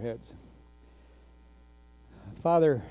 heads. 0.00 0.32
Father, 2.42 2.82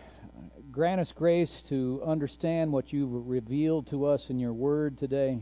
grant 0.71 1.01
us 1.01 1.11
grace 1.11 1.61
to 1.63 2.01
understand 2.05 2.71
what 2.71 2.93
you've 2.93 3.27
revealed 3.27 3.87
to 3.87 4.05
us 4.05 4.29
in 4.29 4.39
your 4.39 4.53
word 4.53 4.97
today. 4.97 5.39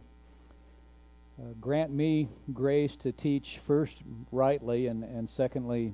Uh, 1.39 1.53
grant 1.59 1.91
me 1.91 2.29
grace 2.53 2.95
to 2.95 3.11
teach 3.11 3.59
first 3.67 3.97
rightly 4.31 4.87
and, 4.87 5.03
and 5.03 5.29
secondly 5.29 5.93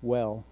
well. 0.00 0.44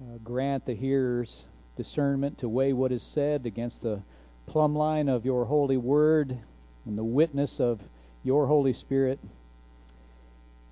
Uh, 0.00 0.18
grant 0.22 0.64
the 0.66 0.74
hearers 0.74 1.44
discernment 1.76 2.38
to 2.38 2.48
weigh 2.48 2.72
what 2.72 2.92
is 2.92 3.02
said 3.02 3.46
against 3.46 3.82
the 3.82 4.00
plumb 4.46 4.76
line 4.76 5.08
of 5.08 5.24
your 5.24 5.44
holy 5.44 5.76
word 5.76 6.38
and 6.86 6.98
the 6.98 7.04
witness 7.04 7.60
of 7.60 7.80
your 8.22 8.46
Holy 8.46 8.72
Spirit 8.72 9.18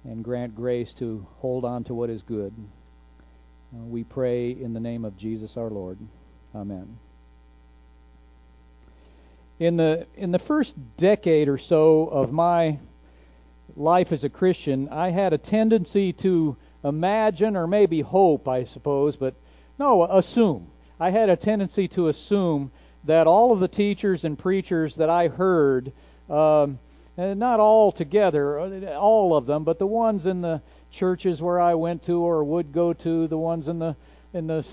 and 0.04 0.24
grant 0.24 0.54
grace 0.54 0.94
to 0.94 1.26
hold 1.38 1.64
on 1.64 1.84
to 1.84 1.94
what 1.94 2.10
is 2.10 2.22
good. 2.22 2.52
Uh, 3.74 3.84
we 3.84 4.04
pray 4.04 4.50
in 4.50 4.72
the 4.72 4.80
name 4.80 5.04
of 5.04 5.16
Jesus 5.16 5.56
our 5.56 5.70
Lord. 5.70 5.98
Amen. 6.54 6.98
In 9.58 9.76
the 9.76 10.06
in 10.16 10.32
the 10.32 10.38
first 10.38 10.74
decade 10.96 11.48
or 11.48 11.58
so 11.58 12.06
of 12.06 12.32
my 12.32 12.78
life 13.76 14.10
as 14.12 14.24
a 14.24 14.28
Christian, 14.28 14.88
I 14.88 15.10
had 15.10 15.32
a 15.32 15.38
tendency 15.38 16.12
to 16.14 16.56
imagine 16.82 17.56
or 17.56 17.66
maybe 17.66 18.00
hope, 18.00 18.48
I 18.48 18.64
suppose, 18.64 19.16
but 19.16 19.34
no, 19.78 20.04
assume. 20.04 20.66
I 20.98 21.10
had 21.10 21.28
a 21.30 21.36
tendency 21.36 21.88
to 21.88 22.08
assume 22.08 22.72
that 23.04 23.26
all 23.26 23.52
of 23.52 23.60
the 23.60 23.68
teachers 23.68 24.24
and 24.24 24.38
preachers 24.38 24.96
that 24.96 25.08
I 25.08 25.28
heard 25.28 25.92
um, 26.28 26.78
uh, 27.18 27.34
not 27.34 27.60
all 27.60 27.92
together, 27.92 28.58
uh, 28.58 28.94
all 28.94 29.36
of 29.36 29.46
them, 29.46 29.64
but 29.64 29.78
the 29.78 29.86
ones 29.86 30.26
in 30.26 30.40
the 30.40 30.62
churches 30.90 31.42
where 31.42 31.60
I 31.60 31.74
went 31.74 32.02
to 32.04 32.20
or 32.20 32.44
would 32.44 32.72
go 32.72 32.92
to, 32.92 33.26
the 33.26 33.38
ones 33.38 33.68
in 33.68 33.78
the 33.78 33.96
in 34.32 34.46
the 34.46 34.64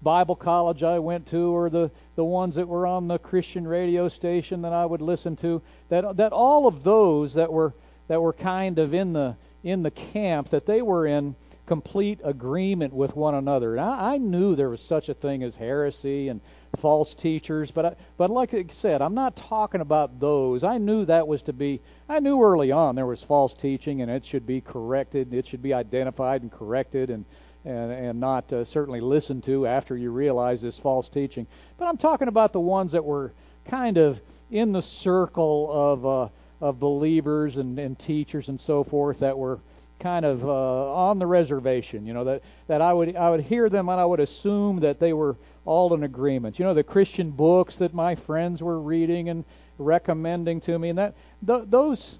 Bible 0.00 0.36
college 0.36 0.84
I 0.84 1.00
went 1.00 1.26
to, 1.28 1.54
or 1.54 1.68
the 1.68 1.90
the 2.14 2.24
ones 2.24 2.54
that 2.54 2.68
were 2.68 2.86
on 2.86 3.08
the 3.08 3.18
Christian 3.18 3.66
radio 3.66 4.08
station 4.08 4.62
that 4.62 4.72
I 4.72 4.86
would 4.86 5.02
listen 5.02 5.36
to, 5.36 5.60
that 5.88 6.16
that 6.16 6.32
all 6.32 6.66
of 6.66 6.84
those 6.84 7.34
that 7.34 7.52
were 7.52 7.74
that 8.08 8.20
were 8.20 8.32
kind 8.32 8.78
of 8.78 8.94
in 8.94 9.12
the 9.12 9.36
in 9.64 9.82
the 9.82 9.90
camp 9.90 10.50
that 10.50 10.66
they 10.66 10.82
were 10.82 11.06
in 11.06 11.34
complete 11.72 12.20
agreement 12.22 12.92
with 12.92 13.16
one 13.16 13.34
another. 13.34 13.76
And 13.76 13.80
I, 13.80 14.12
I 14.12 14.18
knew 14.18 14.54
there 14.54 14.68
was 14.68 14.82
such 14.82 15.08
a 15.08 15.14
thing 15.14 15.42
as 15.42 15.56
heresy 15.56 16.28
and 16.28 16.38
false 16.76 17.14
teachers, 17.14 17.70
but 17.70 17.86
I, 17.86 17.96
but 18.18 18.28
like 18.28 18.52
I 18.52 18.66
said, 18.68 19.00
I'm 19.00 19.14
not 19.14 19.36
talking 19.36 19.80
about 19.80 20.20
those. 20.20 20.64
I 20.64 20.76
knew 20.76 21.06
that 21.06 21.26
was 21.26 21.40
to 21.44 21.54
be. 21.54 21.80
I 22.10 22.20
knew 22.20 22.42
early 22.42 22.72
on 22.72 22.94
there 22.94 23.06
was 23.06 23.22
false 23.22 23.54
teaching, 23.54 24.02
and 24.02 24.10
it 24.10 24.22
should 24.22 24.46
be 24.46 24.60
corrected. 24.60 25.32
It 25.32 25.46
should 25.46 25.62
be 25.62 25.72
identified 25.72 26.42
and 26.42 26.52
corrected, 26.52 27.08
and 27.08 27.24
and 27.64 27.90
and 27.90 28.20
not 28.20 28.52
uh, 28.52 28.66
certainly 28.66 29.00
listened 29.00 29.42
to 29.44 29.66
after 29.66 29.96
you 29.96 30.10
realize 30.10 30.60
this 30.60 30.78
false 30.78 31.08
teaching. 31.08 31.46
But 31.78 31.86
I'm 31.86 31.96
talking 31.96 32.28
about 32.28 32.52
the 32.52 32.60
ones 32.60 32.92
that 32.92 33.02
were 33.02 33.32
kind 33.64 33.96
of 33.96 34.20
in 34.50 34.72
the 34.72 34.82
circle 34.82 35.70
of 35.72 36.04
uh, 36.04 36.28
of 36.60 36.78
believers 36.78 37.56
and, 37.56 37.78
and 37.78 37.98
teachers 37.98 38.50
and 38.50 38.60
so 38.60 38.84
forth 38.84 39.20
that 39.20 39.38
were 39.38 39.58
kind 40.02 40.24
of 40.24 40.44
uh, 40.44 40.92
on 40.94 41.18
the 41.18 41.26
reservation. 41.26 42.04
You 42.04 42.12
know 42.12 42.24
that 42.24 42.42
that 42.66 42.82
I 42.82 42.92
would 42.92 43.16
I 43.16 43.30
would 43.30 43.40
hear 43.40 43.68
them 43.68 43.88
and 43.88 44.00
I 44.00 44.04
would 44.04 44.20
assume 44.20 44.80
that 44.80 44.98
they 44.98 45.12
were 45.12 45.36
all 45.64 45.94
in 45.94 46.02
agreement. 46.02 46.58
You 46.58 46.64
know 46.64 46.74
the 46.74 46.82
Christian 46.82 47.30
books 47.30 47.76
that 47.76 47.94
my 47.94 48.14
friends 48.14 48.62
were 48.62 48.80
reading 48.80 49.28
and 49.28 49.44
recommending 49.78 50.60
to 50.62 50.78
me, 50.78 50.90
and 50.90 50.98
that 50.98 51.14
th- 51.46 51.64
those 51.68 52.18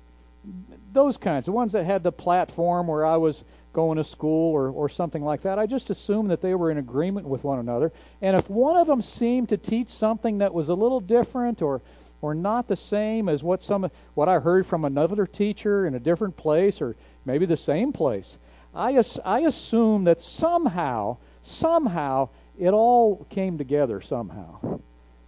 those 0.92 1.16
kinds, 1.16 1.46
the 1.46 1.52
ones 1.52 1.72
that 1.72 1.84
had 1.84 2.02
the 2.02 2.12
platform 2.12 2.86
where 2.86 3.04
I 3.04 3.16
was 3.16 3.42
going 3.72 3.96
to 3.96 4.04
school 4.04 4.52
or, 4.52 4.68
or 4.68 4.88
something 4.88 5.24
like 5.24 5.42
that. 5.42 5.58
I 5.58 5.66
just 5.66 5.88
assumed 5.90 6.30
that 6.30 6.42
they 6.42 6.54
were 6.54 6.70
in 6.70 6.78
agreement 6.78 7.26
with 7.26 7.42
one 7.42 7.58
another. 7.58 7.90
And 8.20 8.36
if 8.36 8.50
one 8.50 8.76
of 8.76 8.86
them 8.86 9.00
seemed 9.00 9.48
to 9.48 9.56
teach 9.56 9.88
something 9.88 10.38
that 10.38 10.52
was 10.52 10.68
a 10.68 10.74
little 10.74 11.00
different 11.00 11.62
or 11.62 11.80
or 12.20 12.34
not 12.34 12.68
the 12.68 12.76
same 12.76 13.28
as 13.28 13.42
what 13.42 13.64
some 13.64 13.90
what 14.14 14.28
I 14.28 14.38
heard 14.38 14.66
from 14.66 14.84
another 14.84 15.26
teacher 15.26 15.86
in 15.86 15.94
a 15.94 16.00
different 16.00 16.36
place 16.36 16.80
or 16.80 16.94
maybe 17.24 17.46
the 17.46 17.56
same 17.56 17.92
place. 17.92 18.36
I, 18.74 19.02
I 19.24 19.40
assume 19.40 20.04
that 20.04 20.22
somehow, 20.22 21.18
somehow, 21.42 22.30
it 22.58 22.70
all 22.70 23.26
came 23.30 23.58
together 23.58 24.00
somehow. 24.00 24.80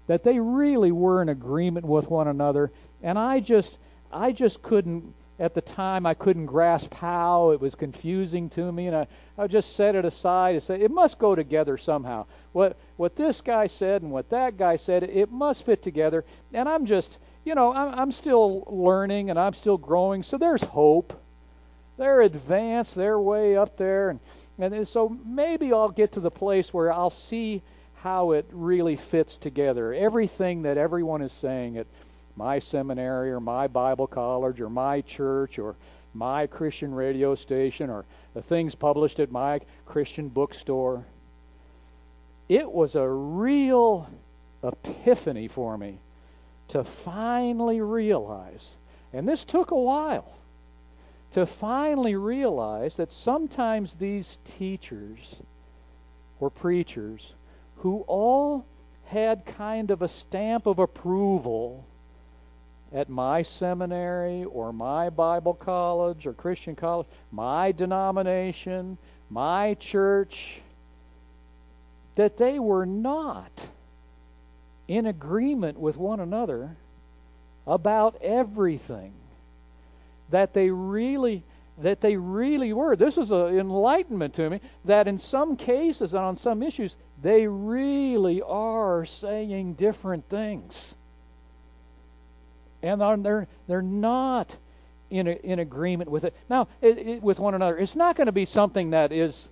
That 0.06 0.22
they 0.24 0.38
really 0.38 0.92
were 0.92 1.22
in 1.22 1.28
agreement 1.28 1.86
with 1.86 2.10
one 2.10 2.28
another, 2.28 2.70
and 3.02 3.18
I 3.18 3.40
just, 3.40 3.76
I 4.12 4.32
just 4.32 4.62
couldn't, 4.62 5.14
at 5.38 5.54
the 5.54 5.60
time, 5.60 6.06
I 6.06 6.14
couldn't 6.14 6.46
grasp 6.46 6.94
how. 6.94 7.50
It 7.50 7.60
was 7.60 7.74
confusing 7.74 8.48
to 8.50 8.70
me, 8.70 8.86
and 8.86 8.96
I, 8.96 9.06
I 9.36 9.46
just 9.46 9.74
set 9.76 9.94
it 9.94 10.04
aside 10.04 10.54
and 10.54 10.62
said, 10.62 10.80
it 10.80 10.90
must 10.90 11.18
go 11.18 11.34
together 11.34 11.76
somehow. 11.76 12.26
What, 12.52 12.76
what 12.96 13.16
this 13.16 13.40
guy 13.40 13.66
said 13.66 14.02
and 14.02 14.10
what 14.10 14.30
that 14.30 14.56
guy 14.56 14.76
said, 14.76 15.02
it 15.02 15.30
must 15.30 15.64
fit 15.64 15.82
together, 15.82 16.24
and 16.52 16.68
I'm 16.68 16.86
just, 16.86 17.18
you 17.44 17.54
know, 17.54 17.72
I'm, 17.72 17.98
I'm 17.98 18.12
still 18.12 18.64
learning 18.68 19.30
and 19.30 19.38
I'm 19.38 19.54
still 19.54 19.78
growing, 19.78 20.22
so 20.22 20.38
there's 20.38 20.62
hope 20.62 21.20
they're 21.96 22.22
advanced, 22.22 22.94
they're 22.94 23.18
way 23.18 23.56
up 23.56 23.76
there, 23.76 24.10
and 24.10 24.20
and 24.58 24.86
so 24.86 25.08
maybe 25.24 25.72
I'll 25.72 25.88
get 25.88 26.12
to 26.12 26.20
the 26.20 26.30
place 26.30 26.72
where 26.72 26.92
I'll 26.92 27.10
see 27.10 27.62
how 27.94 28.32
it 28.32 28.46
really 28.52 28.96
fits 28.96 29.36
together. 29.36 29.92
Everything 29.92 30.62
that 30.62 30.78
everyone 30.78 31.22
is 31.22 31.32
saying 31.32 31.78
at 31.78 31.86
my 32.36 32.58
seminary 32.58 33.32
or 33.32 33.40
my 33.40 33.66
Bible 33.66 34.06
college 34.06 34.60
or 34.60 34.70
my 34.70 35.00
church 35.00 35.58
or 35.58 35.74
my 36.12 36.46
Christian 36.46 36.94
radio 36.94 37.34
station 37.34 37.90
or 37.90 38.04
the 38.34 38.42
things 38.42 38.74
published 38.74 39.18
at 39.18 39.32
my 39.32 39.60
Christian 39.86 40.28
bookstore. 40.28 41.04
It 42.48 42.70
was 42.70 42.94
a 42.94 43.08
real 43.08 44.08
epiphany 44.62 45.48
for 45.48 45.76
me 45.76 45.98
to 46.68 46.84
finally 46.84 47.80
realize, 47.80 48.68
and 49.12 49.26
this 49.28 49.44
took 49.44 49.70
a 49.70 49.78
while 49.78 50.30
to 51.34 51.44
finally 51.44 52.14
realize 52.14 52.96
that 52.96 53.12
sometimes 53.12 53.96
these 53.96 54.38
teachers 54.44 55.34
or 56.38 56.48
preachers 56.48 57.34
who 57.78 58.04
all 58.06 58.64
had 59.06 59.44
kind 59.44 59.90
of 59.90 60.00
a 60.00 60.08
stamp 60.08 60.66
of 60.66 60.78
approval 60.78 61.84
at 62.92 63.08
my 63.08 63.42
seminary 63.42 64.44
or 64.44 64.72
my 64.72 65.10
Bible 65.10 65.54
college 65.54 66.24
or 66.24 66.34
Christian 66.34 66.76
college, 66.76 67.08
my 67.32 67.72
denomination, 67.72 68.96
my 69.28 69.74
church, 69.74 70.60
that 72.14 72.38
they 72.38 72.60
were 72.60 72.86
not 72.86 73.66
in 74.86 75.06
agreement 75.06 75.80
with 75.80 75.96
one 75.96 76.20
another 76.20 76.76
about 77.66 78.22
everything 78.22 79.12
that 80.30 80.52
they 80.52 80.70
really 80.70 81.44
that 81.78 82.00
they 82.00 82.16
really 82.16 82.72
were. 82.72 82.94
This 82.94 83.18
is 83.18 83.32
an 83.32 83.58
enlightenment 83.58 84.34
to 84.34 84.48
me 84.48 84.60
that 84.84 85.08
in 85.08 85.18
some 85.18 85.56
cases 85.56 86.14
and 86.14 86.22
on 86.22 86.36
some 86.36 86.62
issues 86.62 86.94
they 87.20 87.46
really 87.46 88.42
are 88.42 89.04
saying 89.04 89.74
different 89.74 90.28
things, 90.28 90.94
and 92.82 93.00
they're 93.24 93.48
they're 93.66 93.82
not 93.82 94.56
in 95.10 95.28
a, 95.28 95.32
in 95.32 95.58
agreement 95.58 96.10
with 96.10 96.24
it. 96.24 96.34
Now, 96.48 96.68
it, 96.80 96.98
it, 96.98 97.22
with 97.22 97.38
one 97.38 97.54
another, 97.54 97.78
it's 97.78 97.94
not 97.94 98.16
going 98.16 98.26
to 98.26 98.32
be 98.32 98.44
something 98.44 98.90
that 98.90 99.12
is, 99.12 99.48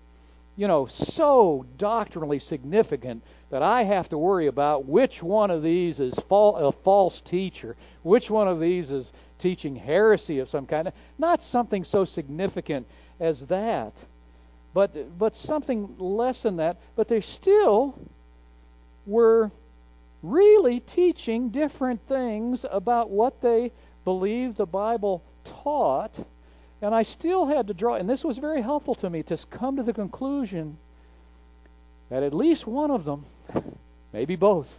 you 0.57 0.67
know, 0.67 0.87
so 0.87 1.65
doctrinally 1.77 2.41
significant 2.41 3.23
that 3.51 3.63
I 3.63 3.85
have 3.85 4.09
to 4.09 4.19
worry 4.19 4.49
about 4.49 4.87
which 4.87 5.23
one 5.23 5.51
of 5.51 5.63
these 5.63 6.01
is 6.01 6.19
a 6.31 6.73
false 6.73 7.21
teacher, 7.21 7.77
which 8.03 8.31
one 8.31 8.49
of 8.49 8.59
these 8.59 8.91
is 8.91 9.13
teaching 9.43 9.75
heresy 9.75 10.39
of 10.39 10.49
some 10.49 10.67
kind. 10.67 10.93
Not 11.19 11.43
something 11.43 11.85
so 11.85 12.05
significant 12.05 12.87
as 13.21 13.47
that, 13.47 13.93
but 14.73 15.19
but 15.19 15.37
something 15.37 15.97
less 15.99 16.43
than 16.43 16.57
that. 16.57 16.77
But 16.97 17.09
they 17.09 17.21
still 17.21 17.95
were 19.05 19.51
really 20.23 20.79
teaching 20.79 21.49
different 21.49 22.01
things 22.07 22.65
about 22.71 23.11
what 23.11 23.41
they 23.41 23.73
believed 24.05 24.57
the 24.57 24.67
Bible 24.67 25.23
taught. 25.45 26.13
And 26.81 26.95
I 26.95 27.03
still 27.03 27.47
had 27.47 27.67
to 27.69 27.75
draw, 27.75 27.95
and 27.95 28.09
this 28.09 28.25
was 28.25 28.39
very 28.39 28.61
helpful 28.61 28.95
to 28.97 29.11
me 29.11 29.23
to 29.25 29.39
come 29.51 29.77
to 29.77 29.83
the 29.83 29.93
conclusion 29.93 30.77
that 32.11 32.23
at 32.23 32.35
least 32.35 32.67
one 32.67 32.91
of 32.91 33.05
them, 33.05 33.25
maybe 34.13 34.37
both, 34.37 34.79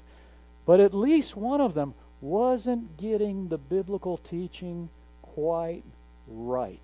but 0.66 0.80
at 0.80 0.94
least 0.94 1.36
one 1.36 1.62
of 1.62 1.74
them 1.74 1.94
wasn't 2.24 2.96
getting 2.96 3.50
the 3.50 3.58
biblical 3.58 4.16
teaching 4.18 4.88
quite 5.22 5.84
right. 6.30 6.80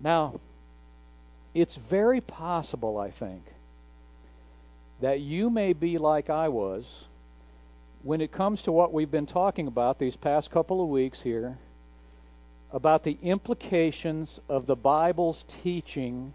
Now, 0.00 0.38
it's 1.52 1.74
very 1.74 2.20
possible, 2.20 2.96
I 2.96 3.10
think, 3.10 3.42
that 5.00 5.18
you 5.18 5.50
may 5.50 5.72
be 5.72 5.98
like 5.98 6.30
I 6.30 6.48
was 6.48 6.84
when 8.04 8.20
it 8.20 8.30
comes 8.30 8.62
to 8.62 8.72
what 8.72 8.92
we've 8.92 9.10
been 9.10 9.26
talking 9.26 9.66
about 9.66 9.98
these 9.98 10.14
past 10.14 10.52
couple 10.52 10.80
of 10.80 10.88
weeks 10.88 11.20
here, 11.20 11.58
about 12.72 13.02
the 13.02 13.18
implications 13.20 14.38
of 14.48 14.66
the 14.66 14.76
Bible's 14.76 15.44
teaching 15.48 16.32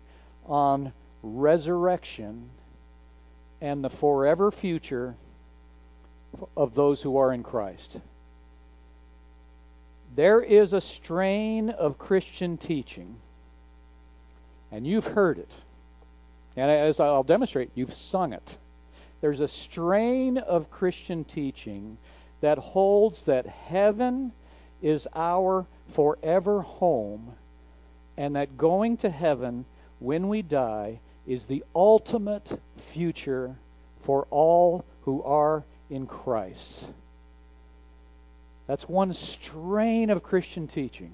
on 0.48 0.92
resurrection 1.24 2.50
and 3.62 3.82
the 3.82 3.90
forever 3.90 4.52
future 4.52 5.16
of 6.56 6.76
those 6.76 7.02
who 7.02 7.18
are 7.18 7.34
in 7.34 7.44
Christ. 7.44 7.98
There 10.16 10.42
is 10.42 10.74
a 10.74 10.82
strain 10.82 11.70
of 11.70 11.98
Christian 11.98 12.58
teaching, 12.58 13.16
and 14.72 14.88
you've 14.88 15.08
heard 15.08 15.40
it. 15.40 15.52
And 16.56 16.72
as 16.72 17.00
I'll 17.00 17.24
demonstrate, 17.24 17.72
you've 17.76 17.94
sung 17.94 18.32
it. 18.32 18.58
There's 19.20 19.42
a 19.42 19.48
strain 19.48 20.38
of 20.38 20.72
Christian 20.72 21.24
teaching 21.26 21.98
that 22.42 22.58
holds 22.58 23.24
that 23.24 23.46
heaven 23.46 24.31
is 24.81 25.08
our 25.16 25.66
forever 25.90 26.62
home, 26.62 27.34
and 28.18 28.36
that 28.36 28.58
going 28.58 28.98
to 28.98 29.10
heaven 29.10 29.66
when 30.00 30.30
we 30.30 30.42
die 30.42 31.00
is 31.28 31.46
the 31.46 31.64
ultimate 31.74 32.60
future 32.78 33.56
for 34.02 34.28
all 34.30 34.86
who 35.02 35.24
are 35.24 35.64
in 35.90 36.08
Christ. 36.08 36.86
That's 38.68 38.90
one 38.90 39.14
strain 39.14 40.10
of 40.10 40.24
Christian 40.24 40.68
teaching. 40.68 41.12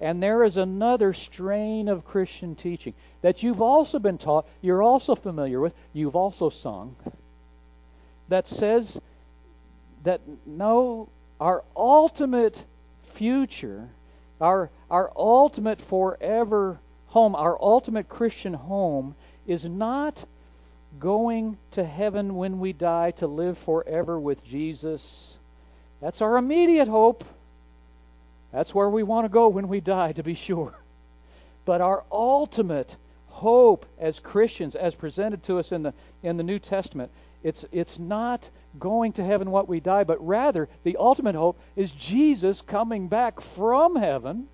And 0.00 0.22
there 0.22 0.44
is 0.44 0.56
another 0.56 1.12
strain 1.12 1.88
of 1.88 2.04
Christian 2.04 2.54
teaching 2.54 2.94
that 3.22 3.42
you've 3.42 3.62
also 3.62 3.98
been 3.98 4.18
taught, 4.18 4.46
you're 4.60 4.82
also 4.82 5.14
familiar 5.14 5.60
with, 5.60 5.74
you've 5.92 6.16
also 6.16 6.50
sung, 6.50 6.96
that 8.28 8.48
says 8.48 8.98
that 10.02 10.20
no, 10.46 11.08
our 11.40 11.64
ultimate 11.76 12.62
future, 13.14 13.88
our, 14.40 14.70
our 14.90 15.12
ultimate 15.16 15.80
forever 15.80 16.78
home, 17.06 17.34
our 17.34 17.56
ultimate 17.60 18.08
Christian 18.08 18.54
home, 18.54 19.14
is 19.46 19.64
not 19.64 20.24
going 20.98 21.58
to 21.72 21.84
heaven 21.84 22.34
when 22.34 22.58
we 22.58 22.72
die 22.72 23.12
to 23.12 23.26
live 23.26 23.58
forever 23.58 24.18
with 24.18 24.44
Jesus. 24.44 25.32
That's 26.00 26.22
our 26.22 26.36
immediate 26.36 26.88
hope. 26.88 27.24
That's 28.52 28.74
where 28.74 28.88
we 28.88 29.02
want 29.02 29.24
to 29.24 29.28
go 29.28 29.48
when 29.48 29.68
we 29.68 29.80
die, 29.80 30.12
to 30.12 30.22
be 30.22 30.34
sure. 30.34 30.74
But 31.64 31.80
our 31.80 32.04
ultimate 32.12 32.94
hope 33.28 33.86
as 33.98 34.20
Christians, 34.20 34.76
as 34.76 34.94
presented 34.94 35.42
to 35.44 35.58
us 35.58 35.72
in 35.72 35.82
the 35.82 35.94
in 36.22 36.36
the 36.36 36.42
New 36.42 36.58
Testament, 36.58 37.10
it's 37.42 37.64
it's 37.72 37.98
not 37.98 38.48
going 38.78 39.12
to 39.14 39.24
heaven 39.24 39.50
what 39.50 39.68
we 39.68 39.80
die, 39.80 40.04
but 40.04 40.24
rather 40.24 40.68
the 40.84 40.96
ultimate 40.96 41.34
hope 41.34 41.58
is 41.74 41.90
Jesus 41.92 42.60
coming 42.60 43.08
back 43.08 43.40
from 43.40 43.96
heaven 43.96 44.48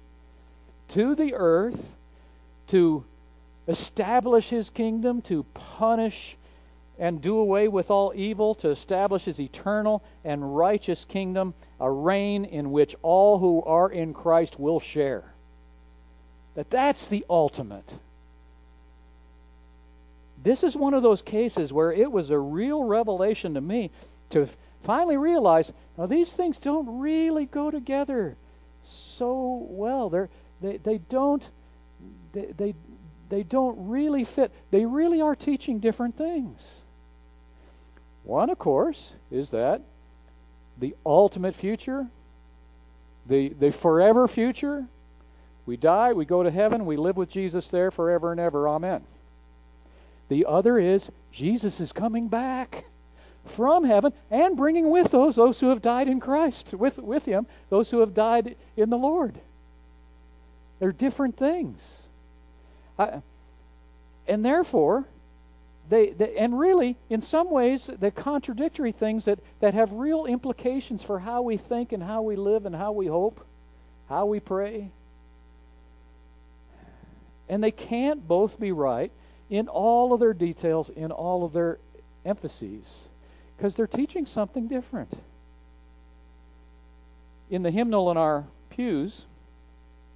to 0.88 1.14
the 1.14 1.34
earth 1.34 1.94
to 2.69 3.04
establish 3.68 4.48
his 4.48 4.70
kingdom, 4.70 5.22
to 5.22 5.44
punish 5.54 6.36
and 6.98 7.22
do 7.22 7.38
away 7.38 7.68
with 7.68 7.90
all 7.90 8.12
evil, 8.14 8.54
to 8.56 8.68
establish 8.68 9.24
his 9.24 9.40
eternal 9.40 10.02
and 10.24 10.56
righteous 10.56 11.04
kingdom, 11.04 11.54
a 11.80 11.90
reign 11.90 12.44
in 12.44 12.72
which 12.72 12.94
all 13.02 13.38
who 13.38 13.62
are 13.62 13.90
in 13.90 14.12
Christ 14.12 14.60
will 14.60 14.80
share. 14.80 15.24
That 16.54 16.70
that's 16.70 17.06
the 17.06 17.24
ultimate. 17.30 17.90
This 20.42 20.62
is 20.62 20.76
one 20.76 20.94
of 20.94 21.02
those 21.02 21.22
cases 21.22 21.72
where 21.72 21.92
it 21.92 22.10
was 22.10 22.30
a 22.30 22.38
real 22.38 22.84
revelation 22.84 23.54
to 23.54 23.60
me 23.60 23.90
to 24.30 24.48
finally 24.82 25.16
realize 25.16 25.70
now 25.98 26.06
these 26.06 26.32
things 26.32 26.58
don't 26.58 27.00
really 27.00 27.46
go 27.46 27.70
together 27.70 28.36
so 28.84 29.66
well. 29.70 30.08
They're, 30.08 30.28
they 30.60 30.78
they 30.78 30.98
don't 30.98 31.42
they, 32.32 32.52
they 32.56 32.74
they 33.30 33.42
don't 33.44 33.88
really 33.88 34.24
fit. 34.24 34.52
They 34.70 34.84
really 34.84 35.20
are 35.20 35.34
teaching 35.34 35.78
different 35.78 36.16
things. 36.16 36.60
One, 38.24 38.50
of 38.50 38.58
course, 38.58 39.12
is 39.30 39.50
that 39.50 39.82
the 40.78 40.94
ultimate 41.06 41.54
future, 41.54 42.06
the 43.26 43.50
the 43.50 43.70
forever 43.72 44.28
future. 44.28 44.84
We 45.66 45.76
die, 45.76 46.12
we 46.14 46.24
go 46.24 46.42
to 46.42 46.50
heaven, 46.50 46.84
we 46.84 46.96
live 46.96 47.16
with 47.16 47.30
Jesus 47.30 47.70
there 47.70 47.90
forever 47.90 48.32
and 48.32 48.40
ever. 48.40 48.68
Amen. 48.68 49.02
The 50.28 50.46
other 50.46 50.78
is 50.78 51.10
Jesus 51.32 51.80
is 51.80 51.92
coming 51.92 52.28
back 52.28 52.84
from 53.44 53.84
heaven 53.84 54.12
and 54.30 54.56
bringing 54.56 54.90
with 54.90 55.10
those 55.10 55.36
those 55.36 55.60
who 55.60 55.68
have 55.68 55.82
died 55.82 56.08
in 56.08 56.18
Christ, 56.18 56.72
with, 56.72 56.98
with 56.98 57.24
him, 57.24 57.46
those 57.68 57.90
who 57.90 58.00
have 58.00 58.14
died 58.14 58.56
in 58.76 58.90
the 58.90 58.98
Lord. 58.98 59.38
They're 60.78 60.92
different 60.92 61.36
things. 61.36 61.80
I, 63.00 63.23
and 64.29 64.44
therefore, 64.44 65.05
they, 65.88 66.11
they, 66.11 66.37
and 66.37 66.58
really, 66.58 66.97
in 67.08 67.20
some 67.20 67.50
ways, 67.50 67.91
they're 67.99 68.11
contradictory 68.11 68.93
things 68.93 69.25
that, 69.25 69.41
that 69.61 69.75
have 69.75 69.93
real 69.93 70.26
implications 70.26 71.02
for 71.02 71.19
how 71.19 71.43
we 71.43 71.56
think 71.56 71.93
and 71.93 72.02
how 72.02 72.23
we 72.23 72.37
live 72.37 72.67
and 72.67 72.75
how 72.75 72.93
we 72.93 73.06
hope, 73.06 73.44
how 74.08 74.26
we 74.26 74.38
pray. 74.38 74.91
And 77.49 77.64
they 77.64 77.73
can't 77.73 78.26
both 78.29 78.61
be 78.61 78.70
right 78.70 79.11
in 79.49 79.67
all 79.67 80.12
of 80.12 80.20
their 80.20 80.35
details, 80.35 80.91
in 80.91 81.11
all 81.11 81.44
of 81.44 81.52
their 81.52 81.79
emphases 82.25 82.85
because 83.61 83.76
they're 83.76 83.87
teaching 83.87 84.25
something 84.25 84.69
different. 84.69 85.12
In 87.50 87.62
the 87.62 87.70
hymnal 87.70 88.11
in 88.11 88.17
our 88.17 88.47
pews, 88.70 89.23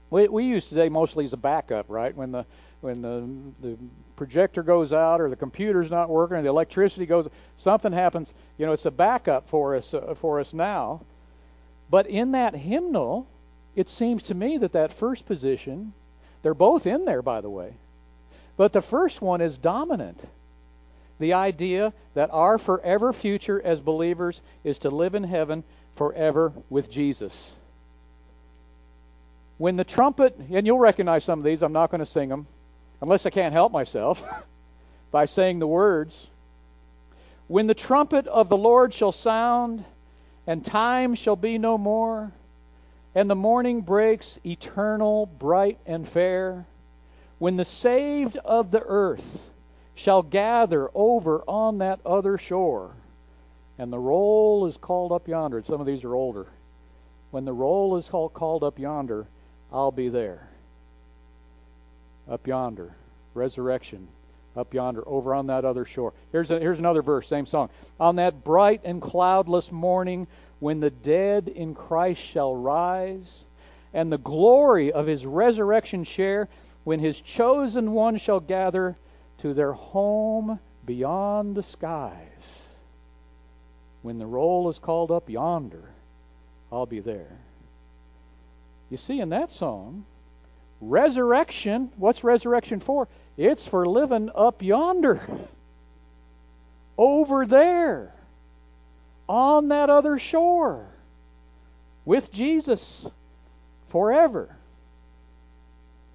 we, 0.08 0.28
we 0.28 0.44
use 0.44 0.66
today 0.66 0.88
mostly 0.88 1.26
as 1.26 1.34
a 1.34 1.36
backup, 1.36 1.86
right? 1.88 2.16
When 2.16 2.32
the 2.32 2.46
when 2.84 3.00
the 3.00 3.26
the 3.66 3.76
projector 4.14 4.62
goes 4.62 4.92
out 4.92 5.20
or 5.20 5.30
the 5.30 5.36
computer's 5.36 5.90
not 5.90 6.10
working 6.10 6.36
or 6.36 6.42
the 6.42 6.48
electricity 6.48 7.06
goes, 7.06 7.26
something 7.56 7.92
happens. 7.92 8.32
You 8.58 8.66
know, 8.66 8.72
it's 8.72 8.84
a 8.84 8.90
backup 8.90 9.48
for 9.48 9.74
us 9.74 9.94
uh, 9.94 10.14
for 10.20 10.38
us 10.38 10.52
now. 10.52 11.00
But 11.90 12.06
in 12.06 12.32
that 12.32 12.54
hymnal, 12.54 13.26
it 13.74 13.88
seems 13.88 14.24
to 14.24 14.34
me 14.34 14.58
that 14.58 14.72
that 14.72 14.92
first 14.92 15.26
position, 15.26 15.94
they're 16.42 16.54
both 16.54 16.86
in 16.86 17.04
there, 17.06 17.22
by 17.22 17.40
the 17.40 17.50
way, 17.50 17.72
but 18.56 18.72
the 18.72 18.82
first 18.82 19.22
one 19.22 19.40
is 19.40 19.56
dominant 19.56 20.20
the 21.18 21.32
idea 21.32 21.92
that 22.14 22.30
our 22.32 22.58
forever 22.58 23.12
future 23.12 23.60
as 23.62 23.80
believers 23.80 24.42
is 24.64 24.78
to 24.80 24.90
live 24.90 25.14
in 25.14 25.24
heaven 25.24 25.64
forever 25.96 26.52
with 26.68 26.90
Jesus. 26.90 27.52
When 29.58 29.76
the 29.76 29.84
trumpet, 29.84 30.36
and 30.50 30.66
you'll 30.66 30.78
recognize 30.78 31.24
some 31.24 31.38
of 31.38 31.44
these, 31.44 31.62
I'm 31.62 31.72
not 31.72 31.90
going 31.90 32.00
to 32.00 32.06
sing 32.06 32.28
them, 32.28 32.46
unless 33.04 33.26
I 33.26 33.30
can't 33.30 33.52
help 33.52 33.70
myself, 33.70 34.24
by 35.10 35.26
saying 35.26 35.58
the 35.58 35.66
words. 35.66 36.26
When 37.48 37.66
the 37.66 37.74
trumpet 37.74 38.26
of 38.26 38.48
the 38.48 38.56
Lord 38.56 38.94
shall 38.94 39.12
sound, 39.12 39.84
and 40.46 40.64
time 40.64 41.14
shall 41.14 41.36
be 41.36 41.58
no 41.58 41.76
more, 41.76 42.32
and 43.14 43.28
the 43.28 43.34
morning 43.34 43.82
breaks 43.82 44.40
eternal, 44.46 45.26
bright, 45.26 45.78
and 45.84 46.08
fair, 46.08 46.64
when 47.38 47.58
the 47.58 47.66
saved 47.66 48.38
of 48.38 48.70
the 48.70 48.82
earth 48.82 49.50
shall 49.94 50.22
gather 50.22 50.90
over 50.94 51.42
on 51.46 51.78
that 51.78 52.00
other 52.06 52.38
shore. 52.38 52.92
And 53.76 53.92
the 53.92 53.98
roll 53.98 54.64
is 54.64 54.78
called 54.78 55.12
up 55.12 55.28
yonder. 55.28 55.62
Some 55.62 55.78
of 55.78 55.86
these 55.86 56.04
are 56.04 56.14
older. 56.14 56.46
When 57.32 57.44
the 57.44 57.52
roll 57.52 57.98
is 57.98 58.08
called, 58.08 58.32
called 58.32 58.64
up 58.64 58.78
yonder, 58.78 59.26
I'll 59.70 59.92
be 59.92 60.08
there. 60.08 60.48
Up 62.30 62.46
yonder. 62.46 62.94
Resurrection. 63.34 64.08
Up 64.56 64.72
yonder, 64.72 65.02
over 65.06 65.34
on 65.34 65.48
that 65.48 65.64
other 65.64 65.84
shore. 65.84 66.12
Here's, 66.30 66.50
a, 66.52 66.60
here's 66.60 66.78
another 66.78 67.02
verse, 67.02 67.26
same 67.26 67.44
song. 67.44 67.70
On 67.98 68.16
that 68.16 68.44
bright 68.44 68.82
and 68.84 69.02
cloudless 69.02 69.72
morning, 69.72 70.28
when 70.60 70.78
the 70.78 70.90
dead 70.90 71.48
in 71.48 71.74
Christ 71.74 72.20
shall 72.20 72.54
rise, 72.54 73.44
and 73.92 74.12
the 74.12 74.18
glory 74.18 74.92
of 74.92 75.06
his 75.06 75.26
resurrection 75.26 76.04
share, 76.04 76.48
when 76.84 77.00
his 77.00 77.20
chosen 77.20 77.92
one 77.92 78.16
shall 78.16 78.40
gather 78.40 78.96
to 79.38 79.54
their 79.54 79.72
home 79.72 80.60
beyond 80.86 81.56
the 81.56 81.62
skies. 81.62 82.18
When 84.02 84.18
the 84.18 84.26
roll 84.26 84.68
is 84.68 84.78
called 84.78 85.10
up 85.10 85.28
yonder, 85.28 85.82
I'll 86.70 86.86
be 86.86 87.00
there. 87.00 87.38
You 88.90 88.98
see, 88.98 89.18
in 89.20 89.30
that 89.30 89.50
song, 89.50 90.04
resurrection, 90.80 91.90
what's 91.96 92.22
resurrection 92.22 92.80
for? 92.80 93.08
It's 93.36 93.66
for 93.66 93.84
living 93.84 94.30
up 94.34 94.62
yonder, 94.62 95.20
over 96.96 97.46
there, 97.46 98.14
on 99.28 99.68
that 99.68 99.90
other 99.90 100.18
shore, 100.18 100.86
with 102.04 102.30
Jesus 102.32 103.06
forever. 103.88 104.56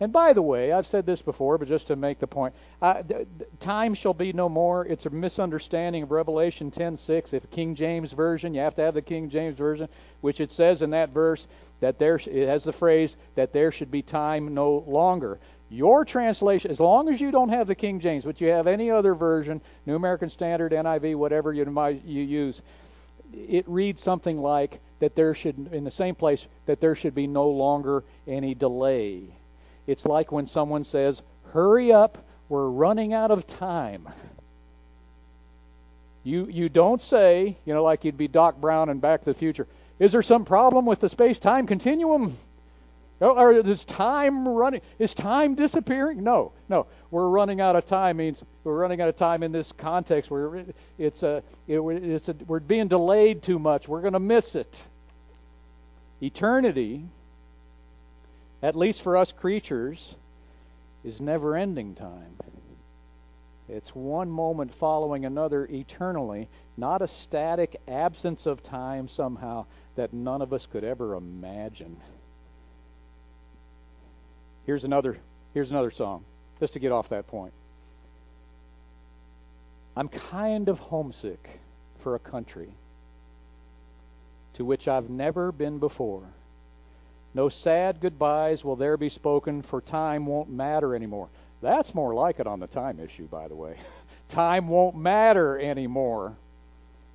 And 0.01 0.13
by 0.13 0.31
the 0.31 0.41
way, 0.41 0.71
I've 0.71 0.87
said 0.87 1.05
this 1.05 1.21
before, 1.21 1.57
but 1.57 1.67
just 1.67 1.87
to 1.87 1.97
make 1.97 2.19
the 2.19 2.27
point, 2.27 2.53
uh, 2.81 3.03
time 3.59 3.93
shall 3.93 4.13
be 4.13 4.31
no 4.31 4.47
more. 4.47 4.85
It's 4.85 5.05
a 5.05 5.09
misunderstanding 5.09 6.03
of 6.03 6.11
Revelation 6.11 6.71
10:6. 6.71 7.33
If 7.33 7.49
King 7.51 7.75
James 7.75 8.13
version, 8.13 8.53
you 8.53 8.61
have 8.61 8.75
to 8.75 8.81
have 8.81 8.93
the 8.93 9.01
King 9.01 9.29
James 9.29 9.57
version, 9.57 9.89
which 10.21 10.39
it 10.39 10.51
says 10.51 10.81
in 10.81 10.91
that 10.91 11.09
verse 11.09 11.47
that 11.81 11.99
there 11.99 12.15
it 12.15 12.47
has 12.47 12.63
the 12.63 12.71
phrase 12.71 13.17
that 13.35 13.51
there 13.51 13.73
should 13.73 13.91
be 13.91 14.01
time 14.01 14.53
no 14.53 14.85
longer. 14.87 15.37
Your 15.69 16.03
translation, 16.03 16.71
as 16.71 16.79
long 16.79 17.09
as 17.09 17.21
you 17.21 17.31
don't 17.31 17.49
have 17.49 17.67
the 17.67 17.75
King 17.75 17.99
James, 17.99 18.25
but 18.25 18.41
you 18.41 18.47
have 18.49 18.67
any 18.67 18.89
other 18.89 19.13
version, 19.13 19.61
New 19.85 19.95
American 19.95 20.29
Standard, 20.29 20.71
NIV, 20.71 21.15
whatever 21.15 21.53
you 21.53 21.65
you 22.05 22.23
use, 22.23 22.61
it 23.33 23.65
reads 23.67 24.01
something 24.01 24.39
like 24.41 24.79
that 24.99 25.15
there 25.15 25.35
should 25.35 25.69
in 25.71 25.83
the 25.83 25.91
same 25.91 26.15
place 26.15 26.47
that 26.65 26.79
there 26.79 26.95
should 26.95 27.13
be 27.13 27.27
no 27.27 27.49
longer 27.49 28.03
any 28.27 28.55
delay 28.55 29.21
it's 29.89 30.05
like 30.05 30.31
when 30.31 30.45
someone 30.45 30.83
says, 30.83 31.19
Hurry 31.51 31.91
up, 31.91 32.19
we're 32.47 32.69
running 32.69 33.11
out 33.11 33.31
of 33.31 33.47
time. 33.47 34.07
You, 36.23 36.45
you 36.45 36.69
don't 36.69 37.01
say, 37.01 37.57
you 37.65 37.73
know, 37.73 37.83
like 37.83 38.05
you'd 38.05 38.15
be 38.15 38.27
Doc 38.27 38.61
Brown 38.61 38.89
in 38.89 38.99
Back 38.99 39.21
to 39.21 39.25
the 39.25 39.33
Future, 39.33 39.65
is 39.97 40.11
there 40.11 40.21
some 40.21 40.45
problem 40.45 40.85
with 40.85 40.99
the 40.99 41.09
space 41.09 41.39
time 41.39 41.65
continuum? 41.65 42.37
Oh, 43.21 43.37
or 43.37 43.51
is 43.51 43.83
time 43.83 44.47
running? 44.47 44.81
Is 44.97 45.13
time 45.13 45.55
disappearing? 45.55 46.23
No, 46.23 46.53
no. 46.69 46.87
We're 47.11 47.27
running 47.27 47.59
out 47.59 47.75
of 47.75 47.85
time 47.85 48.17
means 48.17 48.41
we're 48.63 48.77
running 48.77 49.01
out 49.01 49.09
of 49.09 49.17
time 49.17 49.43
in 49.43 49.51
this 49.51 49.71
context 49.73 50.31
where 50.31 50.65
it's 50.97 51.23
a, 51.23 51.43
it, 51.67 51.79
it's 51.79 52.29
a 52.29 52.35
we're 52.47 52.59
being 52.59 52.87
delayed 52.87 53.43
too 53.43 53.59
much. 53.59 53.87
We're 53.87 54.01
going 54.01 54.13
to 54.13 54.19
miss 54.19 54.55
it. 54.55 54.81
Eternity 56.21 57.03
at 58.61 58.75
least 58.75 59.01
for 59.01 59.17
us 59.17 59.31
creatures, 59.31 60.15
is 61.03 61.21
never 61.21 61.55
ending 61.55 61.95
time. 61.95 62.35
It's 63.69 63.95
one 63.95 64.29
moment 64.29 64.73
following 64.73 65.25
another 65.25 65.65
eternally, 65.65 66.49
not 66.75 67.01
a 67.01 67.07
static 67.07 67.79
absence 67.87 68.45
of 68.45 68.63
time 68.63 69.07
somehow 69.07 69.65
that 69.95 70.11
none 70.11 70.41
of 70.41 70.51
us 70.53 70.65
could 70.65 70.83
ever 70.83 71.15
imagine. 71.15 71.95
Here's 74.69 74.83
another 74.83 75.17
here's 75.55 75.71
another 75.71 75.89
song, 75.89 76.23
just 76.59 76.73
to 76.73 76.79
get 76.79 76.91
off 76.91 77.09
that 77.09 77.25
point. 77.25 77.53
I'm 79.97 80.07
kind 80.07 80.69
of 80.69 80.77
homesick 80.77 81.59
for 82.01 82.13
a 82.13 82.19
country 82.19 82.69
to 84.53 84.63
which 84.63 84.87
I've 84.87 85.09
never 85.09 85.51
been 85.51 85.79
before 85.79 86.21
no 87.33 87.49
sad 87.49 87.99
goodbyes 87.99 88.63
will 88.63 88.75
there 88.75 88.95
be 88.95 89.09
spoken, 89.09 89.63
for 89.63 89.81
time 89.81 90.27
won't 90.27 90.51
matter 90.51 90.93
anymore. 90.93 91.29
That's 91.63 91.95
more 91.95 92.13
like 92.13 92.39
it 92.39 92.45
on 92.45 92.59
the 92.59 92.67
time 92.67 92.99
issue, 92.99 93.25
by 93.25 93.47
the 93.47 93.55
way. 93.55 93.75
time 94.29 94.67
won't 94.67 94.95
matter 94.95 95.57
anymore 95.57 96.35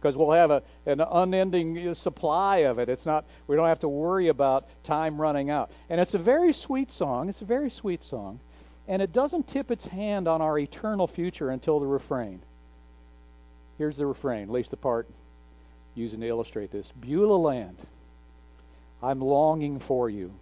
because 0.04 0.18
we'll 0.18 0.32
have 0.32 0.50
a, 0.50 0.62
an 0.84 1.00
unending 1.00 1.94
supply 1.94 2.58
of 2.58 2.78
it. 2.78 2.90
It's 2.90 3.06
not 3.06 3.25
we 3.46 3.56
don't 3.56 3.68
have 3.68 3.80
to 3.80 3.88
worry 3.88 4.28
about 4.28 4.68
time 4.82 5.18
running 5.18 5.49
out. 5.49 5.70
And 5.88 5.99
it's 5.99 6.12
a 6.12 6.18
very 6.18 6.52
sweet 6.52 6.92
song. 6.92 7.30
It's 7.30 7.40
a 7.40 7.46
very 7.46 7.70
sweet 7.70 8.04
song, 8.04 8.38
and 8.87 9.00
it 9.00 9.14
doesn't 9.14 9.49
tip 9.49 9.70
its 9.70 9.87
hand 9.87 10.28
on 10.28 10.42
our 10.42 10.58
eternal 10.58 11.06
future 11.06 11.49
until 11.49 11.80
the 11.80 11.87
refrain. 11.87 12.42
Here's 13.78 13.96
the 13.96 14.04
refrain, 14.04 14.42
at 14.42 14.50
least 14.50 14.73
the 14.73 14.76
part 14.76 15.08
using 15.94 16.20
to 16.20 16.28
illustrate 16.28 16.70
this. 16.70 16.92
Beulah 17.00 17.37
land 17.37 17.78
I'm 19.02 19.23
longing 19.23 19.78
for 19.78 20.11
you. 20.11 20.34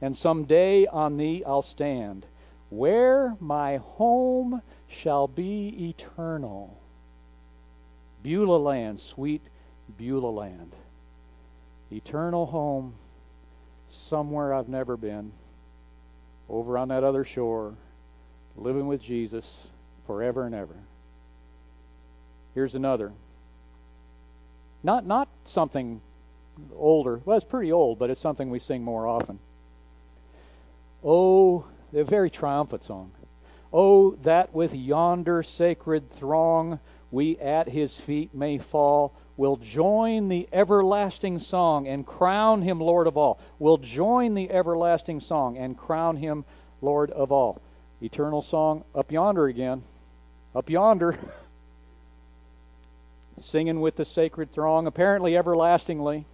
And 0.00 0.16
some 0.16 0.46
day 0.46 0.88
on 0.88 1.16
thee 1.16 1.44
I'll 1.46 1.62
stand, 1.62 2.26
where 2.70 3.36
my 3.38 3.76
home 3.76 4.62
shall 4.88 5.28
be 5.28 5.90
eternal. 5.90 6.76
Beulah 8.22 8.58
land, 8.58 9.00
sweet 9.00 9.42
Beulah 9.96 10.30
land. 10.30 10.74
Eternal 11.90 12.46
home, 12.46 12.94
somewhere 13.90 14.52
I've 14.52 14.68
never 14.68 14.96
been, 14.96 15.32
over 16.48 16.76
on 16.78 16.88
that 16.88 17.04
other 17.04 17.24
shore, 17.24 17.74
living 18.56 18.86
with 18.86 19.00
Jesus 19.00 19.66
forever 20.06 20.44
and 20.44 20.54
ever. 20.54 20.74
Here's 22.54 22.74
another. 22.74 23.12
Not 24.82 25.06
not 25.06 25.28
something 25.44 26.00
older. 26.76 27.20
Well, 27.24 27.36
it's 27.36 27.46
pretty 27.46 27.72
old, 27.72 27.98
but 27.98 28.10
it's 28.10 28.20
something 28.20 28.50
we 28.50 28.58
sing 28.58 28.82
more 28.82 29.06
often. 29.06 29.38
Oh, 31.04 31.64
a 31.94 32.04
very 32.04 32.30
triumphant 32.30 32.84
song. 32.84 33.10
Oh, 33.72 34.12
that 34.22 34.54
with 34.54 34.74
yonder 34.74 35.42
sacred 35.42 36.10
throng 36.10 36.80
we 37.10 37.38
at 37.38 37.68
his 37.68 37.98
feet 37.98 38.34
may 38.34 38.58
fall, 38.58 39.12
will 39.36 39.56
join 39.56 40.28
the 40.28 40.48
everlasting 40.52 41.38
song 41.38 41.86
and 41.86 42.04
crown 42.04 42.60
him 42.60 42.80
Lord 42.80 43.06
of 43.06 43.16
all. 43.16 43.38
Will 43.58 43.78
join 43.78 44.34
the 44.34 44.50
everlasting 44.50 45.20
song 45.20 45.56
and 45.56 45.78
crown 45.78 46.16
him 46.16 46.44
Lord 46.82 47.10
of 47.12 47.32
all. 47.32 47.60
Eternal 48.02 48.42
song 48.42 48.84
up 48.94 49.10
yonder 49.10 49.46
again. 49.46 49.82
Up 50.54 50.68
yonder. 50.68 51.16
Singing 53.40 53.80
with 53.80 53.96
the 53.96 54.04
sacred 54.04 54.52
throng, 54.52 54.88
apparently 54.88 55.36
everlastingly. 55.36 56.26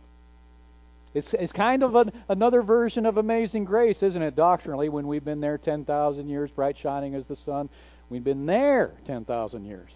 It's, 1.12 1.34
it's 1.34 1.52
kind 1.52 1.82
of 1.82 1.94
an, 1.94 2.10
another 2.28 2.62
version 2.62 3.06
of 3.06 3.18
Amazing 3.18 3.66
Grace, 3.66 4.02
isn't 4.02 4.20
it, 4.20 4.34
doctrinally, 4.34 4.88
when 4.88 5.06
we've 5.06 5.24
been 5.24 5.40
there 5.40 5.58
10,000 5.58 6.28
years, 6.28 6.50
bright 6.50 6.76
shining 6.76 7.14
as 7.14 7.26
the 7.26 7.36
sun. 7.36 7.68
We've 8.08 8.24
been 8.24 8.46
there 8.46 8.94
10,000 9.04 9.64
years. 9.64 9.90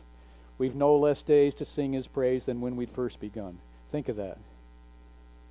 We've 0.59 0.75
no 0.75 0.97
less 0.97 1.23
days 1.23 1.55
to 1.57 1.65
sing 1.65 1.93
his 1.93 2.07
praise 2.07 2.45
than 2.45 2.61
when 2.61 2.77
we'd 2.77 2.91
first 2.91 3.21
begun. 3.21 3.59
Think 3.93 4.09
of 4.09 4.17
that. 4.17 4.39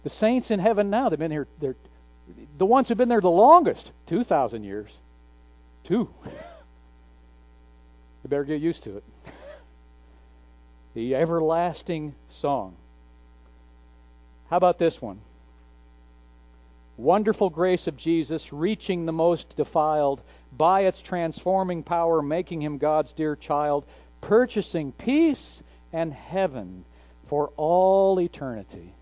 The 0.03 0.09
saints 0.09 0.51
in 0.51 0.59
heaven 0.59 0.89
now, 0.89 1.09
they've 1.09 1.17
been 1.17 1.31
here, 1.31 1.47
they're, 1.59 1.75
the 2.57 2.65
ones 2.65 2.87
who've 2.87 2.97
been 2.97 3.09
there 3.09 3.21
the 3.21 3.29
longest, 3.29 3.91
2,000 4.07 4.63
years. 4.63 4.91
Two. 5.83 6.09
you 6.25 6.37
better 8.29 8.43
get 8.43 8.61
used 8.61 8.83
to 8.83 8.97
it. 8.97 9.03
the 10.93 11.15
everlasting 11.15 12.13
song. 12.29 12.75
How 14.49 14.57
about 14.57 14.77
this 14.77 15.01
one? 15.01 15.19
wonderful 16.97 17.49
grace 17.49 17.87
of 17.87 17.95
Jesus 17.95 18.51
reaching 18.51 19.05
the 19.05 19.13
most 19.13 19.55
defiled 19.55 20.21
by 20.51 20.81
its 20.81 20.99
transforming 20.99 21.83
power, 21.83 22.21
making 22.21 22.61
him 22.61 22.79
God's 22.79 23.13
dear 23.13 23.35
child, 23.35 23.85
purchasing 24.21 24.91
peace 24.91 25.61
and 25.93 26.13
heaven 26.13 26.85
for 27.27 27.51
all 27.57 28.19
eternity. 28.19 28.93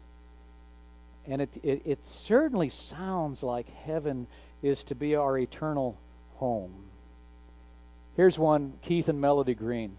And 1.27 1.41
it, 1.41 1.49
it, 1.63 1.81
it 1.85 2.07
certainly 2.07 2.69
sounds 2.69 3.41
like 3.41 3.67
heaven 3.85 4.27
is 4.61 4.83
to 4.85 4.95
be 4.95 5.15
our 5.15 5.37
eternal 5.37 5.97
home. 6.35 6.73
Here's 8.15 8.37
one 8.37 8.73
Keith 8.81 9.09
and 9.09 9.19
Melody 9.19 9.55
Green. 9.55 9.97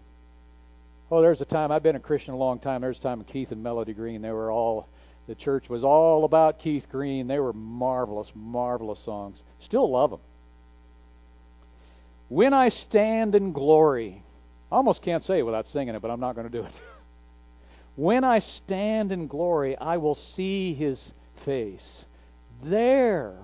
Oh, 1.11 1.21
there's 1.21 1.41
a 1.41 1.45
time, 1.45 1.71
I've 1.71 1.83
been 1.83 1.95
a 1.95 2.01
Christian 2.01 2.33
a 2.33 2.37
long 2.37 2.59
time. 2.59 2.81
There's 2.81 2.99
a 2.99 3.01
time 3.01 3.23
Keith 3.23 3.51
and 3.51 3.63
Melody 3.63 3.93
Green, 3.93 4.21
they 4.21 4.31
were 4.31 4.51
all 4.51 4.87
the 5.27 5.35
church 5.35 5.69
was 5.69 5.83
all 5.83 6.23
about 6.23 6.59
Keith 6.59 6.89
Green. 6.89 7.27
They 7.27 7.39
were 7.39 7.53
marvelous, 7.53 8.31
marvelous 8.33 8.99
songs. 8.99 9.41
Still 9.59 9.89
love 9.89 10.11
them. 10.11 10.21
When 12.29 12.53
I 12.53 12.69
stand 12.69 13.35
in 13.35 13.51
glory, 13.51 14.23
I 14.71 14.75
almost 14.75 15.01
can't 15.01 15.23
say 15.23 15.39
it 15.39 15.45
without 15.45 15.67
singing 15.67 15.95
it, 15.95 16.01
but 16.01 16.11
I'm 16.11 16.19
not 16.19 16.35
going 16.35 16.49
to 16.49 16.57
do 16.57 16.65
it. 16.65 16.81
when 17.95 18.23
I 18.23 18.39
stand 18.39 19.11
in 19.11 19.27
glory, 19.27 19.77
I 19.77 19.97
will 19.97 20.15
see 20.15 20.73
his 20.73 21.11
face. 21.35 22.05
There, 22.63 23.35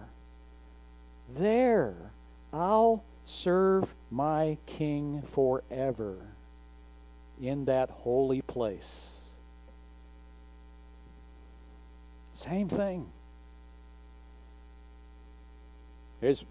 there, 1.36 1.96
I'll 2.51 3.03
serve 3.25 3.94
my 4.12 4.58
King 4.65 5.22
forever 5.32 6.18
in 7.42 7.65
that 7.65 7.89
holy 7.89 8.42
place. 8.42 8.89
Same 12.34 12.68
thing. 12.68 13.06
Here's 16.20 16.44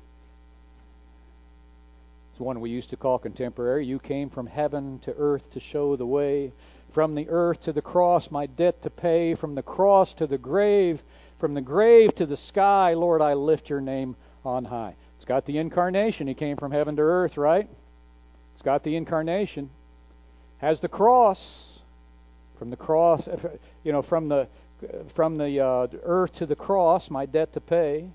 one 2.42 2.60
we 2.60 2.70
used 2.70 2.90
to 2.90 2.96
call 2.96 3.18
contemporary. 3.18 3.86
You 3.86 3.98
came 3.98 4.28
from 4.28 4.46
heaven 4.46 4.98
to 5.00 5.14
earth 5.16 5.50
to 5.52 5.60
show 5.60 5.96
the 5.96 6.06
way. 6.06 6.52
From 6.90 7.14
the 7.14 7.28
earth 7.28 7.62
to 7.62 7.72
the 7.72 7.82
cross, 7.82 8.30
my 8.30 8.46
debt 8.46 8.82
to 8.82 8.90
pay. 8.90 9.34
From 9.34 9.54
the 9.54 9.62
cross 9.62 10.14
to 10.14 10.26
the 10.26 10.38
grave. 10.38 11.02
From 11.38 11.54
the 11.54 11.60
grave 11.60 12.14
to 12.16 12.26
the 12.26 12.36
sky, 12.36 12.94
Lord, 12.94 13.22
I 13.22 13.34
lift 13.34 13.70
your 13.70 13.80
name 13.80 14.16
on 14.44 14.64
high. 14.64 14.94
It's 15.16 15.24
got 15.24 15.46
the 15.46 15.58
incarnation. 15.58 16.26
He 16.26 16.34
came 16.34 16.56
from 16.56 16.72
heaven 16.72 16.96
to 16.96 17.02
earth, 17.02 17.36
right? 17.36 17.68
It's 18.54 18.62
got 18.62 18.82
the 18.82 18.96
incarnation. 18.96 19.70
Has 20.58 20.80
the 20.80 20.88
cross. 20.88 21.80
From 22.58 22.70
the 22.70 22.76
cross, 22.76 23.28
you 23.82 23.90
know, 23.90 24.02
from 24.02 24.28
the 24.28 24.46
from 25.14 25.36
the 25.36 25.60
uh, 25.60 25.86
earth 26.04 26.34
to 26.36 26.46
the 26.46 26.56
cross, 26.56 27.10
my 27.10 27.26
debt 27.26 27.52
to 27.54 27.60
pay. 27.60 28.08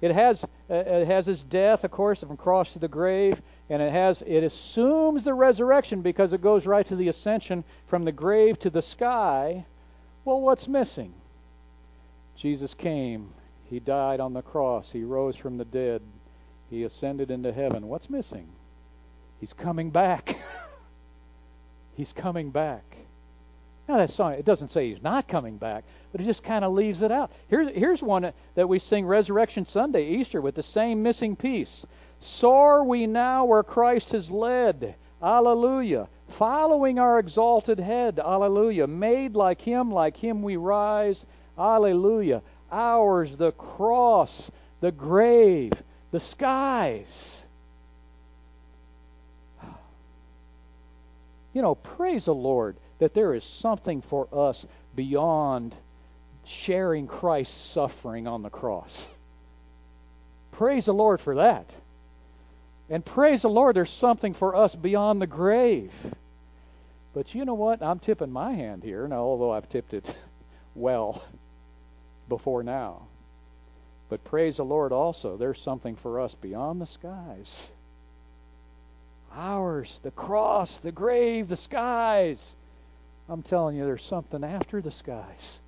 It 0.00 0.12
has 0.12 0.44
uh, 0.44 0.74
it 0.74 1.06
has 1.06 1.26
his 1.26 1.42
death, 1.42 1.84
of 1.84 1.90
course, 1.90 2.20
from 2.20 2.36
cross 2.36 2.72
to 2.72 2.78
the 2.78 2.88
grave, 2.88 3.40
and 3.68 3.82
it 3.82 3.92
has 3.92 4.22
it 4.22 4.42
assumes 4.42 5.24
the 5.24 5.34
resurrection 5.34 6.00
because 6.00 6.32
it 6.32 6.40
goes 6.40 6.66
right 6.66 6.86
to 6.86 6.96
the 6.96 7.08
ascension 7.08 7.64
from 7.86 8.04
the 8.04 8.12
grave 8.12 8.58
to 8.60 8.70
the 8.70 8.82
sky. 8.82 9.64
Well, 10.24 10.40
what's 10.40 10.68
missing? 10.68 11.12
Jesus 12.36 12.72
came, 12.72 13.30
he 13.68 13.80
died 13.80 14.20
on 14.20 14.32
the 14.32 14.42
cross, 14.42 14.90
he 14.90 15.04
rose 15.04 15.36
from 15.36 15.58
the 15.58 15.64
dead, 15.66 16.00
he 16.70 16.84
ascended 16.84 17.30
into 17.30 17.52
heaven. 17.52 17.88
What's 17.88 18.08
missing? 18.08 18.48
He's 19.40 19.52
coming 19.52 19.90
back. 19.90 20.38
he's 21.96 22.12
coming 22.12 22.50
back. 22.50 22.84
Now 23.86 23.98
that 23.98 24.10
song 24.10 24.32
it 24.32 24.46
doesn't 24.46 24.70
say 24.70 24.88
he's 24.88 25.02
not 25.02 25.28
coming 25.28 25.58
back, 25.58 25.84
but 26.12 26.20
it 26.20 26.24
just 26.24 26.42
kind 26.42 26.64
of 26.64 26.72
leaves 26.72 27.02
it 27.02 27.12
out. 27.12 27.30
Here's 27.48 27.68
here's 27.74 28.02
one 28.02 28.32
that 28.54 28.68
we 28.68 28.78
sing 28.78 29.06
Resurrection 29.06 29.66
Sunday, 29.66 30.06
Easter, 30.06 30.40
with 30.40 30.54
the 30.54 30.62
same 30.62 31.02
missing 31.02 31.36
piece. 31.36 31.86
Soar 32.20 32.84
we 32.84 33.06
now 33.06 33.44
where 33.44 33.62
Christ 33.62 34.12
has 34.12 34.30
led. 34.30 34.94
Alleluia. 35.22 36.08
Following 36.28 36.98
our 36.98 37.18
exalted 37.18 37.78
head. 37.78 38.18
Alleluia. 38.18 38.86
Made 38.86 39.36
like 39.36 39.60
him, 39.60 39.92
like 39.92 40.16
him 40.16 40.42
we 40.42 40.56
rise. 40.56 41.24
Alleluia. 41.58 42.42
Ours 42.72 43.36
the 43.36 43.52
cross, 43.52 44.50
the 44.80 44.92
grave, 44.92 45.72
the 46.10 46.20
skies. 46.20 47.44
You 51.52 51.62
know, 51.62 51.74
praise 51.74 52.26
the 52.26 52.34
Lord 52.34 52.76
that 52.98 53.14
there 53.14 53.34
is 53.34 53.44
something 53.44 54.02
for 54.02 54.28
us 54.32 54.66
beyond 54.94 55.74
sharing 56.50 57.06
Christ's 57.06 57.56
suffering 57.56 58.26
on 58.26 58.42
the 58.42 58.50
cross. 58.50 59.08
Praise 60.52 60.86
the 60.86 60.94
Lord 60.94 61.20
for 61.20 61.36
that. 61.36 61.72
And 62.90 63.04
praise 63.04 63.42
the 63.42 63.48
Lord, 63.48 63.76
there's 63.76 63.90
something 63.90 64.34
for 64.34 64.56
us 64.56 64.74
beyond 64.74 65.22
the 65.22 65.26
grave. 65.28 65.92
But 67.14 67.34
you 67.34 67.44
know 67.44 67.54
what? 67.54 67.82
I'm 67.82 68.00
tipping 68.00 68.32
my 68.32 68.52
hand 68.52 68.82
here, 68.82 69.06
now, 69.06 69.20
although 69.20 69.52
I've 69.52 69.68
tipped 69.68 69.94
it 69.94 70.04
well 70.74 71.22
before 72.28 72.64
now. 72.64 73.02
But 74.08 74.24
praise 74.24 74.56
the 74.56 74.64
Lord 74.64 74.92
also, 74.92 75.36
there's 75.36 75.60
something 75.60 75.94
for 75.94 76.20
us 76.20 76.34
beyond 76.34 76.80
the 76.80 76.86
skies. 76.86 77.70
Ours, 79.32 80.00
the 80.02 80.10
cross, 80.10 80.78
the 80.78 80.90
grave, 80.90 81.46
the 81.46 81.56
skies. 81.56 82.56
I'm 83.28 83.42
telling 83.42 83.76
you, 83.76 83.84
there's 83.84 84.04
something 84.04 84.42
after 84.42 84.80
the 84.82 84.90
skies. 84.90 85.59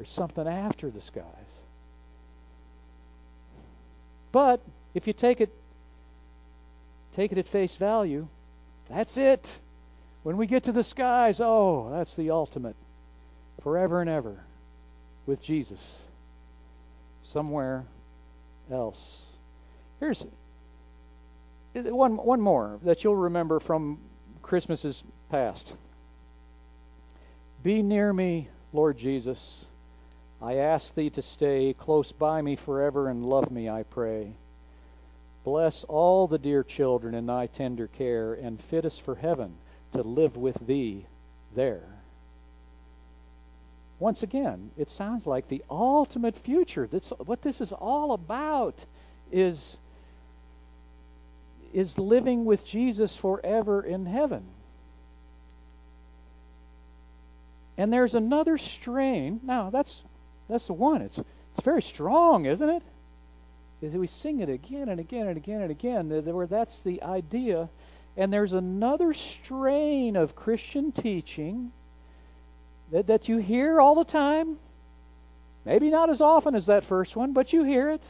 There's 0.00 0.10
something 0.10 0.48
after 0.48 0.88
the 0.88 1.02
skies. 1.02 1.24
But 4.32 4.62
if 4.94 5.06
you 5.06 5.12
take 5.12 5.42
it 5.42 5.52
take 7.12 7.32
it 7.32 7.36
at 7.36 7.46
face 7.46 7.76
value, 7.76 8.26
that's 8.88 9.18
it. 9.18 9.60
When 10.22 10.38
we 10.38 10.46
get 10.46 10.64
to 10.64 10.72
the 10.72 10.84
skies, 10.84 11.38
oh, 11.42 11.90
that's 11.92 12.16
the 12.16 12.30
ultimate. 12.30 12.76
Forever 13.62 14.00
and 14.00 14.08
ever 14.08 14.42
with 15.26 15.42
Jesus. 15.42 15.96
Somewhere 17.24 17.84
else. 18.72 19.20
Here's 19.98 20.24
one 21.74 22.16
one 22.16 22.40
more 22.40 22.80
that 22.84 23.04
you'll 23.04 23.16
remember 23.16 23.60
from 23.60 23.98
Christmases 24.40 25.04
past. 25.30 25.74
Be 27.62 27.82
near 27.82 28.10
me, 28.10 28.48
Lord 28.72 28.96
Jesus. 28.96 29.66
I 30.42 30.56
ask 30.56 30.94
thee 30.94 31.10
to 31.10 31.22
stay 31.22 31.74
close 31.74 32.12
by 32.12 32.40
me 32.40 32.56
forever 32.56 33.08
and 33.08 33.28
love 33.28 33.50
me, 33.50 33.68
I 33.68 33.82
pray. 33.82 34.32
Bless 35.44 35.84
all 35.84 36.26
the 36.26 36.38
dear 36.38 36.62
children 36.62 37.14
in 37.14 37.26
thy 37.26 37.46
tender 37.46 37.86
care 37.88 38.34
and 38.34 38.60
fit 38.60 38.84
us 38.84 38.98
for 38.98 39.14
heaven 39.14 39.54
to 39.92 40.02
live 40.02 40.36
with 40.36 40.66
thee 40.66 41.04
there. 41.54 41.84
Once 43.98 44.22
again, 44.22 44.70
it 44.78 44.88
sounds 44.88 45.26
like 45.26 45.48
the 45.48 45.62
ultimate 45.70 46.36
future. 46.36 46.86
That's 46.86 47.10
what 47.10 47.42
this 47.42 47.60
is 47.60 47.72
all 47.72 48.12
about 48.12 48.74
is 49.30 49.76
is 51.72 51.98
living 51.98 52.44
with 52.44 52.64
Jesus 52.64 53.14
forever 53.14 53.82
in 53.82 54.04
heaven. 54.06 54.42
And 57.78 57.92
there's 57.92 58.14
another 58.14 58.58
strain. 58.58 59.40
Now, 59.44 59.70
that's 59.70 60.02
that's 60.50 60.66
the 60.66 60.74
one. 60.74 61.02
It's 61.02 61.20
it's 61.52 61.64
very 61.64 61.82
strong, 61.82 62.46
isn't 62.46 62.68
it? 62.68 62.82
Is 63.82 63.94
we 63.94 64.06
sing 64.06 64.40
it 64.40 64.48
again 64.48 64.88
and 64.88 65.00
again 65.00 65.26
and 65.26 65.36
again 65.36 65.62
and 65.62 65.70
again. 65.70 66.34
Where 66.34 66.46
that's 66.46 66.82
the 66.82 67.02
idea. 67.02 67.68
And 68.16 68.32
there's 68.32 68.52
another 68.52 69.14
strain 69.14 70.16
of 70.16 70.36
Christian 70.36 70.92
teaching 70.92 71.72
that, 72.92 73.06
that 73.06 73.28
you 73.28 73.38
hear 73.38 73.80
all 73.80 73.94
the 73.94 74.04
time. 74.04 74.58
Maybe 75.64 75.90
not 75.90 76.10
as 76.10 76.20
often 76.20 76.54
as 76.54 76.66
that 76.66 76.84
first 76.84 77.16
one, 77.16 77.32
but 77.32 77.52
you 77.52 77.62
hear 77.64 77.90
it. 77.90 78.02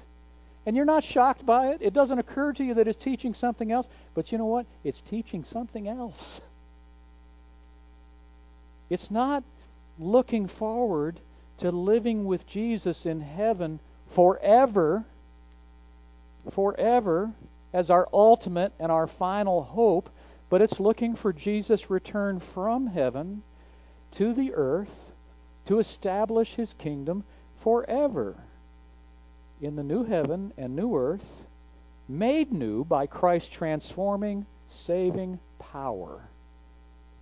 And 0.67 0.77
you're 0.77 0.85
not 0.85 1.05
shocked 1.05 1.47
by 1.47 1.69
it. 1.69 1.79
It 1.81 1.95
doesn't 1.95 2.19
occur 2.19 2.53
to 2.55 2.65
you 2.65 2.75
that 2.75 2.89
it's 2.89 3.03
teaching 3.03 3.35
something 3.35 3.73
else. 3.73 3.89
But 4.15 4.33
you 4.33 4.39
know 4.39 4.47
what? 4.47 4.67
It's 4.85 5.01
teaching 5.01 5.45
something 5.45 5.89
else. 5.89 6.41
It's 8.89 9.11
not 9.11 9.45
looking 9.99 10.49
forward 10.49 11.21
to 11.61 11.71
living 11.71 12.25
with 12.25 12.47
Jesus 12.47 13.07
in 13.07 13.21
heaven 13.21 13.81
forever, 14.09 15.05
forever, 16.51 17.31
as 17.73 17.91
our 17.91 18.09
ultimate 18.13 18.73
and 18.79 18.91
our 18.91 19.07
final 19.07 19.63
hope, 19.63 20.11
but 20.49 20.61
it's 20.61 20.81
looking 20.81 21.15
for 21.15 21.33
Jesus' 21.33 21.91
return 21.91 22.41
from 22.41 22.87
heaven 22.87 23.43
to 24.13 24.33
the 24.35 24.55
earth 24.55 25.13
to 25.67 25.79
establish 25.79 26.55
his 26.55 26.73
kingdom 26.75 27.23
forever 27.61 28.37
in 29.61 29.77
the 29.77 29.83
new 29.83 30.05
heaven 30.05 30.53
and 30.57 30.75
new 30.75 30.97
earth, 30.97 31.47
made 32.09 32.53
new 32.53 32.85
by 32.85 33.07
Christ's 33.07 33.51
transforming, 33.51 34.47
saving 34.69 35.39
power. 35.59 36.21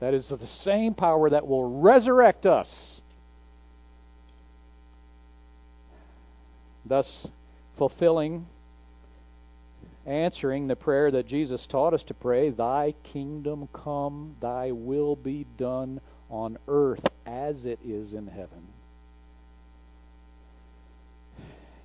That 0.00 0.14
is 0.14 0.28
the 0.28 0.46
same 0.46 0.94
power 0.94 1.28
that 1.28 1.46
will 1.46 1.80
resurrect 1.80 2.46
us. 2.46 2.97
Thus, 6.88 7.28
fulfilling, 7.76 8.46
answering 10.06 10.66
the 10.66 10.76
prayer 10.76 11.10
that 11.10 11.26
Jesus 11.26 11.66
taught 11.66 11.92
us 11.92 12.02
to 12.04 12.14
pray 12.14 12.48
Thy 12.48 12.94
kingdom 13.02 13.68
come, 13.72 14.36
Thy 14.40 14.72
will 14.72 15.14
be 15.14 15.46
done 15.58 16.00
on 16.30 16.56
earth 16.66 17.06
as 17.26 17.66
it 17.66 17.78
is 17.86 18.14
in 18.14 18.26
heaven. 18.26 18.66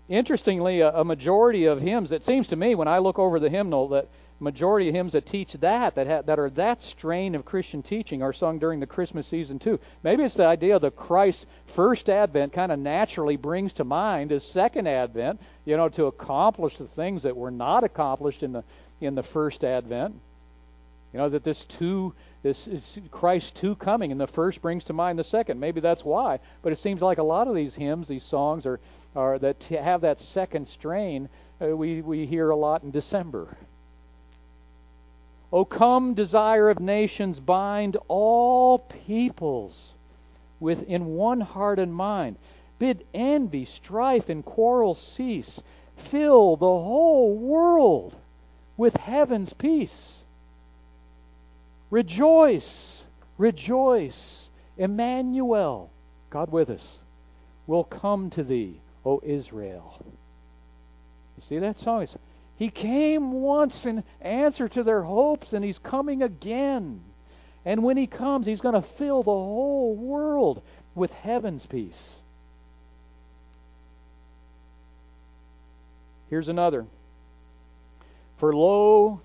Interestingly, 0.09 0.81
a, 0.81 1.03
majority 1.03 1.65
of 1.65 1.81
hymns, 1.81 2.11
it 2.11 2.25
seems 2.25 2.47
to 2.47 2.55
me 2.55 2.75
when 2.75 2.87
I 2.87 2.99
look 2.99 3.19
over 3.19 3.39
the 3.39 3.49
hymnal, 3.49 3.89
that 3.89 4.07
majority 4.43 4.89
of 4.89 4.95
hymns 4.95 5.13
that 5.13 5.25
teach 5.25 5.53
that, 5.53 5.95
that, 5.95 6.07
ha- 6.07 6.21
that 6.21 6.39
are 6.39 6.49
that 6.51 6.81
strain 6.81 7.33
of 7.35 7.45
Christian 7.45 7.81
teaching, 7.81 8.21
are 8.21 8.33
sung 8.33 8.59
during 8.59 8.79
the 8.79 8.85
Christmas 8.85 9.25
season 9.25 9.57
too. 9.57 9.79
Maybe 10.03 10.23
it's 10.23 10.35
the 10.35 10.45
idea 10.45 10.77
that 10.77 10.95
Christ's 10.95 11.45
first 11.67 12.09
advent 12.09 12.53
kind 12.53 12.71
of 12.71 12.79
naturally 12.79 13.37
brings 13.37 13.73
to 13.73 13.83
mind 13.83 14.31
his 14.31 14.43
second 14.43 14.87
advent, 14.87 15.39
you 15.65 15.77
know, 15.77 15.89
to 15.89 16.05
accomplish 16.05 16.77
the 16.77 16.87
things 16.87 17.23
that 17.23 17.35
were 17.35 17.51
not 17.51 17.83
accomplished 17.83 18.43
in 18.43 18.51
the 18.51 18.63
in 19.01 19.15
the 19.15 19.23
first 19.23 19.63
advent. 19.63 20.15
You 21.13 21.19
know 21.19 21.29
that 21.29 21.43
this 21.43 21.65
two 21.65 22.13
this 22.41 22.67
is 22.67 22.97
Christ 23.11 23.55
two 23.55 23.75
coming, 23.75 24.11
and 24.11 24.19
the 24.19 24.27
first 24.27 24.61
brings 24.61 24.83
to 24.85 24.93
mind 24.93 25.19
the 25.19 25.23
second. 25.23 25.59
Maybe 25.59 25.79
that's 25.79 26.03
why. 26.03 26.39
But 26.61 26.73
it 26.73 26.79
seems 26.79 27.01
like 27.01 27.19
a 27.19 27.23
lot 27.23 27.47
of 27.47 27.55
these 27.55 27.75
hymns, 27.75 28.07
these 28.07 28.23
songs, 28.23 28.65
are 28.65 28.79
are 29.15 29.37
that 29.39 29.63
have 29.65 30.01
that 30.01 30.19
second 30.19 30.67
strain. 30.67 31.29
Uh, 31.61 31.77
we 31.77 32.01
we 32.01 32.25
hear 32.25 32.49
a 32.49 32.55
lot 32.55 32.83
in 32.83 32.91
December. 32.91 33.55
O 35.53 35.63
come, 35.65 36.15
desire 36.15 36.67
of 36.71 36.79
nations, 36.79 37.39
bind 37.39 37.95
all 38.07 38.79
peoples 38.79 39.93
within 40.59 41.13
one 41.13 41.41
heart 41.41 41.77
and 41.77 41.93
mind. 41.93 42.37
Bid 42.79 43.05
envy, 43.13 43.63
strife, 43.63 44.29
and 44.29 44.43
quarrel 44.43 44.95
cease. 44.95 45.61
Fill 45.95 46.55
the 46.55 46.65
whole 46.65 47.35
world 47.35 48.15
with 48.77 48.97
heaven's 48.97 49.53
peace. 49.53 50.23
Rejoice, 51.91 53.03
rejoice. 53.37 54.49
Emmanuel, 54.75 55.91
God 56.31 56.51
with 56.51 56.71
us, 56.71 56.97
will 57.67 57.83
come 57.83 58.31
to 58.31 58.43
thee, 58.43 58.81
O 59.05 59.21
Israel. 59.23 59.99
You 61.37 61.43
see 61.43 61.59
that 61.59 61.77
song? 61.77 62.01
It's 62.01 62.17
he 62.57 62.69
came 62.69 63.31
once 63.41 63.85
in 63.85 64.03
answer 64.21 64.67
to 64.69 64.83
their 64.83 65.01
hopes, 65.01 65.53
and 65.53 65.65
He's 65.65 65.79
coming 65.79 66.21
again. 66.21 67.01
And 67.65 67.83
when 67.83 67.97
He 67.97 68.07
comes, 68.07 68.45
He's 68.45 68.61
going 68.61 68.75
to 68.75 68.81
fill 68.81 69.23
the 69.23 69.31
whole 69.31 69.95
world 69.95 70.61
with 70.95 71.11
heaven's 71.13 71.65
peace. 71.65 72.15
Here's 76.29 76.49
another. 76.49 76.85
For 78.37 78.55
lo, 78.55 79.21